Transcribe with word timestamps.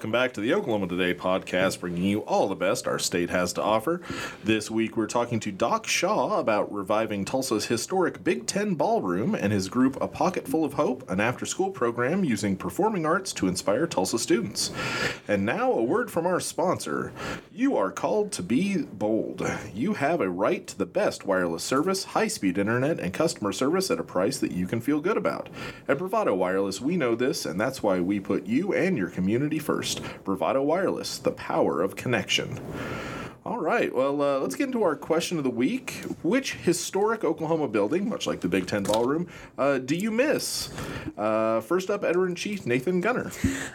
Welcome 0.00 0.12
back 0.12 0.32
to 0.32 0.40
the 0.40 0.54
Oklahoma 0.54 0.88
Today 0.88 1.12
podcast, 1.12 1.80
bringing 1.80 2.04
you 2.04 2.20
all 2.20 2.48
the 2.48 2.54
best 2.54 2.88
our 2.88 2.98
state 2.98 3.28
has 3.28 3.52
to 3.52 3.62
offer. 3.62 4.00
This 4.42 4.70
week, 4.70 4.96
we're 4.96 5.06
talking 5.06 5.38
to 5.40 5.52
Doc 5.52 5.86
Shaw 5.86 6.40
about 6.40 6.72
reviving 6.72 7.26
Tulsa's 7.26 7.66
historic 7.66 8.24
Big 8.24 8.46
Ten 8.46 8.76
Ballroom 8.76 9.34
and 9.34 9.52
his 9.52 9.68
group 9.68 10.00
A 10.00 10.08
Pocket 10.08 10.48
Full 10.48 10.64
of 10.64 10.72
Hope, 10.72 11.06
an 11.10 11.20
after 11.20 11.44
school 11.44 11.68
program 11.68 12.24
using 12.24 12.56
performing 12.56 13.04
arts 13.04 13.34
to 13.34 13.46
inspire 13.46 13.86
Tulsa 13.86 14.18
students. 14.18 14.72
And 15.28 15.44
now, 15.44 15.70
a 15.70 15.82
word 15.82 16.10
from 16.10 16.26
our 16.26 16.40
sponsor. 16.40 17.12
You 17.52 17.76
are 17.76 17.92
called 17.92 18.32
to 18.32 18.42
be 18.42 18.78
bold. 18.78 19.46
You 19.74 19.92
have 19.92 20.22
a 20.22 20.30
right 20.30 20.66
to 20.66 20.78
the 20.78 20.86
best 20.86 21.26
wireless 21.26 21.62
service, 21.62 22.04
high 22.04 22.28
speed 22.28 22.56
internet, 22.56 22.98
and 22.98 23.12
customer 23.12 23.52
service 23.52 23.90
at 23.90 24.00
a 24.00 24.02
price 24.02 24.38
that 24.38 24.52
you 24.52 24.66
can 24.66 24.80
feel 24.80 25.00
good 25.00 25.18
about. 25.18 25.50
At 25.86 25.98
Bravado 25.98 26.34
Wireless, 26.34 26.80
we 26.80 26.96
know 26.96 27.14
this, 27.14 27.44
and 27.44 27.60
that's 27.60 27.82
why 27.82 28.00
we 28.00 28.18
put 28.18 28.46
you 28.46 28.72
and 28.72 28.96
your 28.96 29.10
community 29.10 29.58
first. 29.58 29.89
Bravado 30.24 30.62
Wireless, 30.62 31.18
the 31.18 31.32
power 31.32 31.82
of 31.82 31.96
connection. 31.96 32.60
All 33.42 33.58
right, 33.58 33.94
well, 33.94 34.20
uh, 34.20 34.38
let's 34.38 34.54
get 34.54 34.66
into 34.66 34.82
our 34.82 34.94
question 34.94 35.38
of 35.38 35.44
the 35.44 35.50
week. 35.50 35.92
Which 36.22 36.56
historic 36.56 37.24
Oklahoma 37.24 37.68
building, 37.68 38.06
much 38.06 38.26
like 38.26 38.42
the 38.42 38.48
Big 38.48 38.66
Ten 38.66 38.82
Ballroom, 38.82 39.28
uh, 39.56 39.78
do 39.78 39.96
you 39.96 40.10
miss? 40.10 40.68
Uh, 41.16 41.62
first 41.62 41.88
up, 41.88 42.04
editor 42.04 42.26
in 42.26 42.34
chief 42.34 42.66
Nathan 42.66 43.00
Gunter. 43.00 43.32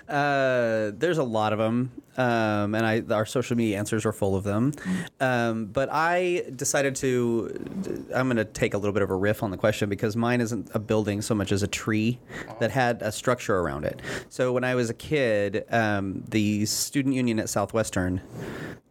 Uh, 0.07 0.91
there's 0.95 1.17
a 1.17 1.23
lot 1.23 1.51
of 1.51 1.57
them, 1.57 1.91
um, 2.15 2.75
and 2.75 2.85
I 2.85 3.01
our 3.09 3.25
social 3.25 3.57
media 3.57 3.79
answers 3.79 4.05
are 4.05 4.11
full 4.11 4.35
of 4.35 4.43
them. 4.43 4.71
Um, 5.19 5.65
but 5.65 5.89
I 5.91 6.43
decided 6.55 6.95
to. 6.97 8.05
I'm 8.13 8.27
going 8.27 8.37
to 8.37 8.45
take 8.45 8.75
a 8.75 8.77
little 8.77 8.93
bit 8.93 9.01
of 9.01 9.09
a 9.09 9.15
riff 9.15 9.41
on 9.41 9.49
the 9.49 9.57
question 9.57 9.89
because 9.89 10.15
mine 10.15 10.41
isn't 10.41 10.69
a 10.75 10.79
building 10.79 11.23
so 11.23 11.33
much 11.33 11.51
as 11.51 11.63
a 11.63 11.67
tree 11.67 12.19
that 12.59 12.69
had 12.69 13.01
a 13.01 13.11
structure 13.11 13.57
around 13.57 13.85
it. 13.85 13.99
So 14.29 14.53
when 14.53 14.63
I 14.63 14.75
was 14.75 14.91
a 14.91 14.93
kid, 14.93 15.65
um, 15.71 16.23
the 16.29 16.67
student 16.67 17.15
union 17.15 17.39
at 17.39 17.49
Southwestern 17.49 18.21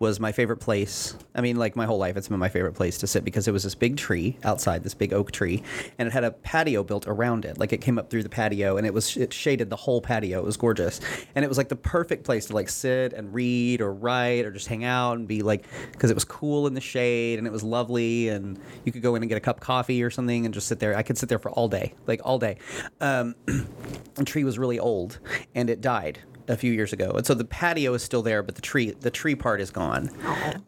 was 0.04 0.20
my 0.20 0.32
favorite 0.32 0.58
place. 0.58 1.16
I 1.34 1.40
mean, 1.40 1.56
like 1.56 1.76
my 1.76 1.86
whole 1.86 1.96
life, 1.96 2.14
it's 2.18 2.28
been 2.28 2.38
my 2.38 2.50
favorite 2.50 2.74
place 2.74 2.98
to 2.98 3.06
sit 3.06 3.24
because 3.24 3.48
it 3.48 3.52
was 3.52 3.62
this 3.62 3.74
big 3.74 3.96
tree 3.96 4.36
outside, 4.44 4.82
this 4.82 4.92
big 4.92 5.14
oak 5.14 5.32
tree, 5.32 5.62
and 5.96 6.06
it 6.06 6.12
had 6.12 6.24
a 6.24 6.30
patio 6.30 6.84
built 6.84 7.06
around 7.06 7.46
it. 7.46 7.56
Like 7.56 7.72
it 7.72 7.80
came 7.80 7.98
up 7.98 8.10
through 8.10 8.22
the 8.22 8.28
patio, 8.28 8.76
and 8.76 8.86
it 8.86 8.92
was 8.92 9.16
it 9.16 9.32
shaded 9.32 9.70
the 9.70 9.76
whole 9.76 10.02
patio. 10.02 10.40
It 10.40 10.44
was 10.44 10.58
gorgeous, 10.58 11.00
and 11.34 11.42
it 11.42 11.48
was 11.48 11.56
like 11.56 11.70
the 11.70 11.76
perfect 11.76 12.24
place 12.24 12.44
to 12.46 12.52
like 12.52 12.68
sit 12.68 13.14
and 13.14 13.32
read 13.32 13.80
or 13.80 13.94
write 13.94 14.44
or 14.44 14.50
just 14.50 14.66
hang 14.66 14.84
out 14.84 15.16
and 15.16 15.26
be 15.26 15.40
like 15.40 15.64
because 15.92 16.10
it 16.10 16.14
was 16.14 16.26
cool 16.26 16.66
in 16.66 16.74
the 16.74 16.82
shade 16.82 17.38
and 17.38 17.46
it 17.46 17.52
was 17.52 17.64
lovely, 17.64 18.28
and 18.28 18.58
you 18.84 18.92
could 18.92 19.00
go 19.00 19.14
in 19.14 19.22
and 19.22 19.30
get 19.30 19.38
a 19.38 19.40
cup 19.40 19.56
of 19.56 19.62
coffee 19.62 20.02
or 20.02 20.10
something 20.10 20.44
and 20.44 20.52
just 20.52 20.68
sit 20.68 20.80
there. 20.80 20.94
I 20.94 21.02
could 21.02 21.16
sit 21.16 21.30
there 21.30 21.38
for 21.38 21.50
all 21.52 21.68
day, 21.68 21.94
like 22.06 22.20
all 22.24 22.38
day. 22.38 22.58
Um, 23.00 23.36
the 23.46 24.24
tree 24.26 24.44
was 24.44 24.58
really 24.58 24.78
old, 24.78 25.18
and 25.54 25.70
it 25.70 25.80
died 25.80 26.18
a 26.48 26.56
few 26.56 26.72
years 26.72 26.92
ago, 26.92 27.10
and 27.10 27.26
so 27.26 27.34
the 27.34 27.44
patio 27.44 27.94
is 27.94 28.02
still 28.02 28.22
there, 28.22 28.42
but 28.42 28.54
the 28.54 28.62
tree 28.62 28.90
the 28.92 29.10
tree 29.10 29.34
part 29.34 29.60
is 29.60 29.70
gone, 29.70 30.10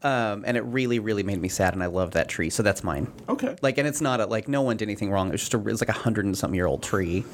um, 0.03 0.45
and 0.47 0.57
it 0.57 0.63
really 0.63 0.99
really 0.99 1.23
made 1.23 1.41
me 1.41 1.49
sad, 1.49 1.75
and 1.75 1.83
I 1.83 1.87
love 1.87 2.13
that 2.13 2.29
tree, 2.29 2.51
so 2.51 2.63
that's 2.63 2.83
mine. 2.85 3.13
Okay. 3.29 3.57
Like, 3.63 3.79
and 3.79 3.87
it's 3.87 4.01
not 4.01 4.21
a, 4.21 4.27
like 4.27 4.49
no 4.49 4.63
one 4.63 4.77
did 4.77 4.87
anything 4.87 5.11
wrong. 5.11 5.29
It 5.29 5.33
was 5.33 5.41
just 5.43 5.55
a, 5.55 5.69
it's 5.69 5.81
like 5.81 5.89
a 5.89 5.93
hundred 5.93 6.25
and 6.25 6.37
something 6.37 6.55
year 6.55 6.67
old 6.67 6.83
tree, 6.83 7.25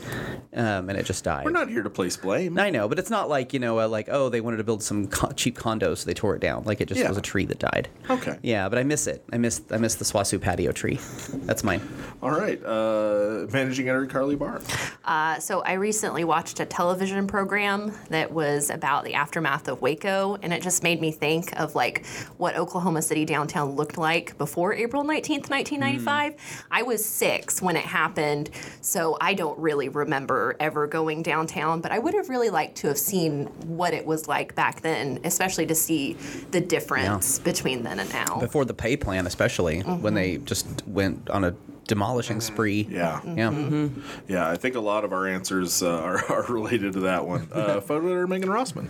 um, 0.55 0.89
and 0.89 0.98
it 0.98 1.07
just 1.07 1.25
died. 1.25 1.45
We're 1.45 1.51
not 1.51 1.69
here 1.69 1.83
to 1.83 1.91
place 1.91 2.17
blame. 2.17 2.59
I 2.59 2.70
know, 2.70 2.89
but 2.89 2.98
it's 2.98 3.11
not 3.11 3.29
like 3.29 3.53
you 3.53 3.59
know, 3.61 3.81
uh, 3.81 3.89
like 3.89 4.09
oh, 4.11 4.29
they 4.29 4.41
wanted 4.41 4.59
to 4.59 4.65
build 4.65 4.83
some 4.83 5.07
co- 5.09 5.31
cheap 5.33 5.57
condos, 5.59 5.98
so 5.98 6.07
they 6.07 6.15
tore 6.15 6.35
it 6.37 6.41
down. 6.41 6.65
Like 6.65 6.81
it 6.81 6.89
just 6.89 7.01
Yeah. 7.01 7.09
was 7.09 7.19
a 7.19 7.23
tree 7.23 7.45
that 7.47 7.59
died. 7.59 7.89
Okay. 8.11 8.39
Yeah, 8.43 8.69
but 8.69 8.79
I 8.79 8.83
miss 8.83 9.07
it. 9.07 9.25
I 9.33 9.39
miss 9.39 9.63
I 9.70 9.77
miss 9.79 9.97
the 9.97 10.05
SWOSU 10.05 10.41
patio 10.41 10.73
tree. 10.73 10.98
That's 11.45 11.65
mine. 11.65 11.81
All 12.23 12.31
right, 12.31 12.63
uh, 12.65 13.47
managing 13.53 13.89
editor 13.89 14.07
Carly 14.07 14.37
Barr. 14.37 14.61
Uh, 15.05 15.39
so 15.41 15.61
I 15.63 15.75
recently 15.75 16.25
watched 16.25 16.61
a 16.61 16.65
television 16.67 17.27
program 17.27 17.93
that 18.11 18.32
was 18.33 18.71
about 18.71 19.05
the 19.05 19.15
aftermath 19.15 19.69
of 19.69 19.83
Waco, 19.83 20.39
and 20.43 20.53
it 20.53 20.63
just 20.63 20.83
made 20.83 21.01
me 21.01 21.13
think 21.13 21.59
of 21.61 21.75
like 21.75 22.07
what 22.39 22.57
Oklahoma 22.57 23.03
City 23.03 23.25
downtown 23.25 23.73
looked 23.73 23.98
like 23.98 24.37
before 24.39 24.73
April 24.73 25.05
19th, 25.05 25.51
1995. 25.51 26.33
Mm. 26.33 26.39
I 26.71 26.83
was 26.83 27.05
six 27.05 27.61
when 27.63 27.77
it 27.77 27.85
happened, 27.85 28.51
so 28.81 29.17
I 29.21 29.35
don't 29.35 29.59
really 29.59 29.89
remember 29.89 30.57
ever 30.61 30.87
going 30.87 31.23
downtown, 31.23 31.81
but 31.81 31.92
I 31.92 31.98
would 31.98 32.15
have 32.15 32.29
really 32.29 32.51
liked 32.51 32.77
to 32.79 32.89
have 32.89 32.98
seen 32.98 33.47
what 33.67 33.95
it 33.95 34.07
was 34.07 34.29
like 34.29 34.55
back 34.55 34.81
then, 34.81 35.21
especially 35.25 35.67
to 35.67 35.75
see 35.75 36.15
the 36.51 36.61
difference 36.61 37.39
between 37.39 37.83
then 37.83 38.01
and 38.01 38.13
now. 38.13 38.39
Before 38.39 38.65
the 38.65 38.75
Pei 38.75 38.97
plan, 38.97 39.27
especially 39.27 39.81
when 39.83 39.98
mm-hmm. 39.98 40.15
they 40.15 40.37
just 40.39 40.67
went 40.87 41.29
on 41.31 41.45
a 41.45 41.55
demolishing 41.87 42.41
spree. 42.41 42.87
Yeah. 42.91 43.20
Yeah. 43.25 43.89
Yeah, 44.29 44.48
I 44.48 44.57
think 44.57 44.77
a 44.77 44.81
lot 44.81 45.05
of 45.05 45.13
our 45.13 45.27
answers 45.27 45.83
uh, 45.83 45.91
are, 46.03 46.25
are 46.33 46.45
related 46.53 46.95
to 46.95 47.01
that 47.01 47.27
one. 47.27 47.48
Uh, 47.53 47.81
photo 47.83 48.07
editor 48.07 48.27
Megan 48.27 48.48
Rossman. 48.48 48.89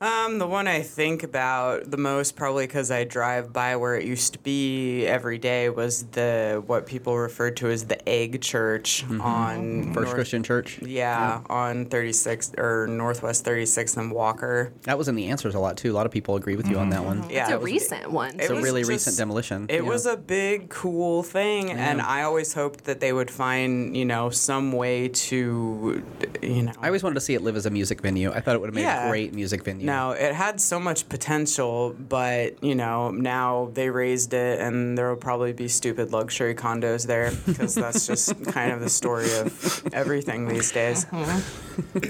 Um, 0.00 0.38
the 0.38 0.46
one 0.46 0.68
I 0.68 0.82
think 0.82 1.24
about 1.24 1.90
the 1.90 1.96
most, 1.96 2.36
probably 2.36 2.68
because 2.68 2.92
I 2.92 3.02
drive 3.02 3.52
by 3.52 3.74
where 3.74 3.96
it 3.96 4.04
used 4.06 4.34
to 4.34 4.38
be 4.38 5.04
every 5.04 5.38
day, 5.38 5.70
was 5.70 6.04
the 6.12 6.62
what 6.64 6.86
people 6.86 7.18
referred 7.18 7.56
to 7.56 7.68
as 7.68 7.86
the 7.86 8.08
Egg 8.08 8.40
Church 8.40 9.04
on 9.20 9.92
First 9.92 9.96
North- 10.04 10.14
Christian 10.14 10.42
Church. 10.44 10.78
Yeah, 10.82 11.40
on 11.50 11.86
36th 11.86 12.56
or 12.58 12.86
Northwest 12.86 13.44
36th 13.44 13.96
and 13.96 14.12
Walker. 14.12 14.72
That 14.84 14.96
was 14.98 15.08
in 15.08 15.16
the 15.16 15.26
answers 15.26 15.56
a 15.56 15.58
lot 15.58 15.76
too. 15.76 15.90
A 15.92 15.96
lot 15.96 16.06
of 16.06 16.12
people 16.12 16.36
agree 16.36 16.54
with 16.54 16.68
you 16.68 16.78
on 16.78 16.90
that 16.90 17.04
one. 17.04 17.28
Yeah, 17.28 17.40
it's 17.42 17.50
a 17.50 17.54
it 17.54 17.60
was- 17.60 17.64
recent 17.72 18.10
one. 18.12 18.38
It's 18.38 18.50
a 18.50 18.54
really 18.54 18.82
just- 18.82 18.90
recent 18.90 19.16
demolition. 19.16 19.66
It 19.68 19.82
Yeah. 19.82 19.88
was 19.88 20.06
a 20.06 20.16
big, 20.16 20.68
cool 20.68 21.24
thing, 21.24 21.72
and 21.72 22.00
I 22.00 22.22
always 22.22 22.54
hoped 22.54 22.84
that 22.84 23.00
they 23.00 23.12
would 23.12 23.32
find, 23.32 23.96
you 23.96 24.04
know, 24.04 24.30
some 24.30 24.70
way 24.70 25.08
to, 25.08 26.04
you 26.40 26.62
know. 26.62 26.72
I 26.80 26.86
always 26.86 27.02
wanted 27.02 27.14
to 27.14 27.20
see 27.20 27.34
it 27.34 27.42
live 27.42 27.56
as 27.56 27.66
a 27.66 27.70
music 27.70 28.00
venue. 28.00 28.30
I 28.30 28.38
thought 28.40 28.54
it 28.54 28.60
would 28.60 28.68
have 28.68 28.74
made 28.76 28.84
a 28.86 29.08
great 29.08 29.34
music 29.34 29.64
venue. 29.64 29.87
Now 29.88 30.10
it 30.12 30.34
had 30.34 30.60
so 30.60 30.78
much 30.78 31.08
potential, 31.08 31.94
but 31.98 32.62
you 32.62 32.74
know 32.74 33.10
now 33.10 33.70
they 33.72 33.90
razed 33.90 34.34
it, 34.34 34.60
and 34.60 34.96
there 34.96 35.08
will 35.08 35.16
probably 35.16 35.52
be 35.52 35.68
stupid 35.68 36.12
luxury 36.12 36.54
condos 36.54 37.06
there 37.06 37.32
because 37.46 37.74
that's 37.74 38.06
just 38.06 38.44
kind 38.52 38.72
of 38.72 38.80
the 38.80 38.90
story 38.90 39.32
of 39.38 39.88
everything 39.92 40.46
these 40.48 40.70
days. 40.70 41.06
Uh-huh. 41.10 41.40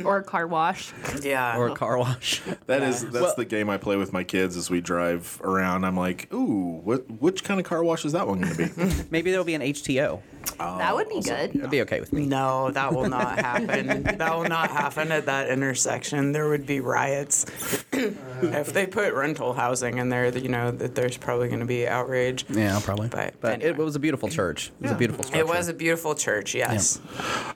or 0.04 0.18
a 0.18 0.24
car 0.24 0.46
wash. 0.46 0.92
Yeah. 1.22 1.56
or 1.58 1.68
a 1.68 1.74
car 1.74 1.98
wash. 1.98 2.42
That 2.66 2.82
is 2.82 3.08
that's 3.10 3.34
the 3.34 3.44
game 3.44 3.70
I 3.70 3.76
play 3.76 3.96
with 3.96 4.12
my 4.12 4.24
kids 4.24 4.56
as 4.56 4.70
we 4.70 4.80
drive 4.80 5.40
around. 5.44 5.84
I'm 5.84 5.96
like, 5.96 6.32
ooh, 6.32 6.80
what 6.84 7.08
which 7.10 7.44
kind 7.44 7.60
of 7.60 7.66
car 7.66 7.82
wash 7.84 8.04
is 8.04 8.12
that 8.12 8.26
one 8.26 8.40
going 8.40 8.56
to 8.56 8.76
be? 8.76 9.04
Maybe 9.10 9.30
there'll 9.30 9.44
be 9.44 9.54
an 9.54 9.62
HTO. 9.62 10.20
That 10.56 10.94
would 10.94 11.08
be 11.08 11.20
good. 11.20 11.52
That'd 11.52 11.70
be 11.70 11.82
okay 11.82 12.00
with 12.00 12.12
me. 12.12 12.26
no, 12.26 12.70
that 12.70 12.94
will 12.94 13.08
not 13.08 13.38
happen. 13.44 14.02
that 14.02 14.36
will 14.36 14.48
not 14.48 14.70
happen 14.70 15.12
at 15.12 15.26
that 15.26 15.48
intersection. 15.48 16.32
There 16.32 16.48
would 16.48 16.66
be 16.66 16.80
riots. 16.80 17.44
if 17.92 18.72
they 18.72 18.86
put 18.86 19.14
rental 19.14 19.52
housing 19.52 19.98
in 19.98 20.08
there, 20.08 20.36
you 20.36 20.48
know 20.48 20.70
that 20.70 20.94
there's 20.94 21.16
probably 21.16 21.48
going 21.48 21.60
to 21.60 21.66
be 21.66 21.86
outrage. 21.86 22.44
Yeah, 22.48 22.80
probably. 22.82 23.08
But 23.08 23.40
but 23.40 23.62
it 23.62 23.76
was 23.76 23.96
a 23.96 24.00
beautiful 24.00 24.28
church. 24.28 24.70
It 24.80 24.84
was 24.84 24.92
a 24.92 24.96
beautiful 24.96 25.24
structure. 25.24 25.40
It 25.40 25.48
was 25.48 25.68
a 25.68 25.74
beautiful 25.74 26.14
church, 26.14 26.54
yes. 26.54 27.00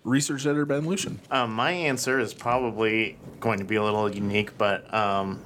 Research 0.05 0.47
editor 0.47 0.67
Ben 0.67 0.83
Luschen. 0.83 1.19
Um, 1.31 1.53
my 1.53 1.71
answer 1.73 2.19
is 2.19 2.35
probably 2.35 3.19
going 3.41 3.59
to 3.59 3.65
be 3.65 3.77
a 3.77 3.83
little 3.83 4.13
unique, 4.13 4.57
but 4.59 4.93
um, 4.95 5.41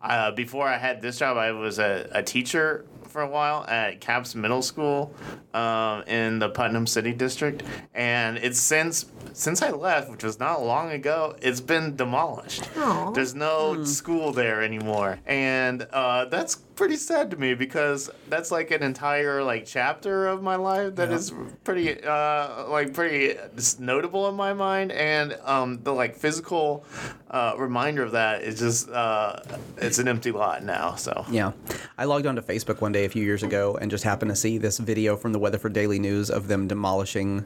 uh, 0.00 0.30
before 0.32 0.66
I 0.68 0.78
had 0.78 1.02
this 1.02 1.18
job, 1.18 1.36
I 1.36 1.52
was 1.52 1.78
a, 1.78 2.08
a 2.12 2.22
teacher 2.22 2.84
for 3.12 3.22
a 3.22 3.28
while 3.28 3.64
at 3.68 4.00
Capps 4.00 4.34
Middle 4.34 4.62
School 4.62 5.14
um, 5.52 6.02
in 6.04 6.38
the 6.38 6.48
Putnam 6.48 6.86
City 6.86 7.12
District, 7.12 7.62
and 7.94 8.38
it's 8.38 8.58
since 8.58 9.06
since 9.34 9.62
I 9.62 9.70
left, 9.70 10.10
which 10.10 10.24
was 10.24 10.38
not 10.40 10.62
long 10.64 10.90
ago, 10.90 11.36
it's 11.40 11.60
been 11.60 11.94
demolished. 11.96 12.68
Aw. 12.76 13.10
There's 13.12 13.34
no 13.34 13.84
school 13.84 14.32
there 14.32 14.62
anymore, 14.62 15.18
and 15.26 15.82
uh, 15.92 16.24
that's 16.26 16.56
pretty 16.74 16.96
sad 16.96 17.30
to 17.30 17.36
me 17.36 17.54
because 17.54 18.10
that's 18.28 18.50
like 18.50 18.70
an 18.70 18.82
entire 18.82 19.42
like 19.42 19.66
chapter 19.66 20.26
of 20.26 20.42
my 20.42 20.56
life 20.56 20.96
that 20.96 21.10
is 21.10 21.32
pretty 21.64 22.02
uh, 22.02 22.68
like 22.68 22.94
pretty 22.94 23.36
notable 23.78 24.28
in 24.28 24.34
my 24.34 24.52
mind, 24.52 24.92
and 24.92 25.38
um, 25.44 25.82
the 25.82 25.92
like 25.92 26.16
physical 26.16 26.84
uh, 27.30 27.54
reminder 27.58 28.02
of 28.02 28.12
that 28.12 28.42
is 28.42 28.58
just 28.58 28.88
uh, 28.90 29.40
it's 29.78 29.98
an 29.98 30.08
empty 30.08 30.32
lot 30.32 30.62
now. 30.64 30.94
So 30.94 31.24
Yeah. 31.30 31.52
I 31.98 32.04
logged 32.04 32.26
onto 32.26 32.42
Facebook 32.42 32.80
one 32.80 32.92
day 32.92 33.04
a 33.04 33.08
few 33.08 33.22
years 33.24 33.42
ago 33.42 33.76
and 33.80 33.90
just 33.90 34.04
happened 34.04 34.30
to 34.30 34.36
see 34.36 34.58
this 34.58 34.78
video 34.78 35.16
from 35.16 35.32
the 35.32 35.38
Weatherford 35.38 35.72
Daily 35.72 35.98
News 35.98 36.30
of 36.30 36.48
them 36.48 36.68
demolishing 36.68 37.44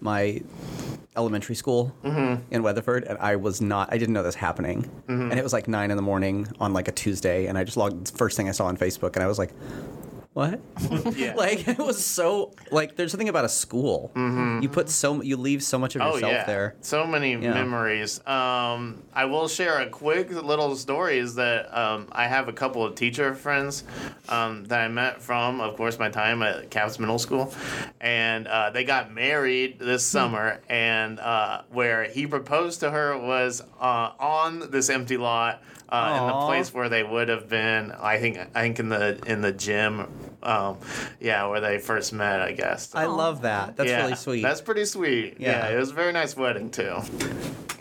my 0.00 0.42
elementary 1.16 1.54
school 1.54 1.94
mm-hmm. 2.04 2.42
in 2.52 2.62
Weatherford, 2.62 3.04
and 3.04 3.18
I 3.18 3.36
was 3.36 3.60
not. 3.60 3.92
I 3.92 3.98
didn't 3.98 4.14
know 4.14 4.22
this 4.22 4.34
happening, 4.34 4.82
mm-hmm. 5.08 5.30
and 5.30 5.38
it 5.38 5.42
was 5.42 5.52
like 5.52 5.68
nine 5.68 5.90
in 5.90 5.96
the 5.96 6.02
morning 6.02 6.46
on 6.60 6.72
like 6.72 6.88
a 6.88 6.92
Tuesday, 6.92 7.46
and 7.46 7.56
I 7.58 7.64
just 7.64 7.76
logged. 7.76 8.12
First 8.16 8.36
thing 8.36 8.48
I 8.48 8.52
saw 8.52 8.66
on 8.66 8.76
Facebook, 8.76 9.14
and 9.14 9.22
I 9.22 9.26
was 9.26 9.38
like. 9.38 9.52
What? 10.36 10.60
Yeah. 11.16 11.34
like 11.34 11.66
it 11.66 11.78
was 11.78 12.04
so 12.04 12.52
like 12.70 12.94
there's 12.96 13.10
something 13.10 13.30
about 13.30 13.46
a 13.46 13.48
school. 13.48 14.12
You 14.14 14.68
put 14.68 14.90
so 14.90 15.22
you 15.22 15.38
leave 15.38 15.62
so 15.62 15.78
much 15.78 15.96
of 15.96 16.00
yourself 16.02 16.14
Oh 16.14 16.16
yourself 16.16 16.32
yeah, 16.34 16.44
there. 16.44 16.74
so 16.82 17.06
many 17.06 17.32
Yeah. 17.32 17.54
memories. 17.54 18.20
Um, 18.26 19.02
I 19.14 19.24
will 19.24 19.48
share 19.48 19.80
a 19.80 19.88
quick 19.88 20.30
little 20.30 20.76
story. 20.76 21.18
Is 21.20 21.36
that 21.36 21.74
um, 21.74 22.08
I 22.12 22.26
have 22.26 22.48
a 22.48 22.52
couple 22.52 22.84
of 22.84 22.94
teacher 22.96 23.34
friends 23.34 23.82
um, 24.28 24.64
that 24.66 24.80
I 24.80 24.88
met 24.88 25.22
from, 25.22 25.62
of 25.62 25.74
course, 25.78 25.98
my 25.98 26.10
time 26.10 26.42
at 26.42 26.68
Capps 26.70 26.98
Middle 26.98 27.18
School, 27.18 27.54
and 28.02 28.46
uh, 28.46 28.68
they 28.68 28.84
got 28.84 29.10
married 29.14 29.78
this 29.78 30.02
Hmm. 30.06 30.16
summer. 30.18 30.60
And 30.68 31.18
uh, 31.18 31.62
where 31.72 32.04
he 32.04 32.26
proposed 32.26 32.80
to 32.80 32.90
her 32.90 33.16
was 33.16 33.62
uh, 33.80 34.10
on 34.20 34.70
this 34.70 34.90
empty 34.90 35.16
lot. 35.16 35.62
Uh, 35.88 36.16
in 36.18 36.26
the 36.26 36.44
place 36.44 36.74
where 36.74 36.88
they 36.88 37.04
would 37.04 37.28
have 37.28 37.48
been, 37.48 37.92
I 37.92 38.18
think, 38.18 38.36
I 38.56 38.62
think 38.62 38.80
in 38.80 38.88
the 38.88 39.20
in 39.24 39.40
the 39.40 39.52
gym, 39.52 40.08
um, 40.46 40.78
yeah, 41.20 41.46
where 41.46 41.60
they 41.60 41.78
first 41.78 42.12
met, 42.12 42.40
I 42.40 42.52
guess. 42.52 42.94
I 42.94 43.06
love 43.06 43.42
that. 43.42 43.76
That's 43.76 43.90
yeah, 43.90 44.02
really 44.02 44.14
sweet. 44.14 44.42
That's 44.42 44.60
pretty 44.60 44.84
sweet. 44.84 45.36
Yeah. 45.38 45.68
Yeah. 45.68 45.74
it 45.74 45.78
was 45.78 45.90
a 45.90 45.94
very 45.94 46.12
nice 46.12 46.36
wedding 46.36 46.70
too. 46.70 47.00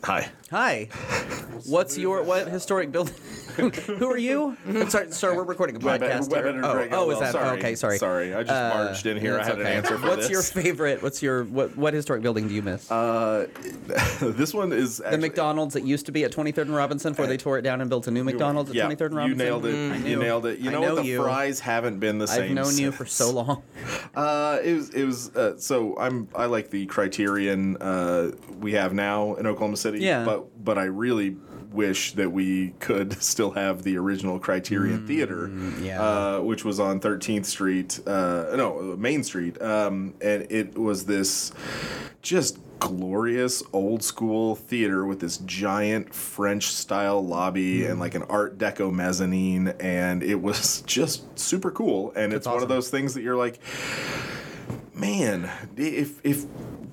Hi. 0.04 0.30
Hi. 0.52 0.86
What's 1.66 1.98
your 1.98 2.24
what 2.24 2.48
historic 2.48 2.92
building? 2.92 3.16
Who 3.86 4.10
are 4.10 4.18
you? 4.18 4.58
I'm 4.68 4.90
sorry, 4.90 5.12
sorry, 5.12 5.36
we're 5.38 5.44
recording 5.44 5.76
a 5.78 5.80
podcast. 5.80 6.30
Weapon 6.30 6.56
and 6.56 6.66
oh, 6.66 6.74
Greg 6.74 6.90
oh, 6.94 7.10
is 7.12 7.20
that 7.20 7.32
Sorry. 7.32 7.58
okay? 7.58 7.76
Sorry. 7.76 7.98
Sorry, 7.98 8.34
I 8.34 8.42
just 8.44 8.52
Uh, 8.52 8.70
barged 8.72 9.06
in 9.06 9.18
here. 9.18 9.36
I 9.36 9.38
that's 9.38 9.48
had 9.50 9.60
okay. 9.60 9.72
an 9.72 9.78
answer 9.78 9.98
for 9.98 10.08
What's 10.10 10.24
this. 10.24 10.32
your 10.32 10.42
favorite? 10.42 11.02
What's 11.02 11.22
your 11.24 11.46
what? 11.46 11.76
What 11.78 11.94
historic 11.94 12.22
building 12.22 12.48
do 12.48 12.54
you 12.54 12.62
miss? 12.62 12.92
Uh, 12.92 13.48
this 14.20 14.54
one 14.54 14.74
is 14.74 14.98
the 14.98 15.18
McDonald's 15.18 15.74
that 15.76 15.84
used 15.84 16.06
to 16.08 16.12
be 16.12 16.24
at 16.26 16.32
23rd 16.32 16.58
and 16.64 16.76
Robinson 16.76 17.14
before 17.14 17.28
they 17.28 17.38
tore 17.38 17.58
it 17.58 17.62
down 17.62 17.80
and 17.82 17.90
built 17.90 18.08
a 18.08 18.12
new 18.12 18.24
McDonald's 18.24 18.70
at 18.72 18.76
yeah, 18.76 18.88
23rd 18.88 19.06
and 19.08 19.16
Robinson. 19.16 19.46
you 19.48 19.52
Robinson. 19.54 19.64
nailed 19.64 19.66
it. 19.66 20.06
I 20.06 20.10
You 20.10 20.20
nailed 20.20 20.46
it. 20.48 20.60
You 20.60 20.72
know, 20.72 20.82
know 20.82 20.96
what? 20.96 21.04
The 21.04 21.10
you. 21.10 21.22
fries 21.24 21.60
haven't 21.62 22.00
been 22.00 22.18
the 22.18 22.28
same. 22.28 22.44
I've 22.44 22.52
known 22.52 22.78
you 22.78 22.92
for 22.92 23.06
so 23.06 23.32
long. 23.32 23.64
Uh, 24.16 24.60
it 24.64 24.74
was 24.74 24.90
it 24.92 25.04
was 25.04 25.36
uh, 25.36 25.58
so 25.58 25.98
I'm 26.00 26.30
I 26.34 26.46
like 26.46 26.70
the 26.70 26.86
Criterion 26.86 27.76
uh, 27.78 28.32
we 28.62 28.72
have 28.72 28.94
now 28.94 29.34
in 29.36 29.46
Oklahoma 29.46 29.76
City. 29.76 30.00
Yeah. 30.00 30.24
But 30.24 30.64
but 30.64 30.78
I 30.78 30.86
really 30.86 31.36
wish 31.76 32.14
that 32.14 32.32
we 32.32 32.70
could 32.80 33.22
still 33.22 33.52
have 33.52 33.84
the 33.84 33.98
original 33.98 34.40
Criterion 34.40 35.06
Theater. 35.06 35.48
Mm, 35.50 35.84
yeah. 35.86 36.02
Uh, 36.02 36.42
which 36.42 36.64
was 36.66 36.80
on 36.80 37.00
13th 37.00 37.46
Street. 37.46 38.00
Uh, 38.08 38.56
no, 38.56 38.96
Main 38.98 39.24
Street. 39.24 39.62
Um, 39.62 40.14
and 40.22 40.48
it 40.50 40.78
was 40.78 41.06
this 41.06 41.52
just 42.22 42.58
glorious 42.80 43.64
old 43.72 44.04
school 44.04 44.56
theater 44.56 45.06
with 45.06 45.20
this 45.20 45.38
giant 45.38 46.14
French 46.14 46.66
style 46.68 47.26
lobby 47.26 47.80
Mm. 47.82 47.92
and 47.92 48.00
like 48.00 48.16
an 48.16 48.24
Art 48.24 48.58
Deco 48.58 48.92
mezzanine, 48.94 49.70
and 49.80 50.22
it 50.24 50.36
was 50.42 50.82
just 50.86 51.38
super 51.40 51.72
cool. 51.72 52.12
And 52.16 52.34
it's 52.34 52.48
one 52.48 52.62
of 52.64 52.70
those 52.70 52.90
things 52.90 53.14
that 53.14 53.22
you're 53.22 53.38
like, 53.38 53.60
man, 54.94 55.50
if 55.78 56.20
if 56.26 56.46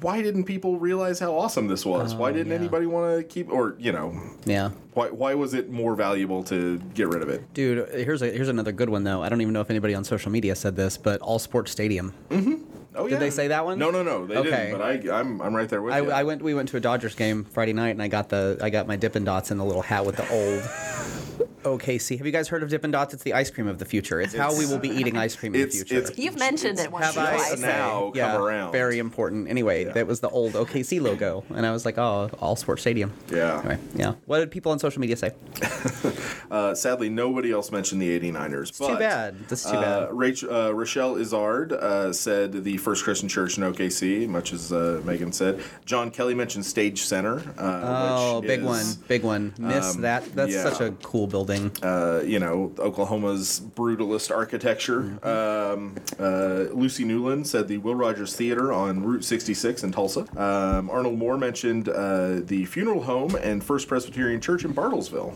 why 0.02 0.20
didn't 0.22 0.44
people 0.44 0.78
realize 0.78 1.18
how 1.18 1.34
awesome 1.36 1.66
this 1.68 1.84
was? 1.86 2.14
why 2.14 2.32
didn't 2.32 2.48
yeah. 2.52 2.58
anybody 2.58 2.86
want 2.86 3.16
to 3.18 3.24
keep 3.24 3.50
or 3.50 3.74
you 3.78 3.92
know 3.92 4.20
Yeah. 4.44 4.70
why 4.94 5.08
why 5.08 5.34
was 5.34 5.54
it 5.54 5.70
more 5.70 5.94
valuable 5.94 6.42
to 6.44 6.78
get 6.94 7.08
rid 7.08 7.22
of 7.22 7.28
it? 7.28 7.52
Dude, 7.54 7.88
here's 7.94 8.22
a 8.22 8.26
here's 8.30 8.48
another 8.48 8.72
good 8.72 8.88
one 8.88 9.04
though. 9.04 9.22
I 9.22 9.28
don't 9.28 9.40
even 9.40 9.52
know 9.54 9.60
if 9.60 9.70
anybody 9.70 9.94
on 9.94 10.04
social 10.04 10.30
media 10.30 10.54
said 10.54 10.76
this, 10.76 10.96
but 10.96 11.20
All 11.20 11.38
Sports 11.38 11.70
Stadium. 11.72 12.12
Mm-hmm. 12.30 12.54
Oh 12.94 13.06
yeah. 13.06 13.10
Did 13.10 13.20
they 13.20 13.30
say 13.30 13.48
that 13.48 13.64
one? 13.64 13.78
No, 13.78 13.90
no, 13.90 14.02
no, 14.02 14.26
they 14.26 14.36
Okay. 14.36 14.50
didn't. 14.50 14.78
But 14.78 15.10
I 15.10 15.18
I'm 15.20 15.40
I'm 15.40 15.56
right 15.56 15.68
there 15.68 15.80
with 15.80 15.94
I, 15.94 16.00
you. 16.00 16.10
I 16.10 16.24
went. 16.24 16.42
We 16.42 16.52
went 16.52 16.68
to 16.70 16.76
a 16.76 16.80
Dodgers 16.80 17.14
game 17.14 17.44
Friday 17.44 17.72
night, 17.72 17.88
and 17.90 18.02
I 18.02 18.08
got 18.08 18.28
the 18.28 18.58
I 18.60 18.68
got 18.68 18.86
my 18.86 18.96
Dippin' 18.96 19.24
Dots 19.24 19.50
in 19.50 19.56
the 19.56 19.64
little 19.64 19.80
hat 19.82 20.04
with 20.04 20.16
the 20.16 20.28
old 20.30 20.62
OKC. 21.62 22.16
Have 22.18 22.26
you 22.26 22.32
guys 22.32 22.48
heard 22.48 22.62
of 22.62 22.68
Dippin' 22.70 22.90
Dots? 22.90 23.14
It's 23.14 23.22
the 23.22 23.34
ice 23.34 23.50
cream 23.50 23.68
of 23.68 23.78
the 23.78 23.84
future. 23.84 24.20
It's, 24.20 24.34
how 24.34 24.56
we 24.56 24.66
will 24.66 24.78
be 24.78 24.88
eating 24.88 25.16
ice 25.16 25.36
cream 25.36 25.54
in 25.54 25.62
the 25.62 25.68
future. 25.68 25.96
it's- 25.98 26.18
You've 26.18 26.38
mentioned 26.38 26.78
it 26.78 26.90
once 26.90 27.06
Have 27.06 27.16
or 27.16 27.20
I 27.20 27.36
twice. 27.36 27.58
now 27.60 28.00
come 28.10 28.12
yeah, 28.16 28.36
around. 28.36 28.72
Very 28.72 28.98
important. 28.98 29.48
Anyway, 29.48 29.84
that 29.84 30.06
was 30.06 30.20
the 30.20 30.28
old 30.28 30.52
OKC 30.54 31.00
logo, 31.00 31.44
and 31.54 31.64
I 31.64 31.72
was 31.72 31.84
like, 31.84 31.98
oh, 31.98 32.30
All 32.40 32.56
Sports 32.56 32.82
Stadium. 32.82 33.12
Yeah. 33.30 33.58
Anyway, 33.60 33.78
yeah. 33.94 34.14
What 34.26 34.38
did 34.40 34.50
people 34.50 34.72
on 34.72 34.78
social 34.78 35.00
media 35.00 35.16
say? 35.16 35.32
Uh, 36.52 36.74
sadly, 36.74 37.08
nobody 37.08 37.50
else 37.50 37.72
mentioned 37.72 38.02
the 38.02 38.20
89ers. 38.20 38.68
It's 38.68 38.78
too 38.78 38.98
bad. 38.98 39.48
That's 39.48 39.62
too 39.64 39.70
uh, 39.74 39.80
bad. 40.06 40.10
Rach, 40.10 40.44
uh, 40.68 40.74
Rochelle 40.74 41.16
Izard 41.16 41.72
uh, 41.72 42.12
said 42.12 42.52
the 42.64 42.76
First 42.76 43.04
Christian 43.04 43.26
Church 43.26 43.56
in 43.56 43.64
OKC, 43.64 44.28
much 44.28 44.52
as 44.52 44.70
uh, 44.70 45.00
Megan 45.02 45.32
said. 45.32 45.62
John 45.86 46.10
Kelly 46.10 46.34
mentioned 46.34 46.66
Stage 46.66 47.00
Center. 47.04 47.38
Uh, 47.56 47.80
Oh, 48.12 48.40
which 48.40 48.48
big 48.48 48.60
is, 48.60 48.66
one, 48.66 48.86
big 49.08 49.22
one. 49.22 49.54
Miss 49.56 49.94
um, 49.94 50.02
that. 50.02 50.26
That's 50.34 50.52
yeah. 50.52 50.62
such 50.68 50.82
a 50.82 50.90
cool 51.02 51.21
building. 51.26 51.72
Uh, 51.82 52.22
you 52.24 52.38
know, 52.38 52.72
Oklahoma's 52.78 53.60
brutalist 53.60 54.34
architecture. 54.34 55.02
Mm-hmm. 55.02 55.72
Um, 55.72 55.96
uh, 56.18 56.72
Lucy 56.74 57.04
Newland 57.04 57.46
said 57.46 57.68
the 57.68 57.78
Will 57.78 57.94
Rogers 57.94 58.34
Theater 58.34 58.72
on 58.72 59.02
Route 59.02 59.24
66 59.24 59.82
in 59.82 59.92
Tulsa. 59.92 60.20
Um, 60.40 60.90
Arnold 60.90 61.18
Moore 61.18 61.38
mentioned 61.38 61.88
uh, 61.88 62.40
the 62.40 62.64
funeral 62.66 63.02
home 63.02 63.34
and 63.36 63.62
First 63.62 63.88
Presbyterian 63.88 64.40
Church 64.40 64.64
in 64.64 64.74
Bartlesville. 64.74 65.32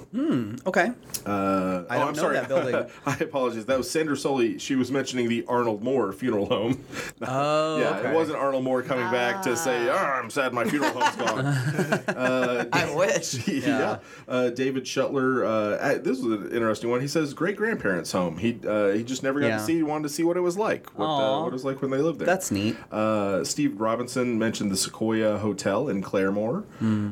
Okay. 0.67 0.93
Uh, 1.25 1.85
I 1.89 1.97
oh, 1.97 1.99
don't 1.99 2.09
I'm 2.09 2.15
know 2.15 2.15
sorry. 2.15 2.35
that 2.35 2.49
building. 2.49 2.91
I 3.07 3.17
apologize. 3.17 3.67
That 3.67 3.79
was 3.79 3.91
Sandra 3.91 4.17
Soley. 4.17 4.59
She 4.59 4.77
was 4.77 4.91
mentioning 4.91 5.29
the 5.29 5.45
Arnold 5.49 5.83
Moore 5.83 6.13
funeral 6.13 6.47
home. 6.47 6.85
Oh, 7.29 7.79
yeah, 7.79 7.99
okay. 7.99 8.11
it 8.11 8.15
wasn't 8.15 8.39
Arnold 8.39 8.65
Moore 8.65 8.83
coming 8.83 9.11
back 9.11 9.43
to 9.43 9.57
say, 9.57 9.89
oh, 9.89 9.95
I'm 9.95 10.29
sad 10.29 10.53
my 10.53 10.65
funeral 10.65 10.93
home's 10.93 11.17
gone. 11.17 11.47
I 12.73 12.95
wish. 12.95 13.49
yeah. 13.49 13.99
Uh, 14.29 14.51
David 14.51 14.85
Shuttler, 14.85 15.76
uh, 15.81 15.99
this 15.99 16.21
was 16.21 16.41
an 16.41 16.51
interesting 16.53 16.91
one. 16.91 17.01
He 17.01 17.09
says 17.09 17.35
great 17.35 17.57
grandparents' 17.57 18.13
home. 18.13 18.39
He 18.39 18.59
uh, 18.67 18.89
he 18.91 19.03
just 19.05 19.23
never 19.23 19.41
got 19.41 19.47
Yeah. 19.49 19.57
to 19.59 19.65
see. 19.65 19.75
He 19.77 19.83
wanted 19.83 20.05
to 20.05 20.09
see 20.09 20.23
what 20.25 20.37
it 20.37 20.41
was 20.41 20.57
like. 20.57 20.91
What, 20.99 21.07
uh, 21.07 21.41
what 21.43 21.49
it 21.49 21.53
was 21.53 21.65
like 21.65 21.83
when 21.83 21.91
they 21.91 21.99
lived 21.99 22.19
there. 22.19 22.27
That's 22.27 22.51
neat. 22.51 22.77
Uh, 22.93 23.45
Steve 23.45 23.81
Robinson 23.81 24.39
mentioned 24.39 24.71
the 24.71 24.77
Sequoia 24.77 25.39
Hotel 25.39 25.89
in 25.89 26.03
Claremore. 26.03 26.65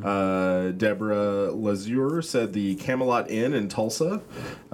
Uh, 0.04 0.72
Deborah 0.72 1.50
Lazure 1.52 2.22
said 2.24 2.52
the 2.52 2.74
Camelot 2.76 3.30
Inn 3.30 3.52
in 3.54 3.68
Tulsa. 3.68 4.22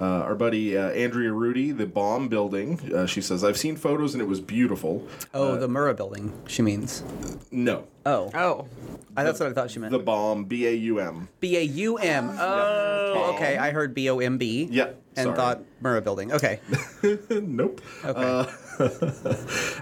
Uh, 0.01 0.23
our 0.23 0.33
buddy 0.33 0.75
uh, 0.75 0.89
Andrea 0.89 1.31
Rudy, 1.31 1.71
the 1.71 1.85
Baum 1.85 2.27
Building. 2.27 2.91
Uh, 2.91 3.05
she 3.05 3.21
says, 3.21 3.43
I've 3.43 3.57
seen 3.57 3.75
photos 3.75 4.15
and 4.15 4.21
it 4.21 4.25
was 4.27 4.39
beautiful. 4.41 5.07
Oh, 5.31 5.57
the 5.57 5.67
Murrah 5.67 5.95
building. 5.95 6.33
She 6.47 6.63
means. 6.63 7.03
No. 7.51 7.85
Oh, 8.03 8.31
Oh, 8.33 8.67
I, 9.15 9.23
that's 9.23 9.39
what 9.39 9.49
I 9.49 9.53
thought 9.53 9.69
she 9.69 9.77
meant. 9.79 9.91
The 9.91 9.99
bomb, 9.99 10.45
B 10.45 10.65
A 10.65 10.71
U 10.71 10.99
M. 10.99 11.27
B 11.39 11.55
A 11.57 11.61
U 11.61 11.97
M. 11.97 12.31
Oh, 12.39 13.33
okay. 13.35 13.57
I 13.57 13.69
heard 13.71 13.93
B 13.93 14.09
O 14.09 14.17
M 14.19 14.39
B. 14.39 14.67
Yeah, 14.71 14.89
And 15.17 15.25
sorry. 15.25 15.35
thought 15.35 15.61
Murrah 15.83 16.03
building. 16.03 16.31
Okay. 16.31 16.59
nope. 17.29 17.81
Okay. 18.03 18.51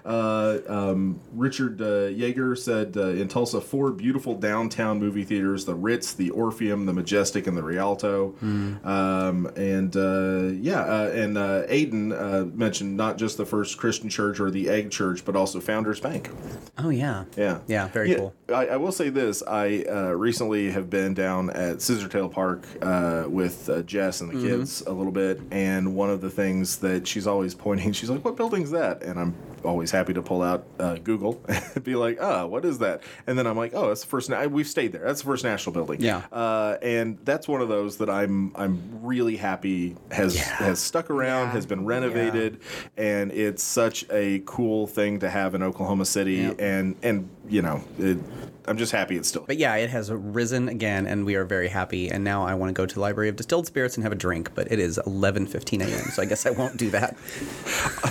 Uh, 0.05 0.59
um, 0.67 1.19
Richard 1.33 1.81
uh, 1.81 2.09
Yeager 2.09 2.57
said 2.57 2.95
uh, 2.97 3.07
in 3.09 3.27
Tulsa, 3.27 3.61
four 3.61 3.91
beautiful 3.91 4.35
downtown 4.35 4.99
movie 4.99 5.23
theaters 5.23 5.65
the 5.65 5.75
Ritz, 5.75 6.13
the 6.13 6.29
Orpheum, 6.31 6.85
the 6.85 6.93
Majestic, 6.93 7.47
and 7.47 7.55
the 7.57 7.63
Rialto. 7.63 8.35
Um, 8.41 9.45
and 9.55 9.95
uh, 9.95 10.53
yeah, 10.61 10.81
uh, 10.81 11.11
and 11.13 11.37
uh, 11.37 11.63
Aiden 11.67 12.11
uh, 12.11 12.45
mentioned 12.55 12.97
not 12.97 13.17
just 13.17 13.37
the 13.37 13.45
First 13.45 13.77
Christian 13.77 14.09
Church 14.09 14.39
or 14.39 14.51
the 14.51 14.69
Egg 14.69 14.91
Church, 14.91 15.23
but 15.25 15.35
also 15.35 15.59
Founders 15.59 15.99
Bank. 15.99 16.29
oh 16.77 16.89
yeah. 16.89 17.25
Yeah. 17.37 17.59
Yeah. 17.67 17.87
Very 17.89 18.15
cool. 18.15 18.33
I, 18.49 18.67
I 18.67 18.75
will 18.77 18.91
say 18.91 19.09
this. 19.09 19.43
I 19.47 19.83
uh, 19.89 20.11
recently 20.11 20.71
have 20.71 20.89
been 20.89 21.13
down 21.13 21.49
at 21.51 21.77
Scissortail 21.77 22.31
Park 22.31 22.65
uh, 22.81 23.25
with 23.27 23.69
uh, 23.69 23.81
Jess 23.83 24.21
and 24.21 24.29
the 24.31 24.39
Mm-hmm. 24.39 24.47
kids 24.47 24.81
a 24.83 24.91
little 24.93 25.11
bit, 25.11 25.18
and 25.51 25.95
one 25.95 26.09
of 26.09 26.21
the 26.21 26.29
things 26.29 26.77
that 26.77 27.07
she's 27.07 27.27
always 27.27 27.53
pointing, 27.55 27.91
she's 27.99 28.09
like, 28.09 28.23
"What 28.25 28.35
building's 28.37 28.71
that?" 28.71 29.03
And 29.03 29.19
I'm 29.19 29.35
always 29.65 29.91
happy 29.91 30.13
to 30.13 30.21
pull 30.21 30.41
out 30.41 30.65
uh, 30.79 30.95
Google 30.95 31.41
and 31.47 31.83
be 31.83 31.95
like, 31.95 32.17
"Ah, 32.21 32.45
what 32.45 32.63
is 32.65 32.79
that?" 32.79 33.01
And 33.27 33.37
then 33.37 33.45
I'm 33.47 33.57
like, 33.57 33.73
"Oh, 33.73 33.87
that's 33.89 34.01
the 34.01 34.07
first. 34.07 34.29
Na- 34.29 34.45
we've 34.45 34.67
stayed 34.67 34.91
there. 34.93 35.03
That's 35.05 35.21
the 35.21 35.25
First 35.27 35.43
National 35.43 35.73
Building." 35.73 36.01
Yeah. 36.01 36.23
Uh, 36.31 36.77
and 36.81 37.17
that's 37.23 37.47
one 37.47 37.61
of 37.61 37.67
those 37.69 37.97
that 37.97 38.09
I'm 38.09 38.51
I'm 38.55 38.81
really 39.03 39.37
happy 39.37 39.95
has 40.11 40.37
has 40.37 40.79
stuck 40.79 41.09
around, 41.09 41.47
Yeah. 41.47 41.51
has 41.53 41.65
been 41.65 41.85
renovated, 41.85 42.59
and 42.97 43.31
it's 43.31 43.63
such 43.63 44.05
a 44.11 44.39
cool 44.45 44.87
thing 44.87 45.19
to 45.19 45.29
have 45.29 45.55
in 45.55 45.63
Oklahoma 45.63 46.05
City, 46.05 46.53
and 46.57 46.95
and 47.03 47.29
you 47.49 47.61
know, 47.61 47.83
it, 47.97 48.17
I'm 48.65 48.77
just 48.77 48.91
happy 48.91 49.17
it's 49.17 49.27
still. 49.27 49.43
But 49.47 49.57
yeah, 49.57 49.75
it 49.75 49.89
has 49.89 50.11
risen 50.11 50.69
again, 50.69 51.07
and 51.07 51.25
we 51.25 51.35
are 51.35 51.43
very 51.45 51.67
happy. 51.67 52.09
And 52.09 52.23
now 52.23 52.45
I 52.45 52.53
want 52.53 52.69
to 52.69 52.73
go 52.73 52.85
to 52.85 52.93
the 52.93 53.01
Library 53.01 53.29
of 53.29 53.35
Distilled 53.35 53.65
Spirits 53.65 53.95
and 53.97 54.03
have 54.03 54.11
a 54.11 54.15
drink. 54.15 54.53
But 54.53 54.71
it 54.71 54.79
is 54.79 54.99
11:15 55.05 55.81
a.m., 55.81 56.11
so 56.11 56.21
I 56.21 56.25
guess 56.25 56.45
I 56.45 56.51
won't 56.51 56.77
do 56.77 56.91
that. 56.91 57.17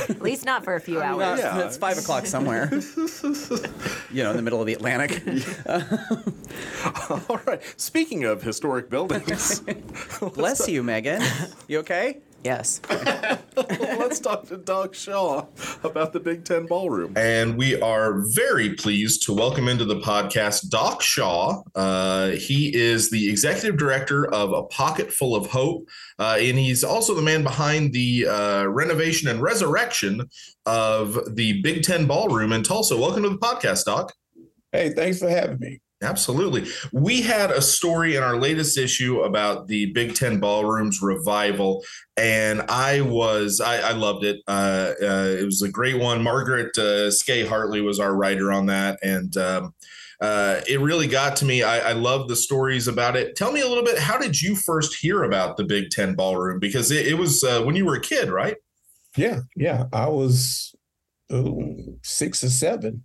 At 0.09 0.21
least 0.21 0.45
not 0.45 0.65
for 0.65 0.75
a 0.75 0.81
few 0.81 1.01
hours. 1.01 1.39
yeah. 1.39 1.61
It's 1.61 1.77
five 1.77 1.99
o'clock 1.99 2.27
somewhere. 2.27 2.69
you 4.11 4.25
know, 4.25 4.31
in 4.31 4.37
the 4.37 4.43
middle 4.43 4.61
of 4.61 4.67
the 4.67 4.75
Atlantic. 4.75 5.23
All 7.29 7.41
right. 7.47 7.63
Speaking 7.81 8.25
of 8.25 8.43
historic 8.43 8.91
buildings, 8.91 9.63
Bless 10.35 10.69
you, 10.69 10.83
Megan. 10.83 11.23
You 11.69 11.79
okay? 11.81 12.19
Yes. 12.45 12.81
Let's 13.57 14.21
talk 14.21 14.47
to 14.49 14.57
Doc 14.57 14.95
Shaw 14.95 15.47
about 15.83 16.13
the 16.13 16.21
Big 16.21 16.45
Ten 16.45 16.67
Ballroom. 16.67 17.15
And 17.17 17.57
we 17.57 17.81
are 17.81 18.23
very 18.35 18.75
pleased 18.75 19.25
to 19.25 19.35
welcome 19.35 19.69
into 19.69 19.85
the 19.85 20.01
podcast 20.01 20.69
Doc 20.69 21.03
Shaw. 21.03 21.63
Uh, 21.75 22.31
he 22.31 22.75
is 22.75 23.11
the 23.11 23.29
executive 23.29 23.77
director 23.77 24.33
of 24.33 24.53
A 24.53 24.63
Pocket 24.65 25.13
Full 25.13 25.35
of 25.35 25.47
Hope, 25.47 25.89
uh, 26.19 26.37
and 26.39 26.57
he's 26.57 26.85
also 26.85 27.15
the 27.15 27.23
man 27.23 27.43
behind 27.43 27.93
the 27.93 28.29
uh, 28.29 28.65
renovation 28.67 29.29
and 29.29 29.43
resurrection 29.43 30.29
of 30.65 31.19
the 31.35 31.61
Big 31.63 31.83
Ten 31.83 32.07
Ballroom 32.07 32.53
in 32.53 32.63
Tulsa. 32.63 32.97
Welcome 32.97 33.25
to 33.25 33.31
the 33.31 33.39
podcast, 33.39 33.85
Doc. 33.85 34.13
Hey, 34.71 34.91
thanks 34.91 35.19
for 35.19 35.29
having 35.29 35.59
me. 35.59 35.81
Absolutely. 36.01 36.69
We 36.93 37.23
had 37.23 37.51
a 37.51 37.61
story 37.61 38.15
in 38.15 38.23
our 38.23 38.37
latest 38.37 38.79
issue 38.79 39.23
about 39.23 39.67
the 39.67 39.87
Big 39.93 40.15
Ten 40.15 40.39
Ballroom's 40.39 41.03
revival, 41.03 41.85
and 42.17 42.63
I 42.69 43.01
was, 43.01 43.61
I, 43.61 43.81
I 43.81 43.93
loved 43.93 44.25
it. 44.25 44.41
Uh, 44.47 44.93
uh, 45.03 45.37
it 45.41 45.45
was 45.45 45.63
a 45.63 45.69
great 45.69 45.99
one. 45.99 46.23
Margaret 46.23 46.77
uh, 46.79 47.11
Skay 47.11 47.45
Hartley 47.45 47.81
was 47.81 47.99
our 47.99 48.15
writer 48.15 48.53
on 48.53 48.67
that, 48.67 49.01
and 49.03 49.37
um, 49.39 49.75
uh, 50.21 50.61
it 50.69 50.81
really 50.81 51.09
got 51.09 51.35
to 51.37 51.45
me. 51.45 51.65
I, 51.65 51.91
I 51.91 51.93
love 51.95 52.29
the 52.29 52.37
stories 52.37 52.87
about 52.87 53.17
it. 53.17 53.35
Tell 53.35 53.51
me 53.51 53.61
a 53.61 53.69
little 53.69 53.85
bit, 53.85 53.99
how 53.99 54.19
did 54.19 54.41
you 54.41 54.55
first 54.55 54.97
hear 54.97 55.25
about 55.25 55.57
the 55.57 55.65
Big 55.65 55.91
Ten 55.91 56.15
Ballroom? 56.15 56.61
Because 56.61 56.93
it, 56.93 57.09
it 57.09 57.15
was 57.15 57.43
uh, 57.43 57.63
when 57.63 57.75
you 57.75 57.85
were 57.85 57.97
a 57.97 58.01
kid, 58.01 58.31
right? 58.31 58.57
Yeah, 59.17 59.41
yeah. 59.57 59.85
I 59.93 60.07
was 60.09 60.77
uh, 61.29 61.51
six 62.03 62.45
or 62.45 62.51
seven 62.51 63.05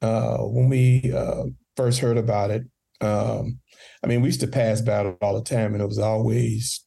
uh, 0.00 0.38
when 0.38 0.68
we 0.68 1.12
uh, 1.14 1.44
first 1.76 2.00
heard 2.00 2.18
about 2.18 2.50
it. 2.50 2.64
Um, 3.00 3.60
I 4.02 4.06
mean, 4.06 4.22
we 4.22 4.28
used 4.28 4.40
to 4.40 4.46
pass 4.46 4.80
by 4.80 5.02
it 5.02 5.18
all 5.20 5.34
the 5.34 5.44
time, 5.44 5.74
and 5.74 5.82
it 5.82 5.88
was 5.88 5.98
always 5.98 6.84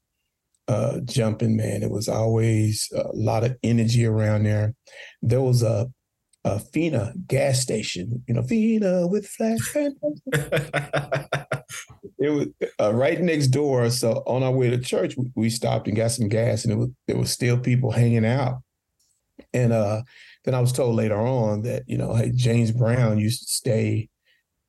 uh, 0.68 1.00
jumping, 1.02 1.56
man. 1.56 1.84
It 1.84 1.92
was 1.92 2.10
always 2.10 2.92
a 2.96 3.10
lot 3.14 3.44
of 3.44 3.56
energy 3.64 4.06
around 4.06 4.44
there. 4.44 4.74
There 5.22 5.42
was 5.42 5.64
a, 5.64 5.92
a 6.44 6.60
Fina 6.60 7.14
gas 7.28 7.60
station, 7.60 8.24
you 8.28 8.34
know, 8.34 8.44
Fina 8.44 9.08
with 9.08 9.28
flash. 9.28 9.60
it 9.76 9.94
was 12.20 12.48
uh, 12.80 12.94
right 12.94 13.20
next 13.20 13.48
door. 13.48 13.90
So 13.90 14.24
on 14.26 14.44
our 14.44 14.52
way 14.52 14.70
to 14.70 14.78
church, 14.78 15.16
we, 15.18 15.32
we 15.36 15.50
stopped 15.50 15.88
and 15.88 15.98
got 15.98 16.12
some 16.12 16.30
gas, 16.30 16.64
and 16.64 16.74
it 16.74 16.78
was 16.78 16.90
there 17.08 17.18
was 17.18 17.32
still 17.32 17.60
people 17.60 17.92
hanging 17.92 18.26
out. 18.26 18.62
And 19.54 19.74
uh, 19.74 20.04
then 20.46 20.56
I 20.56 20.62
was 20.62 20.72
told 20.72 20.96
later 20.96 21.18
on 21.18 21.64
that 21.64 21.84
you 21.88 21.98
know, 21.98 22.14
hey, 22.14 22.32
James 22.34 22.72
Brown 22.72 23.20
used 23.20 23.44
to 23.44 23.50
stay 23.50 24.08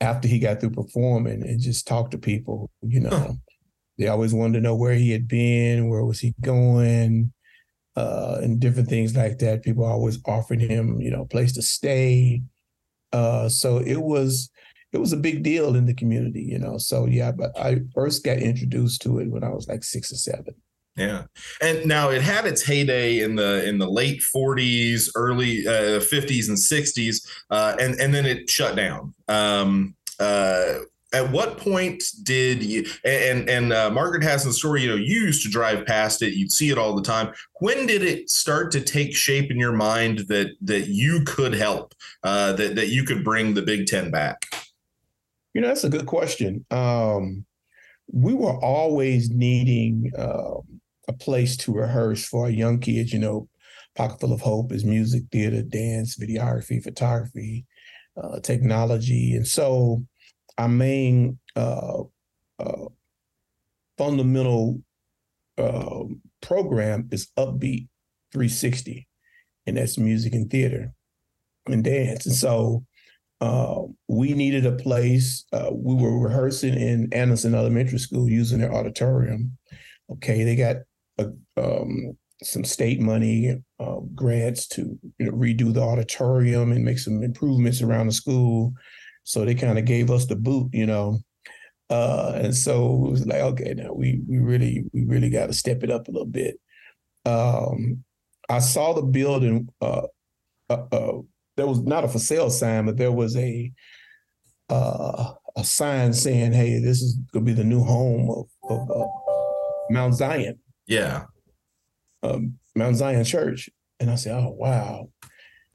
after 0.01 0.29
he 0.29 0.39
got 0.39 0.61
through 0.61 0.71
performing 0.71 1.43
and 1.43 1.61
just 1.61 1.87
talk 1.87 2.11
to 2.11 2.19
people. 2.19 2.71
You 2.83 3.01
know, 3.01 3.11
huh. 3.11 3.33
they 3.99 4.09
always 4.09 4.35
wanted 4.35 4.55
to 4.55 4.61
know 4.63 4.77
where 4.77 4.95
he 4.95 5.11
had 5.11 5.29
been, 5.29 5.89
where 5.89 6.05
was 6.05 6.21
he 6.21 6.35
going, 6.41 7.33
uh, 7.97 8.39
and 8.43 8.61
different 8.61 8.89
things 8.89 9.17
like 9.17 9.39
that. 9.39 9.63
People 9.63 9.85
always 9.85 10.19
offered 10.27 10.61
him, 10.61 11.01
you 11.01 11.11
know, 11.11 11.23
a 11.23 11.27
place 11.27 11.53
to 11.55 11.63
stay. 11.63 12.43
Uh, 13.13 13.49
so 13.49 13.79
it 13.79 14.03
was 14.03 14.51
it 14.93 14.99
was 14.99 15.13
a 15.13 15.17
big 15.17 15.43
deal 15.43 15.77
in 15.77 15.87
the 15.87 15.95
community, 15.95 16.43
you 16.43 16.59
know. 16.59 16.79
So 16.79 17.07
yeah, 17.07 17.33
but 17.33 17.57
I 17.59 17.81
first 17.95 18.25
got 18.25 18.39
introduced 18.39 19.03
to 19.03 19.19
it 19.19 19.31
when 19.31 19.45
I 19.45 19.51
was 19.51 19.69
like 19.69 19.85
six 19.85 20.13
or 20.13 20.17
seven. 20.17 20.55
Yeah, 20.97 21.25
and 21.61 21.85
now 21.85 22.09
it 22.09 22.23
had 22.23 22.47
its 22.47 22.63
heyday 22.63 23.21
in 23.21 23.37
the 23.37 23.69
in 23.69 23.79
the 23.79 23.89
late 23.89 24.23
'40s, 24.35 25.11
early 25.15 25.67
uh, 25.67 26.01
'50s, 26.01 26.49
and 26.49 26.57
'60s, 26.57 27.27
uh, 27.51 27.77
and 27.79 28.01
and 28.01 28.15
then 28.15 28.25
it 28.25 28.49
shut 28.49 28.77
down. 28.77 29.15
Um, 29.29 29.95
uh, 30.19 30.79
at 31.13 31.31
what 31.31 31.59
point 31.59 32.03
did 32.23 32.63
you 32.63 32.85
and 33.05 33.49
and 33.49 33.73
uh, 33.73 33.91
Margaret 33.91 34.23
has 34.23 34.45
the 34.45 34.53
story? 34.53 34.83
You 34.83 34.89
know, 34.89 34.97
you 34.97 35.21
used 35.21 35.43
to 35.45 35.51
drive 35.51 35.87
past 35.87 36.23
it, 36.23 36.35
you'd 36.35 36.53
see 36.53 36.71
it 36.71 36.79
all 36.79 36.97
the 36.97 37.03
time. 37.03 37.33
When 37.61 37.87
did 37.87 38.03
it 38.03 38.29
start 38.31 38.73
to 38.73 38.81
take 38.81 39.15
shape 39.15 39.51
in 39.51 39.59
your 39.59 39.73
mind 39.73 40.21
that 40.29 40.57
that 40.63 40.89
you 40.89 41.23
could 41.25 41.55
help, 41.55 41.95
uh, 42.23 42.55
that 42.55 42.75
that 42.75 42.89
you 42.89 43.05
could 43.05 43.23
bring 43.23 43.55
the 43.55 43.63
Big 43.63 43.87
Ten 43.87 44.11
back? 44.11 44.47
You 45.55 45.61
know, 45.61 45.69
that's 45.69 45.85
a 45.85 45.91
good 45.91 46.07
question. 46.07 46.65
Um, 46.71 47.47
we 48.13 48.35
were 48.35 48.59
always 48.63 49.31
needing. 49.31 50.11
Um, 50.19 50.76
a 51.09 51.13
place 51.13 51.57
to 51.59 51.73
rehearse 51.73 52.27
for 52.27 52.51
young 52.51 52.79
kids. 52.81 53.13
You 53.13 53.19
know, 53.19 53.49
Pocket 53.95 54.21
Full 54.21 54.33
of 54.33 54.41
Hope 54.41 54.73
is 54.73 54.85
music, 54.85 55.25
theater, 55.33 55.63
dance, 55.63 56.17
videography, 56.17 56.83
photography, 56.83 57.67
uh, 58.23 58.41
technology, 58.41 59.35
and 59.35 59.47
so 59.47 60.03
our 60.59 60.69
main 60.69 61.39
uh, 61.55 62.03
uh, 62.59 62.87
fundamental 63.99 64.81
um, 65.59 66.21
program 66.41 67.09
is 67.13 67.29
Upbeat 67.39 67.89
360, 68.33 69.07
and 69.67 69.77
that's 69.77 69.99
music 69.99 70.35
and 70.35 70.51
theater 70.51 70.93
and 71.67 71.85
dance. 71.85 72.27
And 72.27 72.35
so 72.35 72.85
uh, 73.41 73.83
we 74.09 74.33
needed 74.35 74.67
a 74.67 74.73
place. 74.73 75.45
Uh, 75.53 75.71
we 75.73 75.95
were 75.95 76.19
rehearsing 76.19 76.75
in 76.75 77.13
Anderson 77.13 77.55
Elementary 77.55 77.99
School 77.99 78.29
using 78.29 78.61
their 78.61 78.73
auditorium. 78.73 79.57
Okay, 80.11 80.45
they 80.45 80.57
got 80.57 80.77
a, 81.19 81.27
um, 81.57 82.17
some 82.43 82.65
state 82.65 83.01
money 83.01 83.63
uh, 83.81 84.01
grants 84.15 84.67
to 84.69 84.99
you 85.19 85.27
know, 85.27 85.33
redo 85.33 85.73
the 85.73 85.83
auditorium 85.83 86.73
and 86.73 86.85
make 86.85 86.99
some 86.99 87.23
improvements 87.23 87.83
around 87.83 88.07
the 88.07 88.13
school. 88.13 88.73
So 89.25 89.45
they 89.45 89.55
kind 89.55 89.79
of 89.79 89.85
gave 89.85 90.11
us 90.11 90.27
the 90.27 90.37
boot, 90.37 90.71
you 90.73 90.87
know. 90.87 91.19
Uh, 91.89 92.33
and 92.37 92.55
so 92.55 93.07
it 93.07 93.11
was 93.11 93.27
like, 93.27 93.41
okay, 93.41 93.75
now 93.75 93.93
we 93.93 94.21
we 94.29 94.39
really 94.39 94.85
we 94.93 95.05
really 95.05 95.31
got 95.31 95.47
to 95.47 95.53
step 95.53 95.83
it 95.83 95.91
up 95.91 96.09
a 96.09 96.11
little 96.11 96.27
bit. 96.27 96.59
Um, 97.25 98.05
I 98.49 98.59
saw 98.59 98.93
the 98.93 99.03
building. 99.03 99.69
Uh, 99.81 100.03
uh, 100.69 100.85
uh, 100.93 101.13
there 101.57 101.67
was 101.67 101.81
not 101.83 102.05
a 102.05 102.09
for 102.09 102.19
sale 102.19 102.51
sign, 102.51 102.87
but 102.87 102.97
there 102.97 103.13
was 103.13 103.37
a 103.37 103.73
uh, 104.69 105.33
a 105.57 105.65
sign 105.65 106.13
saying, 106.13 106.53
"Hey, 106.53 106.79
this 106.81 107.03
is 107.03 107.15
gonna 107.33 107.45
be 107.45 107.53
the 107.53 107.65
new 107.65 107.83
home 107.85 108.31
of, 108.31 108.91
of 108.91 109.09
Mount 109.91 110.15
Zion." 110.15 110.59
Yeah. 110.87 111.25
Um, 112.23 112.59
Mount 112.75 112.97
Zion 112.97 113.25
Church. 113.25 113.71
And 113.99 114.11
I 114.11 114.17
said, 114.17 114.37
oh, 114.37 114.51
wow. 114.51 115.11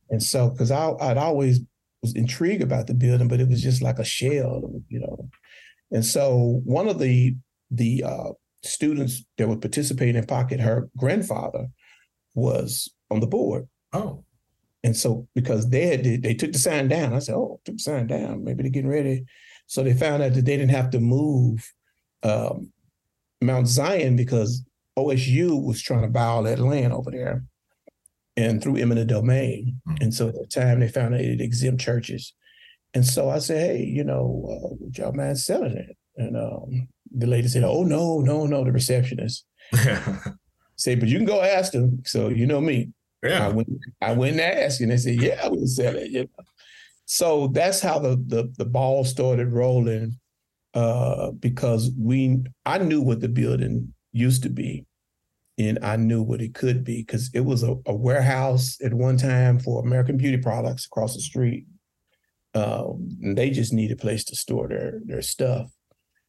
And 0.10 0.22
so, 0.22 0.50
because 0.50 0.72
I'd 0.72 1.18
always 1.18 1.62
was 2.02 2.16
intrigued 2.16 2.64
about 2.64 2.88
the 2.88 2.94
building, 2.94 3.28
but 3.28 3.40
it 3.40 3.48
was 3.48 3.62
just 3.62 3.82
like 3.82 4.00
a 4.00 4.04
shell, 4.04 4.82
you 4.90 5.00
know. 5.00 5.30
And 5.92 6.06
so 6.06 6.62
one 6.66 6.88
of 6.88 7.00
the 7.00 7.36
the 7.70 8.04
uh, 8.04 8.32
students 8.64 9.24
that 9.38 9.48
would 9.48 9.62
participate 9.62 10.16
in 10.16 10.26
Pocket, 10.26 10.60
her 10.60 10.90
grandfather 10.98 11.68
was 12.34 12.92
on 13.10 13.20
the 13.20 13.28
board. 13.28 13.68
Oh. 13.94 14.24
And 14.84 14.98
so 14.98 15.28
because 15.36 15.70
they 15.70 15.86
had 15.86 16.04
they 16.04 16.34
took 16.34 16.54
the 16.54 16.60
sign 16.60 16.88
down, 16.88 17.14
I 17.14 17.20
said, 17.20 17.36
"Oh, 17.36 17.60
took 17.66 17.76
the 17.76 17.82
sign 17.82 18.08
down. 18.08 18.44
Maybe 18.44 18.64
they're 18.64 18.72
getting 18.72 18.90
ready." 18.90 19.26
So 19.68 19.84
they 19.84 19.94
found 19.94 20.24
out 20.24 20.34
that 20.34 20.46
they 20.46 20.58
didn't 20.58 20.70
have 20.70 20.90
to 20.92 21.00
move 21.00 21.72
um, 22.24 22.72
Mount 23.42 23.68
Zion 23.68 24.16
because 24.16 24.66
OSU 25.06 25.64
was 25.64 25.82
trying 25.82 26.02
to 26.02 26.08
buy 26.08 26.24
all 26.24 26.44
that 26.44 26.60
land 26.60 26.94
over 26.94 27.12
there 27.12 27.44
and 28.38 28.62
through 28.62 28.78
eminent 28.78 29.10
domain. 29.10 29.80
Mm-hmm. 29.88 30.04
And 30.04 30.14
so 30.14 30.30
at 30.30 30.36
the 30.36 30.48
time 30.48 30.80
they 30.80 30.88
found 30.88 31.14
out 31.14 31.22
it 31.22 31.42
exempt 31.42 31.82
churches. 31.82 32.34
And 32.94 33.06
so 33.06 33.30
I 33.30 33.40
said, 33.40 33.60
hey, 33.60 33.84
you 33.84 34.04
know, 34.04 34.46
uh, 34.48 34.76
would 34.80 34.98
y'all 34.98 35.14
mind 35.14 35.40
selling 35.40 35.78
it? 35.78 35.98
And 36.18 36.36
um, 36.36 36.88
the 37.12 37.28
lady 37.28 37.48
said, 37.48 37.64
oh, 37.64 37.84
no, 37.84 38.20
no, 38.20 38.46
no, 38.46 38.64
the 38.64 38.72
receptionist. 38.72 39.46
say, 40.76 40.96
but 40.96 41.08
you 41.08 41.18
can 41.18 41.26
go 41.26 41.42
ask 41.42 41.72
them. 41.72 42.02
So 42.06 42.30
you 42.30 42.46
know 42.46 42.60
me. 42.60 42.90
Yeah. 43.24 43.46
I 43.46 43.50
went, 43.50 43.70
I 44.02 44.14
went 44.14 44.32
and 44.34 44.42
asked, 44.42 44.82
and 44.82 44.92
they 44.92 44.98
said, 44.98 45.22
yeah, 45.22 45.48
we'll 45.48 45.68
sell 45.68 45.96
it. 45.96 46.10
You 46.10 46.22
know? 46.22 46.46
So 47.06 47.48
that's 47.48 47.80
how 47.80 48.00
the, 48.00 48.22
the, 48.28 48.52
the 48.58 48.66
ball 48.66 49.06
started 49.06 49.50
rolling 49.50 50.20
uh, 50.74 51.32
because 51.32 51.92
we 51.98 52.44
I 52.66 52.78
knew 52.78 53.02
what 53.02 53.20
the 53.20 53.28
building 53.28 53.94
used 54.12 54.44
to 54.44 54.50
be. 54.50 54.86
And 55.58 55.80
I 55.84 55.96
knew 55.98 56.24
what 56.24 56.42
it 56.42 56.54
could 56.54 56.84
be 56.84 57.02
because 57.02 57.30
it 57.34 57.42
was 57.42 57.64
a, 57.64 57.76
a, 57.86 57.94
warehouse 57.94 58.78
at 58.84 58.94
one 58.94 59.18
time 59.18 59.60
for 59.60 59.84
American 59.84 60.18
Beauty 60.18 60.38
products 60.38 60.86
across 60.86 61.14
the 61.14 61.22
street. 61.22 61.66
Um, 62.54 63.10
they 63.22 63.50
just 63.50 63.74
needed 63.74 63.98
a 63.98 64.02
place 64.02 64.24
to 64.26 64.36
store 64.36 64.68
their 64.68 65.02
their 65.06 65.22
stuff. 65.22 65.70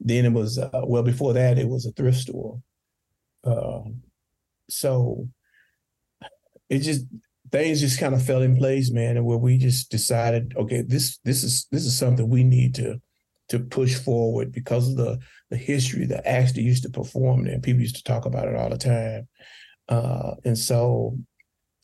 Then 0.01 0.25
it 0.25 0.33
was 0.33 0.59
uh, 0.59 0.83
well 0.85 1.03
before 1.03 1.33
that 1.35 1.59
it 1.59 1.69
was 1.69 1.87
a 1.87 1.93
thrift 1.93 2.19
store. 2.19 2.61
Uh, 3.45 3.83
so 4.69 5.29
it 6.69 6.79
just 6.81 7.07
things 7.51 7.81
just 7.81 8.01
kind 8.01 8.15
of 8.15 8.25
fell 8.25 8.43
in 8.43 8.57
place, 8.57 8.91
man, 8.91 9.17
and 9.17 9.27
where 9.27 9.39
we 9.39 9.59
just 9.59 9.91
decided, 9.91 10.55
okay, 10.57 10.83
this 10.83 11.19
this 11.25 11.45
is 11.45 11.67
this 11.71 11.85
is 11.85 11.97
something 11.97 12.29
we 12.29 12.45
need 12.45 12.75
to 12.77 13.01
to 13.53 13.59
push 13.59 13.95
forward 13.95 14.51
because 14.51 14.89
of 14.89 14.97
the 14.97 15.19
the 15.51 15.59
history 15.59 16.07
that 16.07 16.27
Ashley 16.27 16.63
used 16.63 16.83
to 16.85 16.89
perform 16.89 17.45
there. 17.45 17.61
People 17.61 17.83
used 17.83 17.97
to 17.97 18.03
talk 18.03 18.25
about 18.25 18.49
it 18.49 18.57
all 18.57 18.71
the 18.71 18.79
time. 18.79 19.29
Uh, 19.87 20.37
and 20.47 20.57
so, 20.57 21.19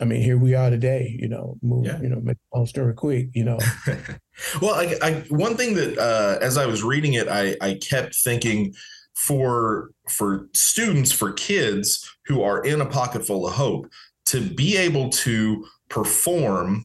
I 0.01 0.07
mean, 0.07 0.23
here 0.23 0.39
we 0.39 0.55
are 0.55 0.71
today, 0.71 1.15
you 1.21 1.29
know, 1.29 1.59
move, 1.61 1.85
yeah. 1.85 2.01
you 2.01 2.09
know, 2.09 2.21
make 2.23 2.39
the 2.39 2.57
whole 2.57 2.67
story 2.67 2.95
quick, 2.95 3.29
you 3.35 3.45
know. 3.45 3.59
well, 4.63 4.75
I, 4.77 4.97
I, 5.03 5.13
one 5.29 5.59
thing 5.59 5.75
that, 5.75 5.99
uh, 5.99 6.39
as 6.43 6.57
I 6.57 6.65
was 6.65 6.83
reading 6.83 7.13
it, 7.13 7.29
I, 7.29 7.57
I 7.61 7.75
kept 7.75 8.15
thinking 8.15 8.75
for 9.15 9.91
for 10.09 10.49
students, 10.55 11.13
for 11.13 11.33
kids 11.33 12.09
who 12.25 12.41
are 12.43 12.65
in 12.65 12.81
a 12.81 12.87
pocket 12.87 13.27
full 13.27 13.47
of 13.47 13.53
hope, 13.53 13.91
to 14.27 14.41
be 14.41 14.79
able 14.79 15.11
to 15.11 15.67
perform 15.91 16.85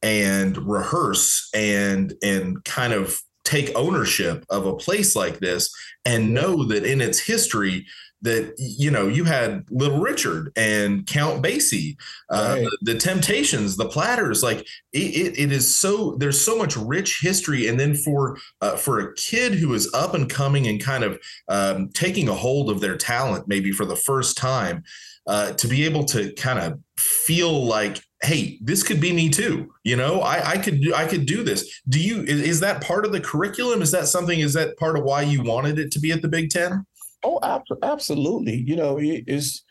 and 0.00 0.56
rehearse 0.66 1.50
and 1.54 2.14
and 2.22 2.64
kind 2.64 2.94
of 2.94 3.20
take 3.44 3.74
ownership 3.74 4.44
of 4.50 4.66
a 4.66 4.76
place 4.76 5.14
like 5.16 5.38
this 5.38 5.72
and 6.04 6.34
know 6.34 6.64
that 6.64 6.84
in 6.84 7.00
its 7.00 7.18
history 7.18 7.86
that 8.22 8.54
you 8.56 8.90
know 8.90 9.08
you 9.08 9.24
had 9.24 9.64
little 9.70 9.98
richard 9.98 10.52
and 10.56 11.06
count 11.06 11.42
basie 11.42 11.96
uh, 12.30 12.54
Right. 12.56 12.68
the, 12.82 12.92
the 12.92 12.98
temptations 12.98 13.76
the 13.76 13.88
platters 13.88 14.42
like 14.42 14.60
it, 14.92 14.98
it, 14.98 15.38
it 15.38 15.52
is 15.52 15.76
so 15.76 16.14
there's 16.18 16.40
so 16.40 16.56
much 16.56 16.76
rich 16.76 17.18
history 17.20 17.66
and 17.66 17.78
then 17.78 17.94
for 17.94 18.38
uh, 18.60 18.76
for 18.76 19.00
a 19.00 19.14
kid 19.14 19.54
who 19.54 19.74
is 19.74 19.92
up 19.92 20.14
and 20.14 20.30
coming 20.30 20.66
and 20.68 20.82
kind 20.82 21.02
of 21.04 21.18
um, 21.48 21.88
taking 21.90 22.28
a 22.28 22.34
hold 22.34 22.70
of 22.70 22.80
their 22.80 22.96
talent 22.96 23.48
maybe 23.48 23.72
for 23.72 23.84
the 23.84 23.96
first 23.96 24.36
time 24.36 24.84
uh, 25.26 25.52
to 25.52 25.68
be 25.68 25.84
able 25.84 26.04
to 26.04 26.32
kind 26.34 26.58
of 26.58 26.78
feel 26.96 27.64
like 27.64 28.02
hey 28.22 28.58
this 28.62 28.82
could 28.82 29.00
be 29.00 29.12
me 29.12 29.28
too 29.28 29.72
you 29.84 29.96
know 29.96 30.20
i 30.20 30.50
i 30.52 30.58
could 30.58 30.80
do 30.80 30.94
i 30.94 31.04
could 31.04 31.26
do 31.26 31.42
this 31.42 31.80
do 31.88 32.00
you 32.00 32.22
is, 32.22 32.40
is 32.40 32.60
that 32.60 32.82
part 32.82 33.04
of 33.04 33.12
the 33.12 33.20
curriculum 33.20 33.82
is 33.82 33.90
that 33.90 34.06
something 34.06 34.40
is 34.40 34.52
that 34.54 34.76
part 34.78 34.96
of 34.96 35.04
why 35.04 35.22
you 35.22 35.42
wanted 35.42 35.78
it 35.78 35.90
to 35.90 35.98
be 36.00 36.12
at 36.12 36.22
the 36.22 36.28
big 36.28 36.50
ten 36.50 36.84
Oh, 37.24 37.38
ab- 37.44 37.62
absolutely. 37.84 38.64
You 38.66 38.74
know, 38.74 38.98
it- 38.98 39.22
it's 39.28 39.64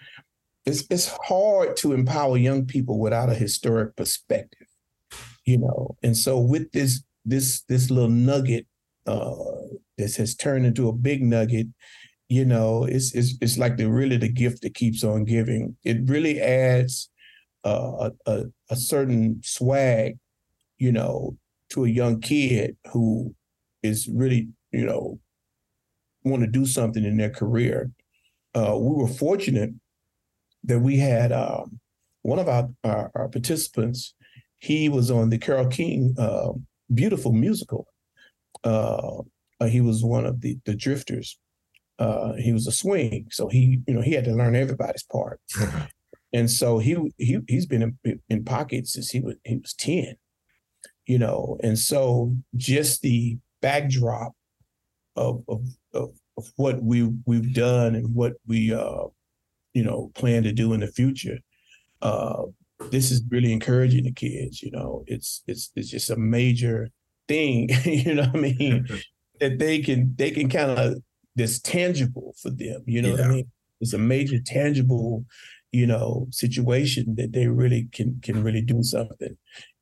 it's 0.66 0.86
it's 0.90 1.08
hard 1.24 1.76
to 1.78 1.92
empower 1.92 2.38
young 2.38 2.66
people 2.66 2.98
without 2.98 3.30
a 3.30 3.34
historic 3.34 3.98
perspective. 3.98 4.68
You 5.46 5.58
know, 5.58 5.98
and 6.02 6.16
so 6.16 6.40
with 6.40 6.72
this 6.72 7.04
this 7.26 7.64
this 7.68 7.92
little 7.92 8.10
nugget 8.10 8.68
uh 9.06 9.36
this 9.98 10.16
has 10.16 10.34
turned 10.34 10.66
into 10.66 10.88
a 10.88 10.94
big 10.94 11.22
nugget, 11.24 11.68
you 12.30 12.46
know, 12.46 12.86
it's 12.86 13.14
it's 13.14 13.34
it's 13.42 13.58
like 13.58 13.76
the 13.76 13.90
really 13.90 14.16
the 14.16 14.30
gift 14.32 14.62
that 14.62 14.74
keeps 14.74 15.04
on 15.04 15.26
giving. 15.26 15.76
It 15.84 15.98
really 16.10 16.40
adds 16.40 17.10
a, 17.64 18.12
a 18.26 18.44
a 18.70 18.76
certain 18.76 19.42
swag, 19.44 20.18
you 20.78 20.92
know, 20.92 21.38
to 21.70 21.86
a 21.86 21.90
young 21.90 22.20
kid 22.20 22.76
who 22.92 23.34
is 23.84 24.08
really, 24.12 24.50
you 24.72 24.86
know, 24.86 25.20
want 26.24 26.42
to 26.42 26.48
do 26.48 26.66
something 26.66 27.04
in 27.04 27.18
their 27.18 27.30
career. 27.30 27.92
Uh, 28.54 28.78
we 28.78 28.96
were 28.96 29.08
fortunate 29.08 29.72
that 30.64 30.80
we 30.80 30.98
had 30.98 31.32
um, 31.32 31.80
one 32.22 32.40
of 32.40 32.48
our, 32.48 32.70
our, 32.84 33.12
our 33.16 33.30
participants. 33.30 34.14
He 34.60 34.90
was 34.90 35.10
on 35.10 35.30
the 35.30 35.38
Carole 35.38 35.68
King 35.68 36.16
uh, 36.18 36.52
beautiful 36.94 37.32
musical. 37.32 37.88
Uh, 38.64 39.24
he 39.68 39.82
was 39.82 40.04
one 40.04 40.26
of 40.26 40.42
the 40.42 40.58
the 40.66 40.76
drifters. 40.76 41.40
Uh, 42.00 42.34
he 42.34 42.52
was 42.52 42.68
a 42.68 42.72
swing, 42.72 43.28
so 43.30 43.48
he 43.48 43.80
you 43.88 43.94
know 43.94 44.02
he 44.02 44.14
had 44.14 44.26
to 44.26 44.34
learn 44.34 44.56
everybody's 44.56 45.04
part. 45.04 45.40
and 46.34 46.50
so 46.50 46.80
he 46.80 46.98
he 47.18 47.40
he's 47.48 47.66
been 47.66 47.96
in, 48.04 48.22
in 48.30 48.44
pockets 48.44 48.94
since 48.94 49.10
he 49.10 49.20
was 49.20 49.36
he 49.44 49.58
was 49.58 49.74
ten, 49.74 50.16
you 51.06 51.20
know. 51.20 51.58
And 51.62 51.78
so 51.78 52.36
just 52.56 53.02
the 53.02 53.38
backdrop 53.62 54.34
of 55.16 55.44
of 55.48 55.66
of, 55.94 56.12
of 56.38 56.52
what 56.56 56.82
we 56.82 57.12
we've 57.26 57.54
done 57.54 57.96
and 57.96 58.16
what 58.16 58.34
we 58.48 58.74
uh 58.74 59.06
you 59.74 59.84
know 59.84 60.12
plan 60.16 60.44
to 60.44 60.52
do 60.52 60.74
in 60.74 60.80
the 60.80 60.88
future 60.88 61.40
uh 62.02 62.44
this 62.90 63.12
is 63.12 63.22
really 63.30 63.54
encouraging 63.54 64.04
the 64.06 64.12
kids 64.12 64.62
you 64.64 64.72
know? 64.72 65.04
It's 65.08 65.44
it's 65.48 65.72
it's 65.76 65.90
just 65.90 66.10
a 66.10 66.16
major 66.16 66.90
thing 67.28 67.70
you 67.86 68.16
know 68.16 68.24
what 68.24 68.36
i 68.36 68.40
mean? 68.40 68.88
That 69.40 69.58
they 69.58 69.80
can 69.80 70.14
they 70.18 70.30
can 70.30 70.50
kind 70.50 70.70
of 70.70 71.02
this 71.36 71.60
tangible 71.60 72.36
for 72.40 72.52
them 72.52 72.84
you 72.86 73.02
know 73.02 73.12
what 73.12 73.22
i 73.22 73.28
mean? 73.28 73.52
It's 73.80 73.94
a 73.94 73.98
major 73.98 74.38
tangible 74.40 75.26
you 75.72 75.88
know 75.88 76.28
situation 76.32 77.16
that 77.16 77.32
they 77.32 77.48
really 77.48 77.88
can 77.92 78.20
can 78.22 78.44
really 78.44 78.62
do 78.62 78.84
something 78.84 79.38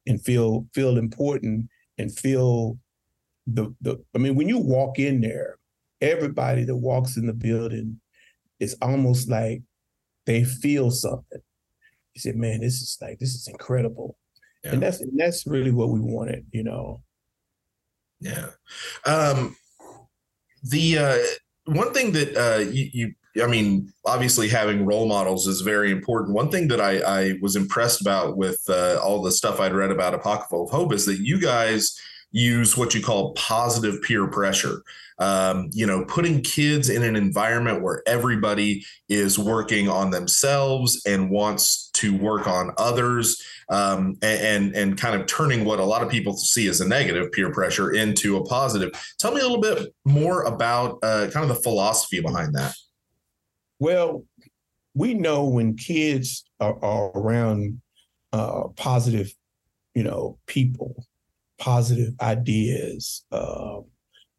and 0.08 0.24
feel 0.24 0.66
feel 0.74 0.98
important 0.98 1.68
and 1.98 2.18
feel 2.18 2.78
the 3.48 3.74
the 3.82 3.98
i 4.16 4.18
mean 4.18 4.36
when 4.36 4.48
you 4.48 4.58
walk 4.58 5.00
in 5.00 5.22
there 5.22 5.58
everybody 6.02 6.64
that 6.64 6.76
walks 6.76 7.18
in 7.18 7.28
the 7.28 7.34
building 7.34 8.00
is 8.60 8.76
almost 8.82 9.30
like 9.30 9.62
they 10.26 10.44
feel 10.44 10.92
something. 10.92 11.42
You 12.14 12.22
said, 12.22 12.36
man, 12.36 12.62
this 12.62 12.82
is 12.82 12.98
like 13.02 13.20
this 13.20 13.36
is 13.36 13.48
incredible. 13.48 14.18
Yeah. 14.64 14.74
And 14.74 14.82
that's 14.82 15.00
and 15.02 15.18
that's 15.18 15.48
really 15.48 15.72
what 15.72 15.90
we 15.90 16.00
wanted, 16.00 16.46
you 16.52 16.64
know. 16.64 17.02
Yeah. 18.20 18.50
Um, 19.06 19.56
the 20.64 20.98
uh, 20.98 21.18
one 21.74 21.94
thing 21.94 22.12
that 22.12 22.36
uh, 22.36 22.60
you, 22.60 22.90
you, 22.92 23.14
I 23.42 23.48
mean, 23.48 23.92
obviously 24.06 24.48
having 24.48 24.86
role 24.86 25.08
models 25.08 25.48
is 25.48 25.62
very 25.62 25.92
important. 25.92 26.36
One 26.36 26.50
thing 26.50 26.68
that 26.70 26.82
I, 26.82 27.00
I 27.00 27.34
was 27.42 27.56
impressed 27.56 28.02
about 28.02 28.38
with 28.38 28.62
uh, 28.68 29.00
all 29.04 29.22
the 29.22 29.32
stuff 29.32 29.60
I'd 29.60 29.74
read 29.74 29.92
about 29.92 30.14
A 30.14 30.20
Pocket 30.20 30.50
Full 30.50 30.64
of 30.64 30.72
Hope 30.72 30.94
is 30.94 31.06
that 31.06 31.20
you 31.20 31.40
guys 31.40 31.98
use 32.32 32.78
what 32.78 32.94
you 32.94 33.02
call 33.02 33.34
positive 33.34 34.02
peer 34.02 34.28
pressure. 34.28 34.84
Um, 35.20 35.70
you 35.74 35.86
know, 35.86 36.06
putting 36.06 36.42
kids 36.42 36.90
in 36.90 37.04
an 37.04 37.16
environment 37.16 37.82
where 37.82 38.02
everybody 38.08 38.86
is 39.10 39.38
working 39.38 39.90
on 39.90 40.12
themselves 40.12 41.02
and 41.06 41.30
wants 41.30 41.90
to 41.96 42.16
work 42.16 42.48
on 42.48 42.72
others 42.78 43.44
um, 43.70 44.18
and, 44.22 44.42
and 44.42 44.76
and 44.76 44.98
kind 44.98 45.20
of 45.20 45.28
turning 45.28 45.66
what 45.66 45.80
a 45.80 45.84
lot 45.84 46.02
of 46.02 46.10
people 46.10 46.38
see 46.38 46.68
as 46.68 46.80
a 46.80 46.88
negative 46.88 47.32
peer 47.34 47.52
pressure 47.52 47.92
into 47.92 48.38
a 48.38 48.46
positive. 48.46 48.92
Tell 49.20 49.34
me 49.34 49.42
a 49.42 49.44
little 49.44 49.62
bit 49.62 49.94
more 50.06 50.44
about 50.44 51.00
uh, 51.04 51.28
kind 51.34 51.50
of 51.50 51.50
the 51.50 51.62
philosophy 51.64 52.22
behind 52.22 52.56
that. 52.56 52.74
Well, 53.80 54.26
we 54.94 55.14
know 55.14 55.46
when 55.46 55.78
kids 55.78 56.44
are, 56.60 56.78
are 56.84 57.12
around 57.16 57.82
uh, 58.34 58.68
positive, 58.76 59.34
you 59.96 60.04
know, 60.04 60.38
people, 60.48 61.06
positive 61.58 62.14
ideas. 62.22 63.26
Uh, 63.32 63.80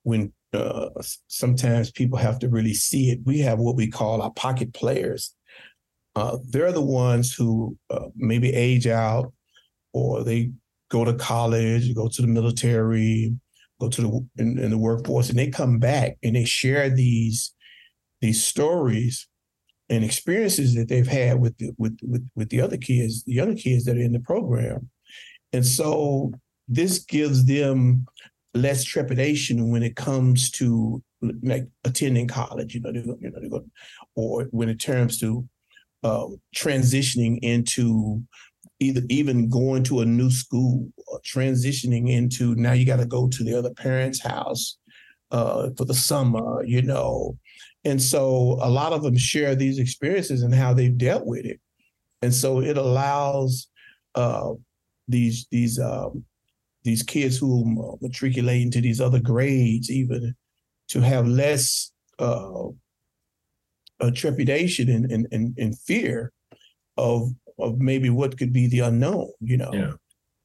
when 0.03 0.33
uh, 0.53 0.89
sometimes 1.29 1.91
people 1.91 2.19
have 2.19 2.39
to 2.41 2.49
really 2.49 2.75
see 2.75 3.11
it. 3.11 3.21
We 3.25 3.39
have 3.41 3.59
what 3.59 3.77
we 3.77 3.89
call 3.89 4.23
our 4.23 4.33
pocket 4.33 4.75
players. 4.75 5.35
Uh, 6.17 6.39
they're 6.49 6.73
the 6.73 6.81
ones 6.81 7.33
who 7.33 7.77
uh, 7.89 8.07
maybe 8.17 8.53
age 8.53 8.87
out, 8.87 9.33
or 9.93 10.25
they 10.25 10.51
go 10.91 11.05
to 11.05 11.15
college, 11.15 11.95
go 11.95 12.09
to 12.09 12.23
the 12.23 12.29
military, 12.29 13.33
go 13.81 13.89
to 13.89 14.03
the 14.03 14.43
in, 14.43 14.59
in 14.59 14.71
the 14.71 14.79
workforce, 14.79 15.31
and 15.31 15.39
they 15.39 15.49
come 15.49 15.79
back 15.79 16.17
and 16.23 16.35
they 16.35 16.45
share 16.45 16.91
these 16.91 17.55
these 18.21 18.45
stories 18.45 19.29
and 19.91 20.05
experiences 20.05 20.75
that 20.77 20.89
they've 20.89 21.07
had 21.07 21.41
with 21.41 21.59
the, 21.59 21.73
with, 21.77 21.99
with 22.03 22.27
with 22.35 22.49
the 22.49 22.61
other 22.61 22.79
kids, 22.79 23.25
the 23.25 23.35
younger 23.35 23.57
kids 23.57 23.85
that 23.85 23.97
are 23.97 24.01
in 24.01 24.13
the 24.13 24.21
program, 24.21 24.89
and 25.53 25.67
so 25.67 26.33
this 26.69 27.01
gives 27.01 27.45
them 27.45 28.07
less 28.55 28.85
trepidation 28.85 29.71
when 29.71 29.83
it 29.83 29.97
comes 29.97 30.51
to 30.53 31.03
like 31.43 31.67
attending 31.85 32.29
college. 32.29 32.75
You 32.75 32.81
know, 32.81 32.93
they 32.93 33.03
go, 33.03 33.19
you 33.21 33.31
know, 33.31 33.41
they 33.41 33.49
go, 33.49 33.65
or 34.15 34.45
when 34.53 34.69
it 34.69 34.83
comes 34.83 35.19
to 35.21 35.47
uh, 36.03 36.27
transitioning 36.55 37.39
into 37.43 38.23
either 38.79 39.03
even 39.11 39.49
going 39.49 39.83
to 39.85 40.01
a 40.01 40.07
new 40.07 40.31
school 40.31 40.89
or 41.09 41.21
transitioning 41.21 42.11
into 42.11 42.55
now 42.55 42.73
you 42.73 42.87
got 42.87 42.97
to 42.97 43.07
go 43.07 43.29
to 43.29 43.45
the 43.45 43.57
other 43.57 43.73
parent's 43.75 44.23
house 44.23 44.79
uh, 45.33 45.69
for 45.77 45.85
the 45.85 45.95
summer. 45.95 46.65
You 46.65 46.83
know, 46.83 47.37
and 47.85 48.01
so 48.01 48.59
a 48.61 48.69
lot 48.69 48.93
of 48.93 49.03
them 49.03 49.17
share 49.17 49.55
these 49.55 49.79
experiences 49.79 50.43
and 50.43 50.55
how 50.55 50.75
they've 50.75 50.99
dealt 50.99 51.27
with 51.27 51.45
it. 51.47 51.61
And 52.23 52.35
so 52.35 52.61
it 52.61 52.77
allows 52.77 53.69
uh, 54.15 54.51
these 55.09 55.47
these 55.51 55.79
um, 55.79 56.25
these 56.85 57.03
kids 57.03 57.39
who 57.39 57.99
matriculate 58.01 58.63
into 58.63 58.81
these 58.81 59.01
other 59.01 59.21
grades 59.21 59.91
even 59.91 60.35
to 60.89 61.01
have 61.01 61.27
less 61.27 61.93
uh, 62.19 62.69
trepidation 64.15 64.89
and, 64.89 65.11
and, 65.11 65.27
and, 65.31 65.59
and 65.59 65.79
fear 65.79 66.33
of 66.97 67.31
of 67.59 67.79
maybe 67.79 68.09
what 68.09 68.39
could 68.39 68.53
be 68.53 68.67
the 68.67 68.81
unknown, 68.81 69.31
you 69.41 69.57
know. 69.57 69.71
Yeah. 69.73 69.93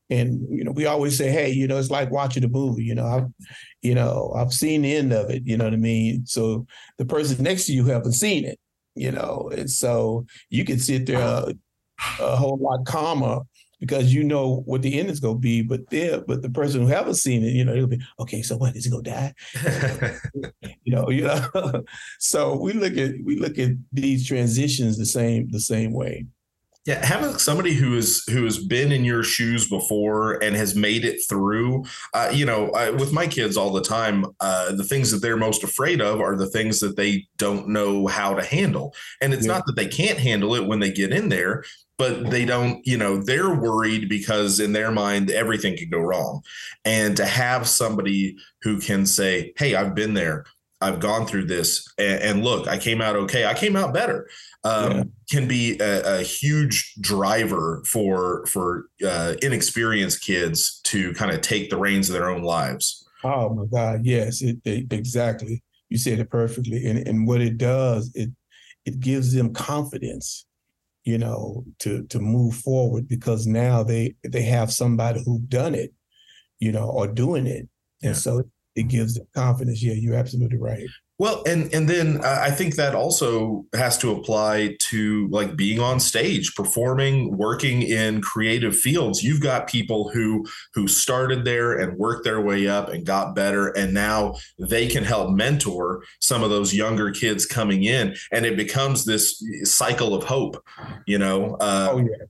And 0.09 0.45
you 0.49 0.63
know, 0.63 0.71
we 0.71 0.85
always 0.85 1.17
say, 1.17 1.31
hey, 1.31 1.49
you 1.51 1.67
know, 1.67 1.77
it's 1.77 1.89
like 1.89 2.11
watching 2.11 2.43
a 2.43 2.47
movie. 2.47 2.83
You 2.83 2.95
know, 2.95 3.07
I've, 3.07 3.47
you 3.81 3.95
know, 3.95 4.33
I've 4.35 4.53
seen 4.53 4.83
the 4.83 4.95
end 4.95 5.13
of 5.13 5.29
it. 5.29 5.43
You 5.45 5.57
know 5.57 5.65
what 5.65 5.73
I 5.73 5.77
mean? 5.77 6.25
So 6.25 6.65
the 6.97 7.05
person 7.05 7.43
next 7.43 7.65
to 7.65 7.73
you 7.73 7.85
haven't 7.85 8.13
seen 8.13 8.45
it. 8.45 8.59
You 8.95 9.11
know, 9.11 9.51
and 9.55 9.69
so 9.69 10.25
you 10.49 10.63
can 10.63 10.79
sit 10.79 11.05
there 11.05 11.19
a, 11.19 11.53
a 12.19 12.35
whole 12.35 12.57
lot 12.57 12.85
calmer 12.85 13.41
because 13.79 14.13
you 14.13 14.23
know 14.23 14.63
what 14.65 14.81
the 14.81 14.99
end 14.99 15.09
is 15.09 15.19
going 15.19 15.35
to 15.35 15.39
be. 15.39 15.61
But 15.61 15.89
there, 15.89 16.21
but 16.21 16.41
the 16.41 16.49
person 16.49 16.81
who 16.81 16.87
haven't 16.87 17.15
seen 17.15 17.43
it, 17.43 17.53
you 17.53 17.65
know, 17.65 17.73
it'll 17.73 17.87
be 17.87 18.01
okay. 18.19 18.41
So 18.41 18.57
what 18.57 18.75
is 18.75 18.85
he 18.85 18.91
going 18.91 19.03
to 19.03 19.11
die? 19.11 19.33
you 20.83 20.95
know, 20.95 21.09
you 21.09 21.23
know. 21.23 21.83
so 22.19 22.59
we 22.59 22.73
look 22.73 22.97
at 22.97 23.11
we 23.23 23.37
look 23.37 23.57
at 23.59 23.71
these 23.91 24.27
transitions 24.27 24.97
the 24.97 25.05
same 25.05 25.49
the 25.51 25.59
same 25.59 25.93
way, 25.93 26.25
Yeah, 26.85 27.03
having 27.03 27.35
somebody 27.39 27.73
who 27.73 27.95
is 27.97 28.23
who 28.29 28.43
has 28.45 28.63
been 28.63 28.91
in 28.91 29.03
your 29.03 29.23
shoes 29.23 29.67
before 29.67 30.33
and 30.43 30.55
has 30.55 30.75
made 30.75 31.03
it 31.03 31.19
through, 31.27 31.83
uh, 32.13 32.29
you 32.31 32.45
know, 32.45 32.69
I, 32.71 32.91
with 32.91 33.11
my 33.11 33.25
kids 33.25 33.57
all 33.57 33.71
the 33.73 33.81
time, 33.81 34.25
uh, 34.39 34.71
the 34.75 34.83
things 34.83 35.09
that 35.09 35.17
they're 35.17 35.35
most 35.35 35.63
afraid 35.63 35.99
of 35.99 36.21
are 36.21 36.35
the 36.35 36.45
things 36.49 36.79
that 36.81 36.95
they 36.95 37.27
don't 37.37 37.69
know 37.69 38.05
how 38.05 38.35
to 38.35 38.43
handle. 38.45 38.93
And 39.19 39.33
it's 39.33 39.47
Yeah. 39.47 39.53
not 39.53 39.65
that 39.65 39.75
they 39.75 39.87
can't 39.87 40.19
handle 40.19 40.53
it 40.53 40.67
when 40.67 40.79
they 40.79 40.91
get 40.91 41.11
in 41.11 41.29
there, 41.29 41.63
but 41.97 42.29
they 42.29 42.45
don't, 42.45 42.85
you 42.85 42.97
know, 42.97 43.17
they're 43.19 43.55
worried 43.55 44.07
because 44.07 44.59
in 44.59 44.73
their 44.73 44.91
mind 44.91 45.31
everything 45.31 45.75
could 45.77 45.89
go 45.91 45.99
wrong. 45.99 46.41
And 46.83 47.17
to 47.17 47.25
have 47.25 47.67
somebody 47.67 48.37
who 48.61 48.79
can 48.79 49.07
say, 49.07 49.53
"Hey, 49.57 49.73
I've 49.73 49.95
been 49.95 50.13
there." 50.13 50.45
I've 50.85 50.99
gone 50.99 51.25
through 51.25 51.45
this, 51.45 51.87
and, 51.97 52.21
and 52.21 52.43
look, 52.43 52.67
I 52.67 52.77
came 52.77 53.01
out 53.01 53.15
okay. 53.15 53.45
I 53.45 53.53
came 53.53 53.75
out 53.75 53.93
better. 53.93 54.29
Um, 54.63 54.91
Yeah. 54.91 55.03
Can 55.31 55.47
be 55.47 55.77
a, 55.79 56.19
a 56.19 56.21
huge 56.21 56.93
driver 57.01 57.81
for 57.87 58.45
for 58.45 58.85
uh, 59.05 59.33
inexperienced 59.41 60.21
kids 60.21 60.79
to 60.85 61.13
kind 61.13 61.31
of 61.31 61.41
take 61.41 61.69
the 61.69 61.77
reins 61.77 62.09
of 62.09 62.13
their 62.13 62.29
own 62.29 62.43
lives. 62.43 63.07
Oh 63.23 63.49
my 63.55 63.65
God, 63.65 64.01
yes, 64.05 64.41
it, 64.41 64.57
it- 64.65 64.91
exactly. 64.93 65.63
You 65.89 65.97
said 65.97 66.19
it 66.19 66.29
perfectly, 66.29 66.85
and 66.87 67.07
and 67.07 67.27
what 67.27 67.41
it 67.41 67.57
does, 67.57 68.11
it 68.15 68.29
it 68.85 68.99
gives 68.99 69.33
them 69.33 69.53
confidence, 69.53 70.45
you 71.03 71.17
know, 71.17 71.63
to 71.79 72.03
to 72.07 72.19
move 72.19 72.55
forward 72.55 73.07
because 73.07 73.47
now 73.47 73.81
they 73.83 74.15
they 74.23 74.43
have 74.43 74.71
somebody 74.71 75.23
who 75.25 75.39
done 75.47 75.73
it, 75.73 75.91
you 76.59 76.71
know, 76.71 76.87
or 76.89 77.07
doing 77.07 77.47
it, 77.47 77.67
Yeah. 78.01 78.09
and 78.09 78.17
so 78.17 78.43
it 78.75 78.89
gives 78.89 79.15
them 79.15 79.27
confidence. 79.33 79.81
Yeah, 79.81 79.93
you're 79.93 80.15
absolutely 80.15 80.57
right. 80.57 80.85
Well, 81.17 81.43
and 81.47 81.73
and 81.73 81.87
then 81.87 82.17
uh, 82.17 82.39
I 82.41 82.51
think 82.51 82.75
that 82.75 82.93
also 82.93 83.65
has 83.73 83.97
to 83.99 84.11
apply 84.11 84.75
to 84.89 85.29
like 85.29 85.55
being 85.55 85.79
on 85.79 86.01
stage, 86.01 86.53
performing, 86.55 87.37
working 87.37 87.83
in 87.83 88.21
creative 88.21 88.77
fields. 88.77 89.23
You've 89.23 89.39
got 89.39 89.67
people 89.67 90.09
who 90.09 90.45
who 90.73 90.89
started 90.89 91.45
there 91.45 91.79
and 91.79 91.97
worked 91.97 92.25
their 92.25 92.41
way 92.41 92.67
up 92.67 92.89
and 92.89 93.05
got 93.05 93.33
better, 93.33 93.69
and 93.69 93.93
now 93.93 94.35
they 94.59 94.87
can 94.87 95.05
help 95.05 95.31
mentor 95.31 96.03
some 96.19 96.43
of 96.43 96.49
those 96.49 96.73
younger 96.73 97.11
kids 97.11 97.45
coming 97.45 97.85
in, 97.85 98.13
and 98.33 98.45
it 98.45 98.57
becomes 98.57 99.05
this 99.05 99.41
cycle 99.63 100.13
of 100.13 100.25
hope. 100.25 100.61
You 101.07 101.17
know, 101.17 101.55
uh, 101.61 101.91
Oh 101.93 101.99
yeah, 101.99 102.25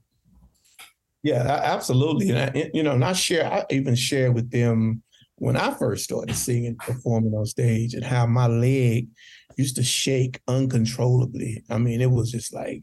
yeah, 1.26 1.60
absolutely. 1.64 2.30
And 2.30 2.38
I, 2.38 2.70
you 2.72 2.84
know, 2.84 2.92
and 2.92 3.04
I 3.04 3.14
share, 3.14 3.52
I 3.52 3.64
even 3.70 3.96
share 3.96 4.30
with 4.30 4.52
them 4.52 5.02
when 5.36 5.56
I 5.56 5.72
first 5.72 6.04
started 6.04 6.34
singing, 6.34 6.76
performing 6.76 7.34
on 7.34 7.46
stage, 7.46 7.94
and 7.94 8.04
how 8.04 8.26
my 8.26 8.46
leg 8.46 9.08
used 9.56 9.76
to 9.76 9.82
shake 9.82 10.40
uncontrollably. 10.48 11.62
I 11.70 11.78
mean, 11.78 12.00
it 12.00 12.10
was 12.10 12.30
just 12.30 12.54
like 12.54 12.82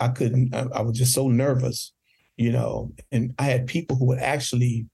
I 0.00 0.08
couldn't. 0.08 0.54
I, 0.54 0.66
I 0.74 0.80
was 0.82 0.98
just 0.98 1.14
so 1.14 1.28
nervous, 1.28 1.92
you 2.36 2.52
know. 2.52 2.92
And 3.12 3.34
I 3.38 3.44
had 3.44 3.66
people 3.66 3.96
who 3.96 4.06
would 4.06 4.18
actually, 4.18 4.86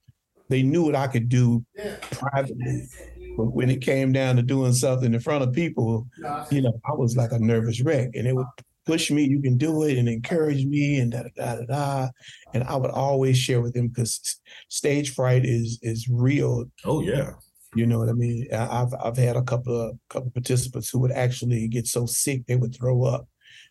they 0.48 0.62
knew 0.62 0.84
what 0.84 0.94
I 0.94 1.06
could 1.06 1.28
do 1.28 1.64
privately, 2.10 2.88
but 3.36 3.46
when 3.46 3.70
it 3.70 3.80
came 3.80 4.12
down 4.12 4.36
to 4.36 4.42
doing 4.42 4.72
something 4.72 5.14
in 5.14 5.20
front 5.20 5.42
of 5.42 5.52
people, 5.52 6.06
you 6.50 6.62
know, 6.62 6.80
I 6.84 6.92
was 6.92 7.16
like 7.16 7.32
a 7.32 7.38
nervous 7.38 7.80
wreck, 7.80 8.10
and 8.14 8.26
it 8.26 8.34
would 8.34 8.46
push 8.86 9.10
me, 9.10 9.24
you 9.24 9.40
can 9.40 9.56
do 9.56 9.82
it, 9.84 9.98
and 9.98 10.08
encourage 10.08 10.64
me, 10.64 10.98
and 10.98 11.12
da 11.12 11.22
da 11.36 11.56
da 11.56 11.64
da. 11.66 12.08
And 12.54 12.64
I 12.64 12.76
would 12.76 12.90
always 12.90 13.38
share 13.38 13.60
with 13.60 13.74
them 13.74 13.88
because 13.88 14.40
stage 14.68 15.14
fright 15.14 15.44
is 15.44 15.78
is 15.82 16.08
real. 16.08 16.64
oh 16.84 17.00
yeah, 17.02 17.32
You 17.74 17.86
know 17.86 17.98
what 17.98 18.08
I 18.08 18.12
mean? 18.12 18.48
I've 18.52 18.94
I've 19.02 19.16
had 19.16 19.36
a 19.36 19.42
couple 19.42 19.80
of 19.80 19.98
couple 20.08 20.30
participants 20.30 20.90
who 20.90 20.98
would 21.00 21.12
actually 21.12 21.68
get 21.68 21.86
so 21.86 22.06
sick 22.06 22.46
they 22.46 22.56
would 22.56 22.74
throw 22.74 23.04
up 23.04 23.26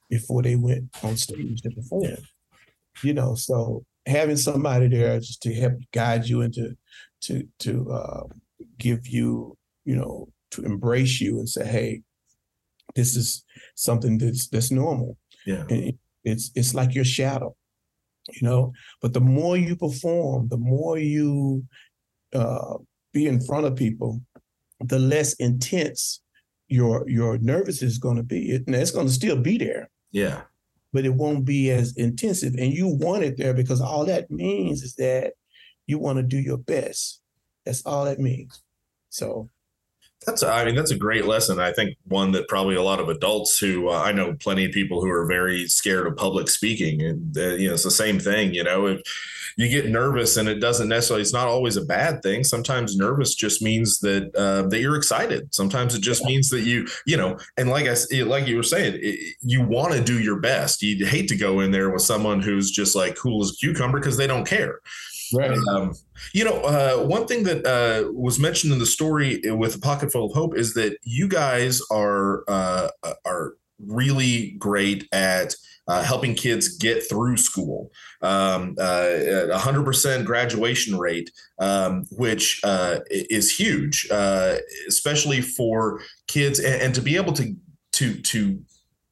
before 0.10 0.42
they 0.42 0.56
went 0.56 0.90
on 1.04 1.18
stage 1.18 1.62
to 1.62 1.70
perform. 1.72 2.18
You 3.04 3.14
know, 3.14 3.36
so 3.36 3.86
having 4.06 4.38
somebody 4.38 4.88
there 4.88 5.20
just 5.20 5.42
to 5.44 5.54
help 5.54 5.74
guide 5.94 6.26
you 6.26 6.42
and 6.42 6.54
to 6.54 6.76
to 7.22 7.48
to 7.60 7.92
uh, 7.92 8.24
give 8.78 9.08
you, 9.08 9.58
you 9.86 9.96
know, 9.96 10.30
to 10.52 10.64
embrace 10.64 11.22
you 11.22 11.38
and 11.40 11.48
say, 11.48 11.66
hey, 11.66 12.02
this 12.96 13.16
is 13.16 13.44
something 13.76 14.18
that's 14.18 14.48
that's 14.48 14.72
normal. 14.72 15.18
yeah. 15.46 15.66
It- 15.70 15.98
it's 16.26 16.52
it's 16.54 16.74
like 16.76 16.94
your 16.94 17.06
shadow, 17.06 17.56
you 18.34 18.46
know. 18.48 18.74
But 19.02 19.14
the 19.14 19.22
more 19.22 19.56
you 19.56 19.78
perform, 19.78 20.50
the 20.50 20.58
more 20.58 20.98
you 21.00 21.64
uh, 22.34 22.76
be 23.14 23.26
in 23.26 23.40
front 23.40 23.66
of 23.66 23.78
people, 23.78 24.22
the 24.82 25.00
less 25.00 25.34
intense 25.36 26.22
your 26.68 27.10
your 27.10 27.38
nervousness 27.38 27.94
is 27.94 27.98
going 27.98 28.18
to 28.18 28.24
be. 28.24 28.52
It, 28.52 28.64
and 28.68 28.76
it's 28.76 28.92
going 28.92 29.08
to 29.08 29.14
still 29.14 29.38
be 29.42 29.58
there, 29.58 29.90
Yeah. 30.12 30.42
but 30.92 31.06
it 31.06 31.14
won't 31.16 31.46
be 31.46 31.72
as 31.72 31.96
intensive. 31.96 32.54
And 32.60 32.74
you 32.74 32.88
want 32.88 33.24
it 33.24 33.38
there 33.38 33.54
because 33.54 33.80
all 33.82 34.06
that 34.06 34.30
means 34.30 34.84
is 34.84 34.96
that 34.96 35.34
you 35.88 36.00
want 36.00 36.18
to 36.18 36.24
do 36.24 36.38
your 36.38 36.58
best. 36.58 37.22
That's 37.66 37.86
all 37.86 38.04
that 38.06 38.20
means. 38.20 38.62
So 39.10 39.50
That's, 40.26 40.44
I 40.44 40.66
mean, 40.66 40.76
that's 40.76 40.92
a 40.92 40.98
great 40.98 41.26
lesson. 41.26 41.60
I 41.60 41.72
think 41.72 41.96
one 42.08 42.34
that 42.34 42.50
probably 42.50 42.76
a 42.76 42.84
lot 42.84 43.00
of 43.00 43.08
adults 43.08 43.58
who 43.58 43.90
uh, 43.90 44.02
I 44.02 44.12
know 44.12 44.34
plenty 44.34 44.66
of 44.66 44.72
people 44.72 45.02
who 45.02 45.10
are 45.10 45.26
very 45.26 45.68
scared 45.68 46.08
of 46.08 46.18
public 46.18 46.50
speaking, 46.50 47.02
and 47.02 47.38
uh, 47.38 47.56
you 47.56 47.70
know, 47.70 47.74
it's 47.74 47.86
the 47.86 47.92
same 47.92 48.20
thing. 48.20 48.54
You 48.54 48.66
know, 48.66 48.88
if 48.88 49.02
you 49.56 49.70
get 49.70 49.90
nervous, 49.90 50.36
and 50.36 50.50
it 50.50 50.60
doesn't 50.60 50.90
necessarily, 50.90 51.22
it's 51.22 51.34
not 51.34 51.48
always 51.48 51.78
a 51.78 51.86
bad 51.86 52.22
thing. 52.22 52.44
Sometimes 52.44 52.98
nervous 52.98 53.34
just 53.34 53.62
means 53.62 54.00
that 54.00 54.36
uh, 54.36 54.68
that 54.68 54.82
you're 54.82 54.98
excited. 54.98 55.54
Sometimes 55.56 55.96
it 55.96 56.02
just 56.02 56.26
means 56.26 56.50
that 56.50 56.62
you, 56.62 56.86
you 57.06 57.16
know, 57.16 57.40
and 57.58 57.70
like 57.70 57.88
I, 57.88 57.96
like 58.24 58.46
you 58.46 58.58
were 58.58 58.64
saying, 58.64 59.00
it, 59.02 59.36
you 59.42 59.64
want 59.64 59.94
to 59.94 60.02
do 60.02 60.20
your 60.20 60.42
best. 60.42 60.82
You 60.82 61.06
hate 61.06 61.30
to 61.30 61.38
go 61.38 61.62
in 61.62 61.72
there 61.72 61.92
with 61.92 62.02
someone 62.02 62.42
who's 62.42 62.72
just 62.72 62.94
like 62.94 63.16
cool 63.16 63.42
as 63.42 63.52
a 63.52 63.56
cucumber 63.56 64.00
because 64.00 64.18
they 64.18 64.28
don't 64.28 64.46
care. 64.46 64.82
Right. 65.34 65.58
Um, 65.72 65.94
you 66.34 66.44
know, 66.44 66.62
uh, 66.62 67.04
one 67.06 67.28
thing 67.28 67.44
that 67.44 67.66
uh, 67.66 68.12
was 68.12 68.40
mentioned 68.40 68.74
in 68.74 68.80
the 68.80 68.86
story 68.86 69.42
with 69.46 69.76
a 69.76 69.80
pocket 69.80 70.12
full 70.12 70.26
of 70.26 70.34
hope 70.34 70.58
is 70.58 70.74
that 70.74 70.98
you 71.04 71.28
guys 71.28 71.82
are 71.92 72.44
uh, 72.48 72.90
are 73.26 73.54
really 73.80 74.52
great 74.60 75.08
at 75.12 75.56
uh, 75.90 76.04
helping 76.04 76.36
kids 76.36 76.78
get 76.78 77.08
through 77.10 77.36
school. 77.36 77.92
Um, 78.22 78.76
uh, 78.80 79.48
a 79.52 79.58
hundred 79.58 79.86
percent 79.86 80.26
graduation 80.26 80.98
rate, 80.98 81.32
um, 81.60 82.06
which 82.12 82.62
uh, 82.64 83.00
is 83.10 83.58
huge, 83.58 84.08
uh, 84.12 84.58
especially 84.88 85.42
for 85.42 86.02
kids, 86.28 86.60
and, 86.60 86.82
and 86.82 86.96
to 86.96 87.02
be 87.02 87.16
able 87.16 87.34
to 87.34 87.56
to 87.94 88.22
to 88.22 88.62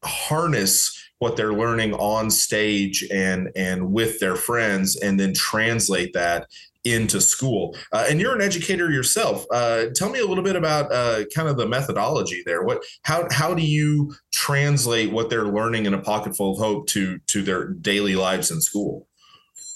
harness 0.04 0.97
what 1.20 1.36
they're 1.36 1.54
learning 1.54 1.94
on 1.94 2.30
stage 2.30 3.06
and 3.12 3.50
and 3.56 3.92
with 3.92 4.20
their 4.20 4.36
friends 4.36 4.96
and 4.98 5.20
then 5.20 5.34
translate 5.34 6.14
that 6.14 6.48
into 6.84 7.20
school. 7.20 7.76
Uh, 7.92 8.06
and 8.10 8.22
you're 8.22 8.36
an 8.36 8.42
educator 8.42 8.90
yourself. 8.90 9.46
Uh, 9.52 9.86
tell 9.94 10.10
me 10.10 10.20
a 10.20 10.26
little 10.26 10.44
bit 10.44 10.56
about 10.56 10.92
uh, 10.92 11.26
kind 11.36 11.48
of 11.48 11.58
the 11.58 11.68
methodology 11.68 12.44
there. 12.46 12.64
What 12.64 12.84
how 13.02 13.28
how 13.32 13.54
do 13.54 13.64
you 13.64 14.14
translate 14.32 15.12
what 15.12 15.30
they're 15.30 15.48
learning 15.48 15.86
in 15.86 15.94
a 15.94 16.02
pocket 16.02 16.36
full 16.36 16.54
of 16.54 16.60
hope 16.60 16.88
to 16.88 17.20
to 17.28 17.42
their 17.42 17.70
daily 17.70 18.16
lives 18.16 18.52
in 18.52 18.62
school? 18.62 19.08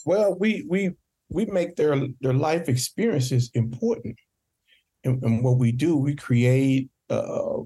Well, 0.05 0.35
we 0.39 0.65
we 0.69 0.91
we 1.29 1.45
make 1.45 1.75
their 1.75 1.99
their 2.21 2.33
life 2.33 2.69
experiences 2.69 3.51
important, 3.53 4.17
and, 5.03 5.21
and 5.23 5.43
what 5.43 5.57
we 5.57 5.71
do, 5.71 5.97
we 5.97 6.15
create 6.15 6.89
uh, 7.09 7.57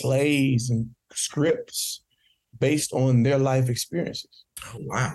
plays 0.00 0.70
and 0.70 0.90
scripts 1.12 2.02
based 2.58 2.92
on 2.92 3.22
their 3.22 3.38
life 3.38 3.68
experiences. 3.68 4.44
oh 4.74 4.78
wow 4.80 5.12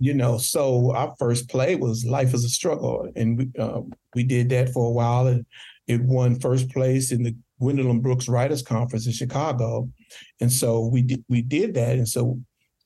You 0.00 0.14
know, 0.14 0.38
so 0.38 0.92
our 0.94 1.14
first 1.18 1.48
play 1.48 1.76
was 1.76 2.04
"Life 2.04 2.34
is 2.34 2.44
a 2.44 2.48
Struggle," 2.48 3.08
and 3.14 3.38
we 3.38 3.44
uh, 3.58 3.82
we 4.16 4.24
did 4.24 4.48
that 4.50 4.70
for 4.70 4.88
a 4.88 4.94
while, 5.00 5.26
and 5.28 5.46
it 5.86 6.00
won 6.02 6.40
first 6.40 6.68
place 6.70 7.12
in 7.12 7.22
the 7.22 7.34
Gwendolyn 7.60 8.00
Brooks 8.00 8.28
Writers 8.28 8.62
Conference 8.62 9.06
in 9.06 9.12
Chicago, 9.12 9.88
and 10.40 10.50
so 10.50 10.86
we 10.86 11.02
did 11.02 11.24
we 11.28 11.42
did 11.42 11.74
that, 11.74 11.96
and 11.96 12.08
so 12.08 12.40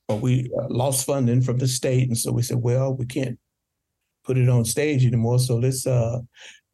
but 0.06 0.20
we 0.20 0.50
uh, 0.58 0.68
lost 0.68 1.06
funding 1.06 1.42
from 1.42 1.58
the 1.58 1.68
state, 1.68 2.08
and 2.08 2.18
so 2.18 2.32
we 2.32 2.42
said, 2.42 2.58
well, 2.58 2.94
we 2.94 3.06
can't 3.06 3.38
put 4.24 4.38
it 4.38 4.48
on 4.48 4.64
stage 4.64 5.04
anymore, 5.06 5.38
so 5.38 5.56
let's 5.56 5.86
uh 5.86 6.18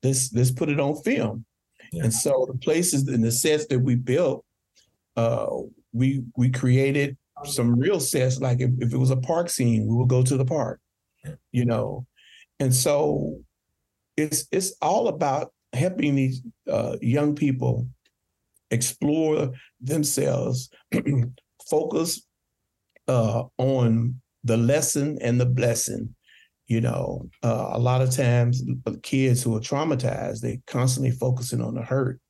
let's 0.02 0.32
let's 0.32 0.50
put 0.52 0.68
it 0.68 0.80
on 0.80 1.00
film. 1.02 1.44
Yeah. 1.92 2.04
And 2.04 2.12
so 2.12 2.46
the 2.50 2.58
places 2.58 3.06
and 3.08 3.22
the 3.22 3.32
sets 3.32 3.66
that 3.66 3.78
we 3.78 3.94
built, 3.94 4.44
uh, 5.16 5.46
we 5.94 6.24
we 6.36 6.50
created 6.50 7.16
some 7.44 7.78
real 7.78 8.00
sets. 8.00 8.40
Like 8.40 8.60
if, 8.60 8.70
if 8.78 8.92
it 8.92 8.98
was 8.98 9.10
a 9.10 9.16
park 9.16 9.48
scene, 9.48 9.86
we 9.86 9.94
would 9.96 10.08
go 10.08 10.22
to 10.22 10.36
the 10.36 10.44
park, 10.44 10.80
you 11.52 11.64
know. 11.64 12.06
And 12.60 12.74
so 12.74 13.38
it's 14.16 14.46
it's 14.52 14.74
all 14.82 15.08
about 15.08 15.52
helping 15.72 16.14
these 16.14 16.42
uh, 16.70 16.96
young 17.00 17.34
people 17.34 17.88
explore 18.70 19.52
themselves, 19.80 20.70
focus 21.70 22.26
uh, 23.08 23.44
on 23.58 24.20
the 24.42 24.56
lesson 24.56 25.18
and 25.20 25.40
the 25.40 25.46
blessing. 25.46 26.14
You 26.66 26.80
know, 26.80 27.28
uh, 27.42 27.70
a 27.72 27.78
lot 27.78 28.00
of 28.00 28.10
times 28.10 28.62
the 28.64 28.98
kids 29.02 29.42
who 29.42 29.54
are 29.54 29.60
traumatized, 29.60 30.40
they 30.40 30.60
constantly 30.66 31.10
focusing 31.10 31.60
on 31.60 31.74
the 31.74 31.82
hurt. 31.82 32.20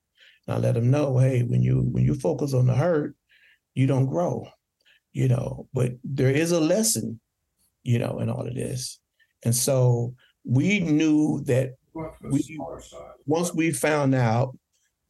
And 0.47 0.57
I 0.57 0.59
let 0.59 0.75
them 0.75 0.91
know, 0.91 1.19
hey, 1.19 1.43
when 1.43 1.63
you 1.63 1.83
when 1.93 2.05
you 2.05 2.15
focus 2.15 2.53
on 2.53 2.67
the 2.67 2.75
hurt, 2.75 3.15
you 3.75 3.87
don't 3.87 4.07
grow. 4.07 4.49
You 5.13 5.29
know, 5.29 5.69
but 5.73 5.93
there 6.03 6.31
is 6.31 6.51
a 6.51 6.59
lesson 6.59 7.21
you 7.85 7.99
know, 7.99 8.19
in 8.19 8.29
all 8.31 8.47
of 8.47 8.55
this. 8.55 8.99
And 9.45 9.55
so 9.55 10.15
we 10.45 10.81
knew 10.81 11.43
that 11.45 11.75
we 12.23 12.59
once 13.27 13.55
we 13.55 13.71
found 13.71 14.15
out 14.15 14.57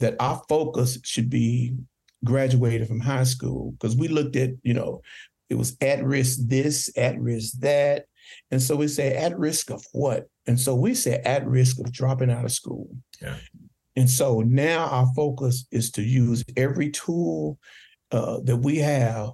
that 0.00 0.16
our 0.20 0.42
focus 0.48 0.98
should 1.04 1.30
be 1.30 1.74
graduated 2.24 2.88
from 2.88 3.00
high 3.00 3.24
school, 3.24 3.72
because 3.72 3.96
we 3.96 4.08
looked 4.08 4.36
at, 4.36 4.50
you 4.62 4.74
know, 4.74 5.00
it 5.48 5.54
was 5.54 5.76
at 5.80 6.04
risk 6.04 6.40
this, 6.42 6.90
at 6.96 7.18
risk 7.18 7.60
that. 7.60 8.06
And 8.50 8.60
so 8.60 8.76
we 8.76 8.88
say 8.88 9.14
at 9.14 9.38
risk 9.38 9.70
of 9.70 9.84
what? 9.92 10.26
And 10.46 10.58
so 10.58 10.74
we 10.74 10.94
say 10.94 11.22
at 11.24 11.46
risk 11.46 11.78
of 11.78 11.92
dropping 11.92 12.30
out 12.30 12.44
of 12.44 12.52
school. 12.52 12.88
Yeah. 13.22 13.36
And 13.96 14.10
so 14.10 14.40
now 14.40 14.86
our 14.86 15.06
focus 15.14 15.66
is 15.70 15.90
to 15.92 16.02
use 16.02 16.44
every 16.56 16.90
tool 16.90 17.58
uh, 18.14 18.38
that 18.44 18.58
we 18.58 18.76
have 18.78 19.32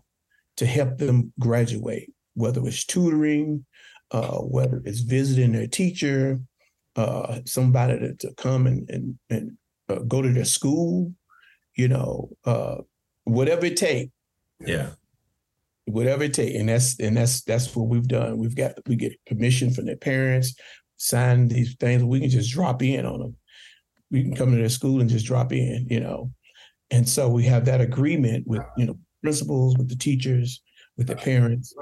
to 0.57 0.64
help 0.64 0.97
them 0.97 1.33
graduate, 1.38 2.11
whether 2.35 2.66
it's 2.66 2.87
tutoring, 2.87 3.66
uh, 4.11 4.38
whether 4.38 4.81
it's 4.87 5.01
visiting 5.01 5.53
their 5.53 5.66
teacher, 5.66 6.40
uh, 6.97 7.40
somebody 7.45 7.99
to, 7.99 8.14
to 8.14 8.35
come 8.37 8.66
and 8.66 8.88
and, 8.88 9.19
and 9.29 9.59
uh, 9.90 9.99
go 10.09 10.23
to 10.23 10.33
their 10.33 10.47
school, 10.47 11.12
you 11.77 11.88
know, 11.88 12.31
uh, 12.47 12.77
whatever 13.25 13.66
it 13.66 13.77
takes, 13.77 14.11
Yeah. 14.66 14.90
whatever 15.85 16.25
it 16.25 16.33
takes, 16.33 16.59
and 16.59 16.69
that's 16.71 16.99
and 16.99 17.16
that's 17.19 17.43
that's 17.43 17.77
what 17.77 17.88
we've 17.88 18.09
done. 18.09 18.38
We've 18.38 18.57
got 18.57 18.73
we 18.87 18.97
get 18.97 19.21
permission 19.27 19.73
from 19.75 19.85
their 19.85 19.97
parents, 19.97 20.55
sign 20.97 21.49
these 21.49 21.77
things. 21.77 22.03
We 22.03 22.21
can 22.21 22.31
just 22.31 22.51
drop 22.51 22.83
in 22.83 23.05
on 23.05 23.21
them. 23.21 23.37
We 24.11 24.23
can 24.23 24.35
come 24.35 24.53
to 24.53 24.57
their 24.57 24.71
school 24.71 25.01
and 25.01 25.11
just 25.11 25.27
drop 25.27 25.53
in, 25.53 25.87
you 25.90 26.01
know, 26.01 26.33
and 26.90 27.09
so 27.09 27.29
we 27.29 27.44
have 27.44 27.64
that 27.66 27.81
agreement 27.81 28.46
with 28.46 28.62
you 28.76 28.87
know 28.87 28.98
principals, 29.22 29.76
with 29.76 29.88
the 29.88 29.96
teachers, 29.96 30.62
with 30.96 31.07
the 31.07 31.16
parents. 31.16 31.74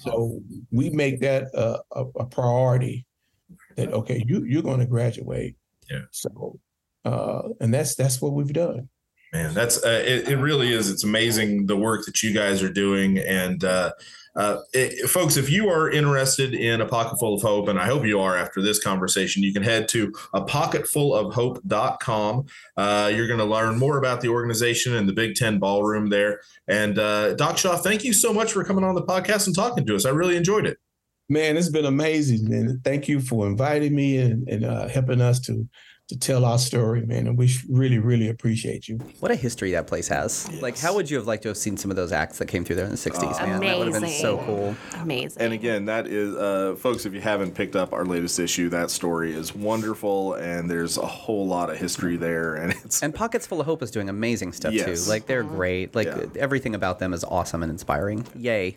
So 0.00 0.40
we 0.70 0.90
make 0.90 1.20
that 1.20 1.48
a, 1.54 1.78
a, 1.92 2.04
a 2.20 2.26
priority 2.26 3.06
that 3.76 3.92
okay, 3.92 4.22
you 4.26 4.44
you're 4.44 4.62
going 4.62 4.80
to 4.80 4.86
graduate. 4.86 5.56
Yeah. 5.90 6.02
So, 6.10 6.58
uh, 7.04 7.42
and 7.60 7.72
that's 7.72 7.94
that's 7.94 8.20
what 8.20 8.32
we've 8.32 8.52
done. 8.52 8.88
Man, 9.32 9.54
that's 9.54 9.82
uh, 9.82 10.02
it, 10.04 10.28
it. 10.28 10.36
Really 10.36 10.72
is. 10.72 10.90
It's 10.90 11.04
amazing 11.04 11.66
the 11.66 11.76
work 11.76 12.04
that 12.04 12.22
you 12.22 12.34
guys 12.34 12.62
are 12.62 12.72
doing, 12.72 13.18
and 13.18 13.64
uh, 13.64 13.92
uh, 14.34 14.60
it, 14.72 15.10
folks, 15.10 15.36
if 15.36 15.50
you 15.50 15.68
are 15.68 15.90
interested 15.90 16.54
in 16.54 16.80
a 16.80 16.86
pocket 16.86 17.18
full 17.18 17.34
of 17.34 17.42
hope, 17.42 17.68
and 17.68 17.78
I 17.78 17.84
hope 17.84 18.06
you 18.06 18.18
are 18.20 18.34
after 18.36 18.62
this 18.62 18.82
conversation, 18.82 19.42
you 19.42 19.52
can 19.52 19.62
head 19.62 19.88
to 19.88 20.10
a 20.32 20.40
pocketfulofhope.com. 20.42 22.46
Uh, 22.76 23.12
you're 23.14 23.26
going 23.26 23.40
to 23.40 23.44
learn 23.44 23.78
more 23.78 23.98
about 23.98 24.22
the 24.22 24.28
organization 24.28 24.96
and 24.96 25.06
the 25.08 25.12
Big 25.12 25.34
Ten 25.34 25.58
Ballroom 25.58 26.08
there. 26.08 26.40
And 26.66 26.98
uh, 26.98 27.34
Doc 27.34 27.58
Shaw, 27.58 27.76
thank 27.76 28.04
you 28.04 28.14
so 28.14 28.32
much 28.32 28.52
for 28.52 28.64
coming 28.64 28.84
on 28.84 28.94
the 28.94 29.02
podcast 29.02 29.46
and 29.46 29.54
talking 29.54 29.84
to 29.86 29.94
us. 29.94 30.06
I 30.06 30.10
really 30.10 30.36
enjoyed 30.36 30.66
it. 30.66 30.78
Man, 31.28 31.56
it's 31.56 31.68
been 31.68 31.86
amazing, 31.86 32.48
man. 32.48 32.80
Thank 32.84 33.06
you 33.08 33.20
for 33.20 33.46
inviting 33.46 33.94
me 33.94 34.18
and, 34.18 34.48
and 34.48 34.64
uh, 34.64 34.88
helping 34.88 35.20
us 35.20 35.38
to 35.40 35.68
to 36.12 36.18
tell 36.18 36.44
our 36.44 36.58
story, 36.58 37.04
man. 37.06 37.26
And 37.26 37.38
we 37.38 37.50
really, 37.68 37.98
really 37.98 38.28
appreciate 38.28 38.88
you. 38.88 38.96
What 39.20 39.30
a 39.30 39.34
history 39.34 39.70
that 39.72 39.86
place 39.86 40.08
has. 40.08 40.50
Like, 40.60 40.78
how 40.78 40.94
would 40.94 41.10
you 41.10 41.16
have 41.16 41.26
liked 41.26 41.42
to 41.44 41.48
have 41.48 41.56
seen 41.56 41.76
some 41.76 41.90
of 41.90 41.96
those 41.96 42.12
acts 42.12 42.38
that 42.38 42.46
came 42.48 42.64
through 42.64 42.76
there 42.76 42.84
in 42.84 42.90
the 42.90 42.96
60s, 42.96 43.22
man? 43.40 43.60
That 43.60 43.78
would 43.78 43.88
have 43.92 44.00
been 44.02 44.10
so 44.10 44.38
cool. 44.38 44.76
Amazing. 45.00 45.40
And 45.42 45.52
again, 45.52 45.86
that 45.86 46.06
is, 46.06 46.34
uh, 46.36 46.74
folks, 46.78 47.06
if 47.06 47.14
you 47.14 47.20
haven't 47.20 47.54
picked 47.54 47.76
up 47.76 47.92
our 47.92 48.04
latest 48.04 48.38
issue, 48.38 48.68
that 48.70 48.90
story 48.90 49.32
is 49.34 49.54
wonderful, 49.54 50.34
and 50.34 50.70
there's 50.70 50.98
a 50.98 51.06
whole 51.06 51.46
lot 51.46 51.70
of 51.70 51.78
history 51.78 52.16
there, 52.16 52.54
and 52.56 52.72
it's 52.84 53.02
And 53.02 53.14
Pockets 53.14 53.46
Full 53.46 53.60
of 53.60 53.66
Hope 53.66 53.82
is 53.82 53.90
doing 53.90 54.08
amazing 54.08 54.52
stuff 54.52 54.72
Yes. 54.72 55.04
too. 55.04 55.10
Like, 55.10 55.26
they're 55.26 55.42
great. 55.42 55.94
Like, 55.94 56.06
Yeah. 56.08 56.26
everything 56.38 56.74
about 56.74 56.98
them 56.98 57.12
is 57.14 57.24
awesome 57.24 57.62
and 57.62 57.70
inspiring. 57.70 58.26
Yay. 58.36 58.76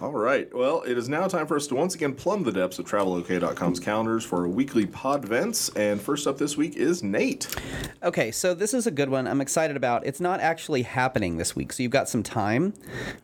all 0.00 0.12
right. 0.12 0.52
Well, 0.54 0.82
it 0.82 0.98
is 0.98 1.08
now 1.08 1.26
time 1.28 1.46
for 1.46 1.56
us 1.56 1.66
to 1.68 1.74
once 1.74 1.94
again 1.94 2.14
plumb 2.14 2.42
the 2.42 2.52
depths 2.52 2.78
of 2.78 2.86
TravelOK.com's 2.86 3.80
calendars 3.80 4.24
for 4.24 4.40
our 4.42 4.48
weekly 4.48 4.86
Podvents. 4.86 5.70
And 5.76 6.00
first 6.00 6.26
up 6.26 6.38
this 6.38 6.47
week 6.56 6.76
is 6.76 7.02
Nate. 7.02 7.48
Okay, 8.02 8.30
so 8.30 8.54
this 8.54 8.74
is 8.74 8.86
a 8.86 8.90
good 8.90 9.08
one. 9.10 9.26
I'm 9.26 9.40
excited 9.40 9.76
about. 9.76 10.06
It's 10.06 10.20
not 10.20 10.40
actually 10.40 10.82
happening 10.82 11.36
this 11.36 11.54
week, 11.56 11.72
so 11.72 11.82
you've 11.82 11.92
got 11.92 12.08
some 12.08 12.22
time, 12.22 12.74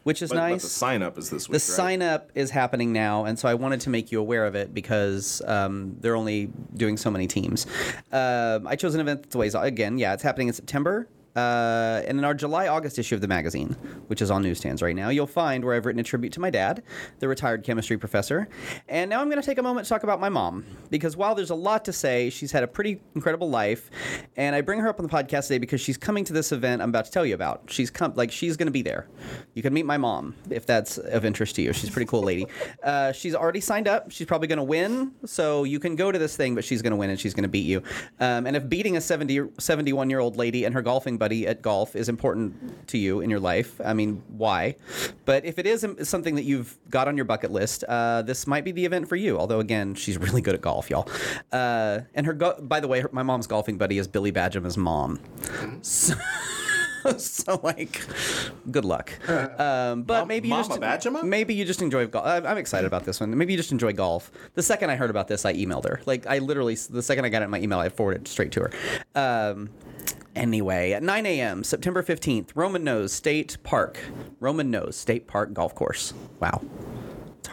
which 0.02 0.22
is 0.22 0.30
But, 0.30 0.37
but 0.37 0.48
nice. 0.48 0.62
the 0.62 0.68
sign 0.68 1.02
up 1.02 1.16
is 1.18 1.30
this 1.30 1.48
week. 1.48 1.52
The 1.52 1.56
right? 1.56 1.76
sign 1.76 2.02
up 2.02 2.30
is 2.34 2.50
happening 2.50 2.92
now, 2.92 3.24
and 3.24 3.38
so 3.38 3.48
I 3.48 3.54
wanted 3.54 3.80
to 3.82 3.90
make 3.90 4.10
you 4.12 4.20
aware 4.20 4.46
of 4.46 4.54
it 4.54 4.74
because 4.74 5.40
um, 5.46 5.96
they're 6.00 6.16
only 6.16 6.50
doing 6.76 6.96
so 6.96 7.10
many 7.10 7.26
teams. 7.26 7.66
Um 8.12 8.66
I 8.66 8.76
chose 8.76 8.94
an 8.94 9.00
event 9.00 9.22
that's 9.22 9.37
ways 9.37 9.54
again. 9.54 9.98
Yeah, 9.98 10.14
it's 10.14 10.22
happening 10.22 10.48
in 10.48 10.54
September. 10.54 11.08
Uh, 11.36 12.02
and 12.06 12.18
in 12.18 12.24
our 12.24 12.34
July 12.34 12.68
August 12.68 12.98
issue 12.98 13.14
of 13.14 13.20
the 13.20 13.28
magazine, 13.28 13.70
which 14.06 14.22
is 14.22 14.30
on 14.30 14.42
newsstands 14.42 14.82
right 14.82 14.94
now, 14.94 15.08
you'll 15.08 15.26
find 15.26 15.64
where 15.64 15.74
I've 15.74 15.86
written 15.86 16.00
a 16.00 16.04
tribute 16.04 16.32
to 16.34 16.40
my 16.40 16.50
dad, 16.50 16.82
the 17.18 17.28
retired 17.28 17.64
chemistry 17.64 17.98
professor. 17.98 18.48
And 18.88 19.10
now 19.10 19.20
I'm 19.20 19.28
going 19.28 19.40
to 19.40 19.46
take 19.46 19.58
a 19.58 19.62
moment 19.62 19.86
to 19.86 19.88
talk 19.88 20.02
about 20.02 20.20
my 20.20 20.28
mom, 20.28 20.64
because 20.90 21.16
while 21.16 21.34
there's 21.34 21.50
a 21.50 21.54
lot 21.54 21.84
to 21.86 21.92
say, 21.92 22.30
she's 22.30 22.52
had 22.52 22.62
a 22.62 22.68
pretty 22.68 23.00
incredible 23.14 23.50
life. 23.50 23.90
And 24.36 24.54
I 24.54 24.60
bring 24.60 24.80
her 24.80 24.88
up 24.88 25.00
on 25.00 25.06
the 25.06 25.12
podcast 25.12 25.48
today 25.48 25.58
because 25.58 25.80
she's 25.80 25.96
coming 25.96 26.24
to 26.24 26.32
this 26.32 26.52
event 26.52 26.82
I'm 26.82 26.90
about 26.90 27.06
to 27.06 27.10
tell 27.10 27.26
you 27.26 27.34
about. 27.34 27.62
She's 27.68 27.90
come, 27.90 28.14
like, 28.14 28.30
she's 28.30 28.56
going 28.56 28.66
to 28.66 28.72
be 28.72 28.82
there. 28.82 29.08
You 29.54 29.62
can 29.62 29.72
meet 29.72 29.86
my 29.86 29.96
mom 29.96 30.34
if 30.50 30.66
that's 30.66 30.98
of 30.98 31.24
interest 31.24 31.56
to 31.56 31.62
you. 31.62 31.72
She's 31.72 31.90
a 31.90 31.92
pretty 31.92 32.06
cool 32.06 32.22
lady. 32.22 32.46
Uh, 32.82 33.12
she's 33.12 33.34
already 33.34 33.60
signed 33.60 33.88
up. 33.88 34.10
She's 34.10 34.26
probably 34.26 34.48
going 34.48 34.58
to 34.58 34.64
win. 34.64 35.12
So 35.24 35.64
you 35.64 35.80
can 35.80 35.96
go 35.96 36.12
to 36.12 36.18
this 36.18 36.36
thing, 36.36 36.54
but 36.54 36.64
she's 36.64 36.82
going 36.82 36.92
to 36.92 36.96
win 36.96 37.10
and 37.10 37.18
she's 37.18 37.34
going 37.34 37.42
to 37.44 37.48
beat 37.48 37.66
you. 37.66 37.82
Um, 38.20 38.46
and 38.46 38.56
if 38.56 38.68
beating 38.68 38.96
a 38.96 39.00
70, 39.00 39.48
71 39.58 40.10
year 40.10 40.20
old 40.20 40.36
lady 40.36 40.64
and 40.64 40.74
her 40.74 40.82
golfing 40.82 41.18
buddy 41.24 41.46
at 41.46 41.62
golf 41.62 41.96
is 41.96 42.10
important 42.10 42.87
to 42.87 42.98
you 42.98 43.20
in 43.20 43.30
your 43.30 43.40
life, 43.40 43.80
I 43.82 43.94
mean, 43.94 44.22
why? 44.37 44.76
But 45.24 45.46
if 45.46 45.58
it 45.58 45.66
is 45.66 45.87
something 46.02 46.34
that 46.34 46.44
you've 46.44 46.76
got 46.90 47.08
on 47.08 47.16
your 47.16 47.24
bucket 47.24 47.50
list, 47.50 47.82
uh, 47.84 48.20
this 48.20 48.46
might 48.46 48.62
be 48.62 48.72
the 48.72 48.84
event 48.84 49.08
for 49.08 49.16
you. 49.16 49.38
Although, 49.38 49.60
again, 49.60 49.94
she's 49.94 50.18
really 50.18 50.42
good 50.42 50.54
at 50.54 50.60
golf, 50.60 50.90
y'all. 50.90 51.08
Uh, 51.50 52.00
and 52.14 52.26
her, 52.26 52.34
go- 52.34 52.60
by 52.60 52.78
the 52.80 52.88
way, 52.88 53.00
her, 53.00 53.08
my 53.10 53.22
mom's 53.22 53.46
golfing 53.46 53.78
buddy 53.78 53.96
is 53.96 54.06
Billy 54.06 54.32
Badgema's 54.32 54.76
mom. 54.76 55.18
So, 55.82 56.14
so 57.18 57.60
like, 57.62 58.00
good 58.70 58.84
luck. 58.84 59.12
Um, 59.54 60.02
but 60.02 60.20
Mom- 60.20 60.28
maybe 60.28 60.48
you 60.48 60.54
Mama 60.54 60.98
just 60.98 61.24
maybe 61.24 61.54
you 61.54 61.64
just 61.64 61.82
enjoy 61.82 62.06
golf. 62.06 62.26
I'm 62.26 62.46
I'm 62.46 62.58
excited 62.58 62.86
about 62.86 63.04
this 63.04 63.20
one. 63.20 63.36
Maybe 63.36 63.52
you 63.52 63.56
just 63.56 63.72
enjoy 63.72 63.92
golf. 63.92 64.30
The 64.54 64.62
second 64.62 64.90
I 64.90 64.96
heard 64.96 65.10
about 65.10 65.28
this, 65.28 65.44
I 65.44 65.54
emailed 65.54 65.84
her. 65.84 66.00
Like 66.06 66.26
I 66.26 66.38
literally, 66.38 66.74
the 66.74 67.02
second 67.02 67.24
I 67.24 67.28
got 67.28 67.42
it 67.42 67.46
in 67.46 67.50
my 67.50 67.60
email, 67.60 67.78
I 67.78 67.88
forwarded 67.88 68.22
it 68.22 68.28
straight 68.28 68.52
to 68.52 68.60
her. 68.60 68.70
Um, 69.14 69.70
Anyway, 70.36 70.90
at 70.92 71.02
9 71.02 71.26
a.m., 71.26 71.62
September 71.62 72.02
15th, 72.02 72.50
Roman 72.56 72.82
Nose 72.82 73.12
State 73.12 73.56
Park. 73.62 74.00
Roman 74.40 74.68
Nose 74.70 74.96
State 74.96 75.28
Park 75.28 75.52
Golf 75.52 75.74
Course. 75.76 76.12
Wow. 76.40 76.60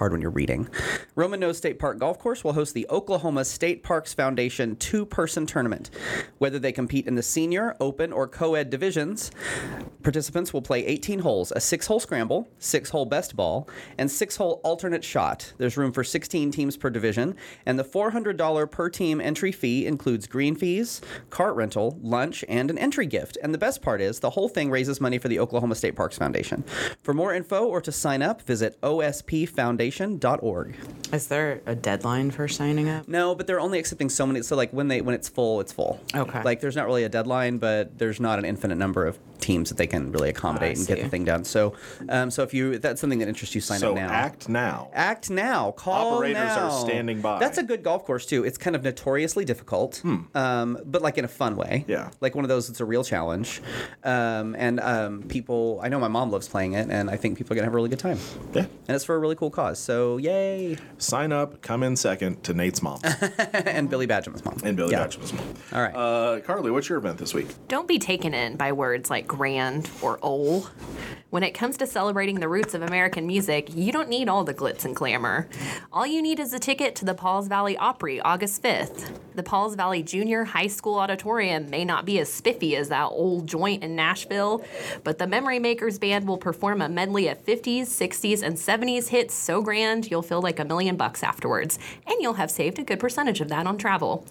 Hard 0.02 0.14
when 0.14 0.22
you're 0.22 0.32
reading. 0.32 0.68
Roman 1.14 1.40
Nose 1.40 1.60
State 1.60 1.78
Park 1.78 2.00
Golf 2.00 2.18
Course 2.18 2.44
will 2.44 2.54
host 2.54 2.74
the 2.74 2.88
Oklahoma 2.90 3.46
State 3.46 3.84
Parks 3.84 4.16
Foundation 4.16 4.76
two 4.78 5.06
person 5.06 5.46
tournament. 5.46 5.92
Whether 6.40 6.58
they 6.58 6.72
compete 6.72 7.06
in 7.06 7.14
the 7.14 7.22
senior, 7.22 7.76
open, 7.80 8.12
or 8.12 8.28
co 8.28 8.56
ed 8.56 8.72
divisions, 8.72 9.30
participants 10.02 10.54
will 10.54 10.64
play 10.64 10.84
18 10.88 11.20
holes 11.20 11.54
a 11.56 11.60
six 11.60 11.86
hole 11.86 12.00
scramble, 12.00 12.50
six 12.58 12.90
hole 12.90 13.06
best 13.06 13.36
ball, 13.36 13.70
and 14.00 14.10
six 14.10 14.38
hole 14.38 14.60
alternate 14.64 15.04
shot. 15.04 15.54
There's 15.60 15.78
room 15.78 15.92
for 15.92 16.04
16 16.04 16.50
teams 16.50 16.78
per 16.78 16.90
division, 16.90 17.36
and 17.68 17.78
the 17.78 17.84
$400 17.84 18.72
per 18.72 18.90
team 18.90 19.22
entry 19.22 19.52
fee 19.52 19.86
includes 19.86 20.26
green 20.26 20.56
fees, 20.56 21.02
cart 21.30 21.56
rental, 21.56 22.00
lunch, 22.02 22.44
and 22.50 22.72
an 22.72 22.80
entry 22.80 23.06
gift. 23.06 23.38
And 23.44 23.54
the 23.54 23.60
best 23.60 23.84
part 23.84 24.02
is 24.02 24.20
the 24.20 24.32
whole 24.32 24.50
thing 24.50 24.72
raises 24.72 25.00
money 25.00 25.20
for 25.20 25.28
the 25.28 25.38
Oklahoma 25.38 25.76
State 25.76 25.96
Parks 25.96 26.18
Foundation. 26.18 26.64
For 27.04 27.14
more 27.14 27.36
info 27.36 27.68
or 27.68 27.82
to 27.82 27.92
sign 27.92 28.24
up, 28.24 28.42
visit 28.42 28.80
ospfoundation.org. 29.92 30.76
Is 31.14 31.28
there 31.28 31.62
a 31.66 31.76
deadline 31.76 32.32
for 32.32 32.48
signing 32.48 32.90
up? 32.90 33.08
No, 33.08 33.36
but 33.36 33.48
they're 33.48 33.60
only 33.60 33.80
accepting 33.80 34.10
so 34.10 34.26
many. 34.26 34.42
So 34.42 34.56
like 34.56 34.72
when 34.72 34.88
they 34.88 35.02
when 35.02 35.16
it's 35.16 35.30
full, 35.30 35.60
it's 35.60 35.72
full. 35.72 36.00
Okay. 36.16 36.42
Like 36.44 36.62
there's 36.62 36.76
not 36.76 36.86
really 36.86 37.04
a 37.04 37.10
deadline, 37.10 37.58
but 37.58 37.98
there's 37.98 38.20
not 38.20 38.40
an 38.40 38.46
infinite 38.46 38.78
number 38.78 39.06
of 39.06 39.20
teams 39.42 39.70
that 39.70 39.78
they 39.78 39.88
can 39.88 40.12
really 40.12 40.30
accommodate 40.30 40.78
and 40.78 40.88
get 40.88 41.02
the 41.02 41.10
thing 41.10 41.26
done. 41.26 41.44
So, 41.44 41.74
um, 42.10 42.32
so 42.32 42.44
if 42.44 42.54
you 42.54 42.72
if 42.74 42.82
that's 42.82 43.02
something 43.02 43.20
that 43.20 43.28
interests 43.28 43.54
you, 43.56 43.62
sign 43.62 43.80
So 43.80 43.90
up 43.92 43.96
now. 43.96 44.10
act 44.10 44.48
now. 44.48 44.90
Act 44.94 45.30
now. 45.30 45.72
Call 45.72 46.16
Operators 46.16 46.38
are 46.58 46.72
standing 46.86 47.22
by. 47.22 47.40
That's 47.40 47.58
a 47.58 47.64
good 47.64 47.84
golf 47.84 48.06
course 48.06 48.26
too. 48.26 48.44
It's 48.46 48.58
kind 48.58 48.76
of 48.76 48.84
notoriously 48.84 49.44
difficult, 49.46 50.02
um, 50.36 50.78
but 50.86 51.02
like 51.02 51.18
in 51.18 51.26
a 51.26 51.28
fun 51.28 51.56
way. 51.56 51.84
Hmm. 51.86 51.92
Yeah. 51.92 52.12
Like 52.22 52.36
one 52.36 52.46
of 52.46 52.50
those. 52.50 52.70
It's 52.70 52.80
a 52.80 52.86
real 52.86 53.04
challenge, 53.04 53.62
um, 54.04 54.56
and 54.58 54.80
um, 54.80 55.24
people. 55.24 55.80
I 55.84 55.90
know 55.90 56.00
my 56.00 56.08
mom 56.08 56.32
loves 56.32 56.48
playing 56.48 56.74
it, 56.74 56.90
and 56.90 57.10
I 57.10 57.18
think 57.18 57.38
people 57.38 57.54
are 57.54 57.56
gonna 57.56 57.66
have 57.66 57.74
a 57.74 57.76
really 57.76 57.90
good 57.90 58.00
time. 58.00 58.18
Yeah. 58.54 58.62
And 58.88 58.96
it's 58.96 59.06
for 59.06 59.16
a 59.16 59.20
really 59.20 59.36
cool 59.36 59.50
cause. 59.50 59.80
So 59.80 60.18
yay! 60.18 60.78
Sign 60.98 61.32
up, 61.32 61.62
come 61.62 61.84
in 61.84 61.96
second 61.96 62.44
to 62.44 62.54
Nate's 62.54 62.82
mom 62.82 63.00
and 63.54 63.90
Billy 63.90 64.08
Badgem's 64.08 64.44
mom. 64.46 64.58
and 64.64 64.78
Billy 64.78 64.92
yeah. 64.92 65.00
Batchman's 65.00 65.34
mom. 65.34 65.46
All 65.74 65.82
right. 65.82 65.96
Uh, 65.96 66.40
Carly, 66.42 66.72
what's 66.72 66.88
your 66.90 66.98
event 66.98 67.18
this 67.18 67.34
week? 67.34 67.48
Don't 67.68 67.88
be 67.88 68.00
taken 68.00 68.34
in 68.34 68.56
by 68.58 68.72
words 68.72 69.10
like 69.10 69.28
grand 69.32 69.90
or 70.02 70.20
ol. 70.22 70.68
When 71.30 71.44
it 71.44 71.52
comes 71.52 71.78
to 71.78 71.88
celebrating 71.88 72.42
the 72.42 72.50
roots 72.50 72.74
of 72.74 72.82
American 72.82 73.26
music, 73.26 73.74
you 73.74 73.94
don't 73.94 74.10
need 74.10 74.28
all 74.28 74.44
the 74.44 74.54
glitz 74.54 74.84
and 74.84 74.94
glamour. 74.94 75.48
All 75.94 76.06
you 76.06 76.22
need 76.22 76.42
is 76.42 76.52
a 76.52 76.60
ticket 76.60 76.94
to 76.96 77.06
the 77.06 77.14
Pauls 77.14 77.48
Valley 77.48 77.78
Opry 77.78 78.20
August 78.20 78.62
5th. 78.62 79.18
The 79.34 79.44
Pauls 79.44 79.76
Valley 79.76 80.04
Junior 80.04 80.44
High 80.44 80.68
School 80.68 81.00
Auditorium 81.00 81.70
may 81.70 81.86
not 81.86 82.06
be 82.06 82.20
as 82.20 82.28
spiffy 82.28 82.76
as 82.76 82.90
that 82.90 83.06
old 83.06 83.48
joint 83.48 83.82
in 83.82 83.96
Nashville, 83.96 84.66
but 85.06 85.20
the 85.20 85.28
Memory 85.28 85.60
Makers 85.60 85.98
Band 85.98 86.28
will 86.28 86.38
perform 86.38 86.82
a 86.82 86.90
medley 86.90 87.30
of 87.30 87.42
50s, 87.46 87.84
60s, 87.84 88.44
and 88.44 88.58
70s 88.58 89.08
hits 89.08 89.34
so 89.34 89.62
grand 89.62 90.12
you'll 90.12 90.22
feel 90.22 90.42
like 90.42 90.60
a 90.60 90.66
million 90.66 90.98
bucks 90.98 91.24
afterwards, 91.24 91.80
and 92.06 92.18
you'll 92.20 92.34
have 92.34 92.52
saved 92.52 92.78
a 92.78 92.84
good 92.84 93.00
percentage 93.00 93.40
of 93.40 93.48
that 93.48 93.66
on 93.66 93.78
travel. 93.78 94.26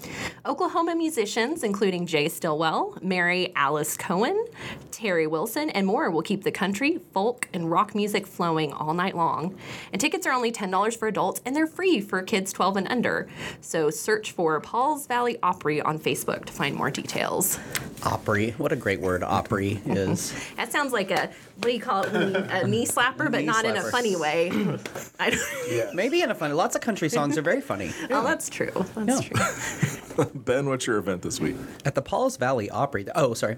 Oklahoma 0.44 0.94
musicians, 0.94 1.64
including 1.64 2.06
Jay 2.06 2.28
Stillwell, 2.28 2.98
Mary 3.00 3.54
Alice 3.56 3.96
Cohen, 3.96 4.44
Terry 4.92 5.26
Wilson, 5.26 5.70
and 5.70 5.86
more, 5.86 6.10
will 6.10 6.22
keep 6.22 6.44
the 6.44 6.50
country, 6.52 6.98
folk, 7.12 7.48
and 7.52 7.70
rock 7.70 7.94
music 7.94 8.26
flowing 8.26 8.72
all 8.72 8.94
night 8.94 9.16
long. 9.16 9.56
And 9.92 10.00
tickets 10.00 10.26
are 10.26 10.32
only 10.32 10.52
$10 10.52 10.96
for 10.96 11.08
adults, 11.08 11.40
and 11.44 11.54
they're 11.56 11.66
free 11.66 12.00
for 12.00 12.22
kids 12.22 12.52
12 12.52 12.76
and 12.78 12.88
under. 12.88 13.28
So 13.60 13.90
search 13.90 14.32
for 14.32 14.60
Paul's 14.60 15.06
Valley 15.06 15.38
Opry 15.42 15.80
on 15.80 15.98
Facebook 15.98 16.44
to 16.46 16.52
find 16.52 16.74
more 16.76 16.90
details. 16.90 17.58
Opry. 18.02 18.52
What 18.52 18.72
a 18.72 18.76
great 18.76 19.00
word 19.00 19.22
Opry 19.22 19.80
is. 19.86 20.32
That 20.56 20.72
sounds 20.72 20.92
like 20.92 21.10
a 21.10 21.30
what 21.56 21.68
do 21.68 21.72
you 21.72 21.80
call 21.80 22.02
it? 22.04 22.14
A 22.14 22.66
knee 22.66 22.86
slapper, 22.86 23.30
but 23.30 23.40
Knee 23.40 23.44
not 23.46 23.64
in 23.66 23.76
a 23.76 23.82
funny 23.82 24.14
way. 24.16 24.50
I 25.20 25.30
don't, 25.30 25.94
Maybe 25.94 26.22
in 26.22 26.30
a 26.30 26.34
funny. 26.34 26.54
Lots 26.54 26.74
of 26.74 26.80
country 26.82 27.08
songs 27.10 27.36
are 27.38 27.42
very 27.42 27.60
funny. 27.60 27.92
Oh, 28.10 28.22
that's 28.24 28.48
true. 28.48 28.70
That's 28.94 29.22
Yeah. 29.26 30.24
true. 30.24 30.30
Ben, 30.34 30.68
what's 30.68 30.86
your 30.86 30.96
event 30.98 31.22
this 31.22 31.40
week? 31.40 31.56
At 31.84 31.94
the 31.94 32.02
Pauls 32.02 32.36
Valley 32.36 32.68
Opry. 32.70 33.06
Oh, 33.14 33.32
sorry. 33.34 33.56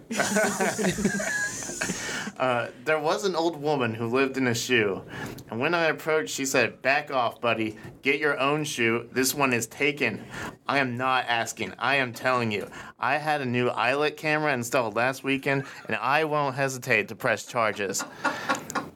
Uh, 2.39 2.69
there 2.85 2.99
was 2.99 3.25
an 3.25 3.37
old 3.37 3.61
woman 3.61 3.95
who 3.95 4.07
lived 4.09 4.37
in 4.37 4.49
a 4.49 4.55
shoe, 4.55 5.01
and 5.49 5.61
when 5.61 5.75
I 5.75 5.85
approached, 5.85 6.35
she 6.35 6.45
said, 6.45 6.83
Back 6.83 7.13
off, 7.13 7.41
buddy. 7.41 7.77
Get 8.03 8.19
your 8.19 8.37
own 8.41 8.65
shoe. 8.65 9.09
This 9.13 9.33
one 9.33 9.53
is 9.53 9.69
taken. 9.69 10.25
I 10.67 10.79
am 10.79 10.97
not 10.97 11.27
asking. 11.29 11.75
I 11.79 11.97
am 11.97 12.13
telling 12.13 12.51
you. 12.51 12.69
I 12.99 13.19
had 13.19 13.43
a 13.43 13.47
new 13.47 13.69
eyelet 13.69 14.17
camera 14.17 14.53
installed 14.55 14.97
last 14.97 15.23
weekend, 15.23 15.67
and 15.87 15.97
I 15.97 16.25
won't 16.25 16.57
hesitate 16.57 17.07
to 17.09 17.15
press 17.15 17.47
charges. 17.47 18.05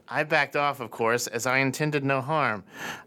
I 0.08 0.24
backed 0.24 0.56
off, 0.56 0.80
of 0.80 0.90
course, 0.90 1.26
as 1.26 1.46
I 1.46 1.58
intended 1.58 2.04
no 2.04 2.20
harm. 2.20 2.64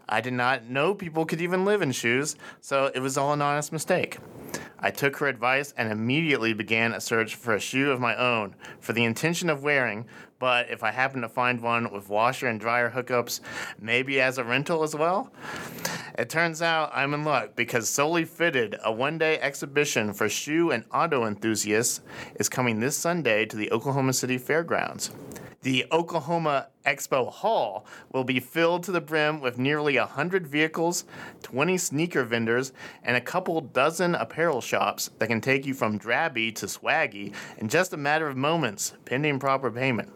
I 0.08 0.20
did 0.20 0.34
not 0.34 0.70
know 0.70 0.94
people 0.94 1.26
could 1.26 1.40
even 1.40 1.64
live 1.64 1.82
in 1.82 1.92
shoes, 1.92 2.36
so 2.60 2.90
it 2.94 3.00
was 3.00 3.18
all 3.18 3.32
an 3.32 3.42
honest 3.42 3.72
mistake. 3.72 4.18
I 4.80 4.90
took 4.90 5.16
her 5.18 5.28
advice 5.28 5.72
and 5.76 5.92
immediately 5.92 6.52
began 6.52 6.92
a 6.92 7.00
search 7.00 7.34
for 7.34 7.54
a 7.54 7.60
shoe 7.60 7.90
of 7.90 8.00
my 8.00 8.16
own 8.16 8.56
for 8.80 8.92
the 8.92 9.04
intention 9.04 9.50
of 9.50 9.62
wearing, 9.62 10.06
but 10.38 10.70
if 10.70 10.82
I 10.82 10.90
happen 10.90 11.20
to 11.20 11.28
find 11.28 11.60
one 11.60 11.92
with 11.92 12.08
washer 12.08 12.46
and 12.46 12.58
dryer 12.58 12.90
hookups, 12.90 13.40
maybe 13.78 14.20
as 14.20 14.38
a 14.38 14.44
rental 14.44 14.82
as 14.82 14.94
well? 14.94 15.30
It 16.18 16.30
turns 16.30 16.62
out 16.62 16.90
I'm 16.94 17.14
in 17.14 17.24
luck 17.24 17.54
because 17.56 17.88
Solely 17.88 18.24
Fitted, 18.24 18.76
a 18.82 18.90
one 18.90 19.18
day 19.18 19.38
exhibition 19.38 20.12
for 20.12 20.28
shoe 20.28 20.70
and 20.70 20.84
auto 20.92 21.26
enthusiasts, 21.26 22.00
is 22.36 22.48
coming 22.48 22.80
this 22.80 22.96
Sunday 22.96 23.44
to 23.46 23.56
the 23.56 23.70
Oklahoma 23.70 24.14
City 24.14 24.38
Fairgrounds. 24.38 25.10
The 25.62 25.84
Oklahoma 25.92 26.68
Expo 26.86 27.30
Hall 27.30 27.84
will 28.12 28.24
be 28.24 28.40
filled 28.40 28.82
to 28.84 28.92
the 28.92 29.00
brim 29.02 29.40
with 29.42 29.58
nearly 29.58 29.98
100 29.98 30.46
vehicles, 30.46 31.04
20 31.42 31.76
sneaker 31.76 32.24
vendors, 32.24 32.72
and 33.02 33.14
a 33.14 33.20
couple 33.20 33.60
dozen 33.60 34.14
apparel 34.14 34.62
shops 34.62 35.10
that 35.18 35.28
can 35.28 35.42
take 35.42 35.66
you 35.66 35.74
from 35.74 35.98
drabby 35.98 36.54
to 36.54 36.64
swaggy 36.64 37.34
in 37.58 37.68
just 37.68 37.92
a 37.92 37.98
matter 37.98 38.26
of 38.26 38.38
moments, 38.38 38.94
pending 39.04 39.38
proper 39.38 39.70
payment. 39.70 40.10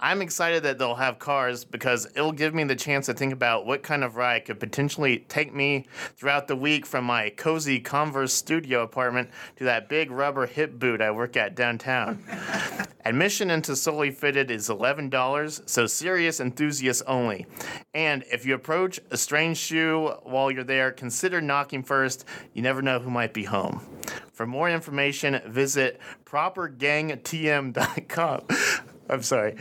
I'm 0.00 0.20
excited 0.20 0.64
that 0.64 0.78
they'll 0.78 0.96
have 0.96 1.18
cars 1.18 1.64
because 1.64 2.06
it'll 2.14 2.32
give 2.32 2.54
me 2.54 2.64
the 2.64 2.76
chance 2.76 3.06
to 3.06 3.14
think 3.14 3.32
about 3.32 3.64
what 3.64 3.82
kind 3.82 4.04
of 4.04 4.16
ride 4.16 4.44
could 4.44 4.60
potentially 4.60 5.24
take 5.28 5.54
me 5.54 5.86
throughout 6.16 6.46
the 6.46 6.56
week 6.56 6.84
from 6.84 7.04
my 7.04 7.30
cozy 7.30 7.80
Converse 7.80 8.34
studio 8.34 8.82
apartment 8.82 9.30
to 9.56 9.64
that 9.64 9.88
big 9.88 10.10
rubber 10.10 10.44
hip 10.46 10.78
boot 10.78 11.00
I 11.00 11.10
work 11.10 11.38
at 11.38 11.54
downtown. 11.54 12.22
Admission 13.06 13.50
into 13.50 13.76
Solely 13.76 14.10
Fitted 14.10 14.50
is 14.50 14.68
$11, 14.68 15.68
so 15.68 15.86
serious 15.86 16.40
enthusiasts 16.40 17.02
only. 17.06 17.46
And 17.92 18.24
if 18.32 18.46
you 18.46 18.54
approach 18.54 18.98
a 19.10 19.16
strange 19.16 19.58
shoe 19.58 20.14
while 20.22 20.50
you're 20.50 20.64
there, 20.64 20.90
consider 20.90 21.40
knocking 21.40 21.82
first. 21.82 22.24
You 22.52 22.62
never 22.62 22.82
know 22.82 22.98
who 22.98 23.10
might 23.10 23.34
be 23.34 23.44
home. 23.44 23.86
For 24.32 24.46
more 24.46 24.70
information, 24.70 25.40
visit 25.46 26.00
propergangtm.com. 26.24 28.40
I'm 29.08 29.22
sorry. 29.22 29.54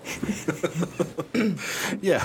Yeah. 2.00 2.22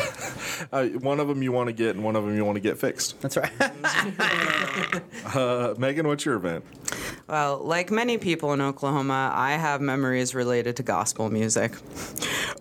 Uh, 0.71 0.85
one 0.87 1.19
of 1.19 1.27
them 1.27 1.43
you 1.43 1.51
want 1.51 1.67
to 1.67 1.73
get, 1.73 1.95
and 1.95 2.03
one 2.03 2.15
of 2.15 2.25
them 2.25 2.35
you 2.35 2.45
want 2.45 2.55
to 2.55 2.59
get 2.61 2.77
fixed. 2.77 3.19
That's 3.21 3.37
right. 3.37 3.51
Uh, 5.35 5.75
Megan, 5.77 6.07
what's 6.07 6.25
your 6.25 6.35
event? 6.35 6.63
Well, 7.29 7.59
like 7.59 7.91
many 7.91 8.17
people 8.17 8.53
in 8.53 8.61
Oklahoma, 8.61 9.31
I 9.35 9.51
have 9.51 9.81
memories 9.81 10.33
related 10.33 10.75
to 10.77 10.83
gospel 10.83 11.29
music. 11.29 11.73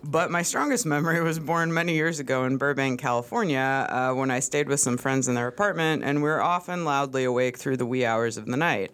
But 0.03 0.29
my 0.29 0.43
strongest 0.43 0.85
memory 0.85 1.23
was 1.23 1.39
born 1.39 1.73
many 1.73 1.95
years 1.95 2.19
ago 2.19 2.45
in 2.45 2.57
Burbank, 2.57 2.99
California, 2.99 3.87
uh, 3.89 4.13
when 4.13 4.29
I 4.29 4.41
stayed 4.41 4.69
with 4.69 4.79
some 4.79 4.97
friends 4.97 5.27
in 5.27 5.33
their 5.33 5.47
apartment, 5.47 6.03
and 6.03 6.21
we 6.21 6.29
were 6.29 6.41
often 6.41 6.85
loudly 6.85 7.23
awake 7.23 7.57
through 7.57 7.77
the 7.77 7.85
wee 7.85 8.05
hours 8.05 8.37
of 8.37 8.45
the 8.45 8.57
night. 8.57 8.93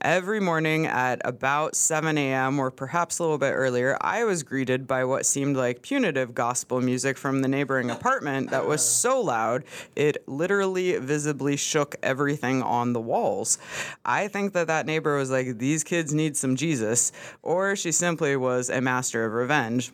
Every 0.00 0.38
morning 0.38 0.86
at 0.86 1.20
about 1.24 1.74
7 1.74 2.16
a.m., 2.16 2.58
or 2.60 2.70
perhaps 2.70 3.18
a 3.18 3.22
little 3.22 3.38
bit 3.38 3.52
earlier, 3.52 3.98
I 4.00 4.22
was 4.24 4.44
greeted 4.44 4.86
by 4.86 5.04
what 5.04 5.26
seemed 5.26 5.56
like 5.56 5.82
punitive 5.82 6.34
gospel 6.34 6.80
music 6.80 7.18
from 7.18 7.42
the 7.42 7.48
neighboring 7.48 7.90
apartment 7.90 8.50
that 8.50 8.66
was 8.66 8.80
so 8.80 9.20
loud 9.20 9.64
it 9.96 10.22
literally 10.28 10.96
visibly 10.98 11.56
shook 11.56 11.96
everything 12.00 12.62
on 12.62 12.92
the 12.92 13.00
walls. 13.00 13.58
I 14.04 14.28
think 14.28 14.52
that 14.52 14.68
that 14.68 14.86
neighbor 14.86 14.97
was 15.04 15.30
like, 15.30 15.58
These 15.58 15.84
kids 15.84 16.12
need 16.12 16.36
some 16.36 16.56
Jesus, 16.56 17.12
or 17.42 17.76
she 17.76 17.92
simply 17.92 18.36
was 18.36 18.68
a 18.68 18.80
master 18.80 19.24
of 19.24 19.32
revenge. 19.32 19.92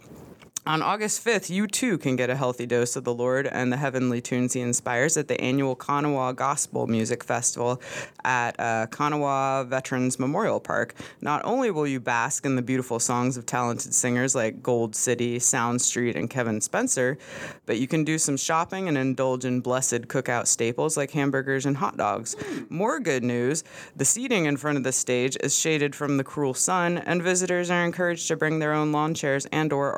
On 0.67 0.81
August 0.81 1.23
5th, 1.23 1.51
you 1.51 1.67
too 1.67 1.99
can 1.99 2.17
get 2.17 2.31
a 2.31 2.37
healthy 2.37 2.65
dose 2.65 2.97
of 2.97 3.05
the 3.05 3.13
Lord 3.13 3.47
and 3.47 3.71
the 3.71 3.77
heavenly 3.77 4.23
tunes 4.23 4.55
he 4.55 4.63
inspires 4.63 5.19
at 5.19 5.29
the 5.29 5.39
annual 5.39 5.77
Konawa 5.77 6.35
Gospel 6.35 6.87
Music 6.87 7.23
Festival 7.23 7.83
at 8.25 8.59
uh, 8.59 8.87
Konawa 8.87 9.69
Veterans 9.69 10.19
Memorial 10.19 10.61
Park. 10.61 10.95
Not 11.21 11.45
only 11.45 11.71
will 11.71 11.87
you 11.87 12.01
bask 12.01 12.47
in 12.47 12.57
the 12.57 12.63
beautiful 12.63 12.99
songs 12.99 13.37
of 13.37 13.45
talented 13.45 13.93
singers 13.93 14.35
like 14.35 14.63
Gold 14.63 14.97
City, 14.97 15.39
Sound 15.39 15.83
Street, 15.83 16.17
and 16.17 16.31
Kevin 16.31 16.63
Spencer, 16.63 17.19
but 17.67 17.79
you 17.79 17.87
can 17.87 18.03
do 18.03 18.17
some 18.17 18.39
shopping 18.39 18.89
and 18.89 18.97
indulge 18.97 19.45
in 19.45 19.61
blessed 19.61 20.09
cookout 20.09 20.47
staples 20.47 20.97
like 20.97 21.11
hamburgers 21.11 21.67
and 21.67 21.77
hot 21.77 21.99
dogs. 21.99 22.37
More 22.71 23.01
good 23.01 23.23
news 23.23 23.65
the 23.95 24.07
seating 24.07 24.47
in 24.47 24.57
front 24.57 24.79
of 24.79 24.85
the 24.85 24.93
stage 24.93 25.37
is 25.43 25.59
shaded 25.59 25.95
from 25.95 26.17
the 26.17 26.25
cruel 26.25 26.55
sun, 26.55 26.97
and 26.97 27.23
visitors 27.23 27.71
are 27.71 27.85
encouraged 27.85 28.29
to 28.29 28.37
bring 28.37 28.61
their 28.61 28.73
own 28.73 28.93
lawn 28.93 29.13
chairs 29.13 29.45
and 29.53 29.71
or 29.71 29.93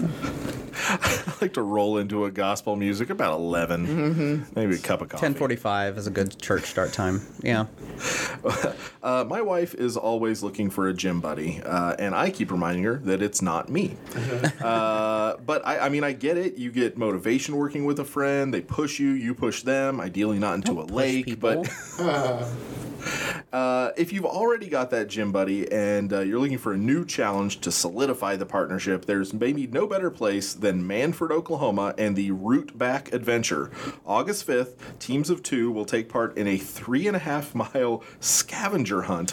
I 0.90 1.34
like 1.42 1.54
to 1.54 1.62
roll 1.62 1.98
into 2.00 2.26
a 2.26 2.32
gospel 2.32 2.76
music 2.76 3.10
about 3.10 3.34
11 3.40 3.88
Mm-hmm. 3.88 4.44
maybe 4.60 4.76
a 4.76 4.78
cup 4.78 5.02
of 5.02 5.10
coffee. 5.10 5.22
Ten 5.22 5.34
forty-five 5.34 5.98
is 5.98 6.06
a 6.08 6.12
good 6.12 6.38
church 6.42 6.64
start 6.66 6.92
time. 6.94 7.22
Yeah. 7.44 7.66
Uh, 9.06 9.24
my 9.24 9.40
wife 9.40 9.76
is 9.76 9.96
always 9.96 10.42
looking 10.42 10.68
for 10.72 10.88
a 10.88 10.94
gym 10.94 11.22
buddy, 11.22 11.62
uh, 11.64 11.96
and 12.00 12.16
I 12.16 12.32
keep 12.32 12.50
reminding 12.50 12.84
her 12.86 12.96
that 13.04 13.22
it's 13.22 13.40
not 13.40 13.70
me. 13.70 13.98
uh, 14.64 15.36
but 15.46 15.62
I, 15.64 15.78
I 15.78 15.90
mean, 15.90 16.04
I 16.04 16.12
get 16.12 16.38
it. 16.38 16.58
You 16.58 16.72
get 16.72 16.98
motivation 16.98 17.56
working 17.56 17.86
with 17.86 18.00
a 18.00 18.04
friend. 18.04 18.52
They 18.52 18.62
push 18.62 19.00
you, 19.00 19.10
you 19.12 19.35
push 19.36 19.62
them. 19.64 20.02
Ideally, 20.02 20.40
not 20.40 20.56
into 20.56 20.82
a 20.82 20.84
lake, 20.84 21.26
people. 21.26 21.64
but 21.64 21.74
uh, 23.56 23.94
if 23.96 24.12
you've 24.12 24.26
already 24.26 24.68
got 24.68 24.90
that 24.90 25.08
gym 25.08 25.32
buddy 25.32 25.72
and 25.72 26.12
uh, 26.12 26.20
you're 26.20 26.40
looking 26.40 26.58
for 26.58 26.74
a 26.74 26.78
new 26.78 27.06
challenge 27.06 27.62
to 27.62 27.72
solidify 27.72 28.36
the 28.36 28.46
partnership, 28.46 29.06
there's 29.06 29.34
maybe 29.34 29.66
no 29.66 29.88
better 29.88 30.12
place 30.12 30.54
than 30.54 30.86
Mannford, 30.86 31.32
Oklahoma, 31.32 31.96
and 31.98 32.18
the 32.18 32.32
Root 32.32 32.78
Back 32.78 33.14
Adventure. 33.14 33.72
August 34.06 34.46
5th, 34.46 34.74
teams 35.00 35.30
of 35.30 35.42
two 35.42 35.72
will 35.72 35.86
take 35.86 36.10
part 36.10 36.38
in 36.38 36.50
a 36.50 36.58
three 36.58 37.08
and 37.08 37.16
a 37.16 37.20
half 37.20 37.56
mile 37.56 38.04
scavenger 38.20 39.04
hunt 39.04 39.32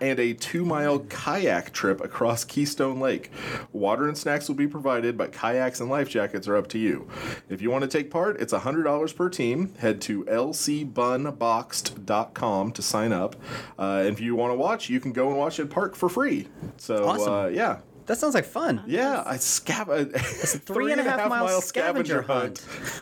and 0.00 0.18
a 0.18 0.32
two 0.32 0.64
mile 0.64 0.98
kayak 0.98 1.72
trip 1.72 2.00
across 2.00 2.42
Keystone 2.42 2.98
Lake. 2.98 3.30
Water 3.70 4.08
and 4.08 4.18
snacks 4.18 4.48
will 4.48 4.56
be 4.56 4.66
provided, 4.66 5.16
but 5.16 5.30
kayaks 5.30 5.78
and 5.78 5.88
life 5.88 6.08
jackets 6.08 6.48
are 6.48 6.56
up 6.56 6.66
to 6.66 6.78
you. 6.78 7.06
If 7.48 7.62
you 7.62 7.70
want 7.70 7.82
to 7.82 7.88
take 7.88 8.10
part, 8.10 8.40
it's 8.40 8.52
$100 8.52 9.14
per 9.14 9.28
team. 9.28 9.72
Head 9.78 10.00
to 10.00 10.24
lcbunboxed.com 10.24 12.72
to 12.72 12.82
sign 12.82 13.12
up. 13.12 13.36
Uh, 13.78 14.04
if 14.06 14.20
you 14.20 14.34
want 14.34 14.52
to 14.52 14.56
watch, 14.56 14.88
you 14.88 15.00
can 15.00 15.12
go 15.12 15.28
and 15.28 15.36
watch 15.38 15.58
at 15.60 15.70
Park 15.70 15.94
for 15.94 16.08
free. 16.08 16.48
So, 16.76 17.06
Awesome. 17.08 17.32
uh, 17.32 17.46
yeah. 17.48 17.80
That 18.06 18.18
sounds 18.18 18.34
like 18.34 18.44
fun. 18.46 18.82
Yeah, 18.88 19.22
I 19.24 19.36
scav- 19.36 19.88
a 19.88 20.04
Three 20.58 20.90
and 20.90 21.00
a 21.00 21.04
half 21.04 21.28
mile 21.28 21.60
scavenger 21.60 22.22
hunt. 22.22 22.58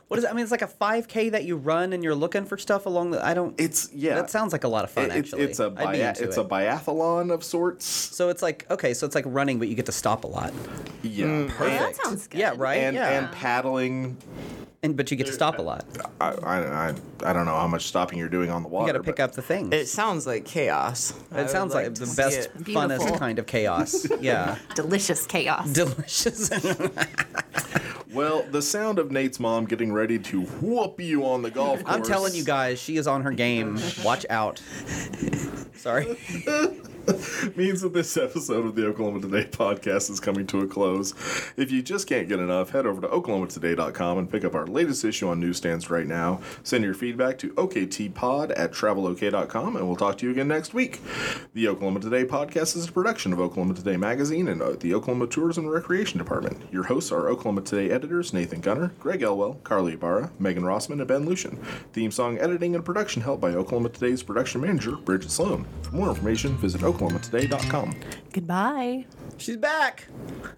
What 0.09 0.19
is 0.19 0.25
it? 0.25 0.31
I 0.31 0.35
mean, 0.35 0.43
it's 0.43 0.51
like 0.51 0.61
a 0.61 0.67
5K 0.67 1.31
that 1.31 1.45
you 1.45 1.57
run 1.57 1.95
and 1.95 2.05
you're 2.05 2.15
looking 2.17 2.45
for 2.45 2.59
stuff 2.59 2.85
along 2.85 3.13
the. 3.13 3.25
I 3.25 3.33
don't. 3.33 3.59
It's 3.59 3.91
yeah. 3.95 4.17
That 4.17 4.29
sounds 4.29 4.53
like 4.53 4.65
a 4.65 4.69
lot 4.69 4.85
of 4.85 4.91
fun. 4.91 5.05
It- 5.05 5.17
it's, 5.17 5.29
actually, 5.33 5.43
it's 5.45 5.61
a 5.61 5.73
I'd 5.79 5.93
be 5.93 5.99
bia- 5.99 6.11
it's 6.11 6.21
it. 6.21 6.39
a 6.39 6.45
biathlon 6.45 7.33
of 7.33 7.43
sorts. 7.43 7.87
So 7.87 8.29
it's 8.29 8.43
like 8.43 8.67
okay, 8.71 8.93
so 8.93 9.07
it's 9.07 9.15
like 9.15 9.25
running, 9.27 9.59
but 9.59 9.69
you 9.69 9.75
get 9.77 9.87
to 9.87 9.93
stop 9.93 10.25
a 10.25 10.27
lot. 10.27 10.53
Yeah, 11.03 11.27
Well, 11.59 11.71
that 11.71 11.97
sounds 11.97 12.27
good. 12.27 12.39
Yeah, 12.41 12.53
right. 12.59 12.75
and 12.77 12.95
yeah, 12.95 13.09
and 13.19 13.33
paddling. 13.33 14.19
And 14.83 14.97
but 14.97 15.11
you 15.11 15.17
get 15.17 15.27
to 15.27 15.33
stop 15.33 15.59
a 15.59 15.63
lot. 15.63 15.85
I, 16.21 16.29
I, 16.31 16.89
I, 16.91 16.95
I 17.25 17.33
don't 17.33 17.47
know 17.47 17.57
how 17.57 17.67
much 17.67 17.87
stopping 17.87 18.19
you're 18.19 18.29
doing 18.29 18.51
on 18.51 18.63
the 18.63 18.69
water. 18.69 18.87
You 18.87 18.93
got 18.93 18.99
to 18.99 19.05
pick 19.05 19.17
but- 19.17 19.23
up 19.25 19.33
the 19.33 19.43
things. 19.43 19.73
It 19.75 19.89
sounds 19.89 20.27
like 20.27 20.45
chaos. 20.45 21.13
I 21.33 21.39
It 21.39 21.43
would 21.43 21.51
sounds 21.51 21.75
like, 21.75 21.87
to 21.95 22.01
the 22.01 22.07
see 22.07 22.17
best, 22.17 22.39
it. 22.39 22.65
funnest 22.65 23.19
kind 23.19 23.39
of 23.39 23.47
chaos. 23.47 24.07
Yeah, 24.21 24.57
Delicious 24.75 25.27
chaos. 25.27 25.71
delicious. 25.73 26.51
Well, 28.15 28.43
the 28.51 28.63
sound 28.63 28.99
of 28.99 29.13
Nate's 29.13 29.39
mom 29.39 29.67
getting 29.67 29.93
ready 29.93 30.19
to 30.19 30.41
whoop 30.41 30.99
you 30.99 31.27
on 31.27 31.43
the 31.43 31.51
golf 31.51 31.85
course. 31.85 31.95
I'm 31.95 32.03
telling 32.03 32.35
you 32.35 32.43
guys, 32.43 32.81
she 32.81 32.97
is 32.97 33.07
on 33.07 33.23
her 33.23 33.31
game. 33.31 33.79
Watch 34.03 34.25
out. 34.31 34.61
Sorry. 35.75 36.17
means 37.57 37.81
that 37.81 37.95
this 37.95 38.17
episode 38.17 38.67
of 38.67 38.75
the 38.75 38.87
Oklahoma 38.87 39.21
Today 39.21 39.49
podcast 39.49 40.11
is 40.11 40.21
coming 40.21 40.47
to 40.49 40.61
a 40.61 40.67
close. 40.67 41.15
If 41.57 41.71
you 41.71 41.83
just 41.83 42.07
can't 42.07 42.29
get 42.29 42.39
enough, 42.39 42.71
head 42.71 42.87
over 42.87 43.01
to 43.01 43.09
oklahomatoday.com 43.09 44.19
and 44.19 44.31
pick 44.31 44.45
up 44.45 44.55
our 44.55 44.67
latest 44.67 45.05
issue 45.05 45.29
on 45.29 45.41
newsstands 45.41 45.91
right 45.91 46.07
now. 46.07 46.41
Send 46.63 46.85
your 46.85 46.95
feedback 46.95 47.39
to 47.39 47.51
oktpod 47.51 48.53
at 48.57 48.73
travelok.com, 48.73 49.77
and 49.77 49.87
we'll 49.87 49.97
talk 49.97 50.19
to 50.19 50.27
you 50.27 50.33
again 50.33 50.49
next 50.49 50.75
week. 50.75 51.01
The 51.55 51.69
Oklahoma 51.69 52.01
Today 52.01 52.25
podcast 52.25 52.77
is 52.77 52.89
a 52.89 52.93
production 52.93 53.33
of 53.33 53.41
Oklahoma 53.41 53.75
Today 53.75 53.97
Magazine 53.97 54.49
and 54.49 54.61
the 54.81 54.95
Oklahoma 54.95 55.27
Tourism 55.27 55.65
and 55.65 55.73
Recreation 55.73 56.19
Department. 56.19 56.63
Your 56.73 56.85
hosts 56.85 57.13
are 57.13 57.29
Oklahoma 57.29 57.63
Today 57.63 57.91
editors 57.91 58.33
Nathan 58.33 58.61
Gunter, 58.61 58.93
Greg 58.99 59.23
Elwell, 59.23 59.55
Carly 59.65 59.95
Ibarra, 59.95 60.31
Megan 60.39 60.65
Rossman, 60.65 60.99
and 60.99 61.07
Ben 61.07 61.27
Luschen. 61.27 61.65
Theme 61.93 62.11
song 62.11 62.39
editing 62.39 62.75
and 62.75 62.85
production 62.85 63.23
help 63.23 63.41
by 63.41 63.51
Oklahoma 63.51 63.89
Today's 63.89 64.23
production 64.23 64.61
manager, 64.61 64.97
Bridget 64.97 65.31
Sloan. 65.31 65.67
For 65.83 65.95
more 65.95 66.09
information, 66.11 66.57
visit 66.59 66.83
oklahomatoday.com. 66.99 67.95
Goodbye. 68.33 69.07
She's 69.37 69.57
back. 69.57 70.07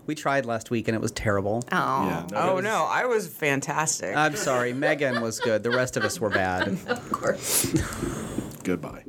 We 0.07 0.15
tried 0.15 0.47
last 0.47 0.71
week 0.71 0.89
and 0.89 0.95
it 0.95 1.01
was 1.01 1.13
terrible. 1.13 1.63
Oh. 1.71 1.77
Yeah, 2.07 2.27
no, 2.33 2.39
Oh 2.39 2.57
that 2.57 2.63
no, 2.63 2.87
I 2.89 3.05
was 3.07 3.29
fantastic. 3.29 4.17
I'm 4.17 4.37
sorry. 4.37 4.73
Megan 4.73 5.21
was 5.21 5.39
good. 5.41 5.63
The 5.63 5.71
rest 5.71 5.97
of 5.97 6.05
us 6.05 6.21
were 6.21 6.31
bad. 6.31 6.79
Of 6.87 7.11
course. 7.13 7.67
Goodbye. 8.65 9.05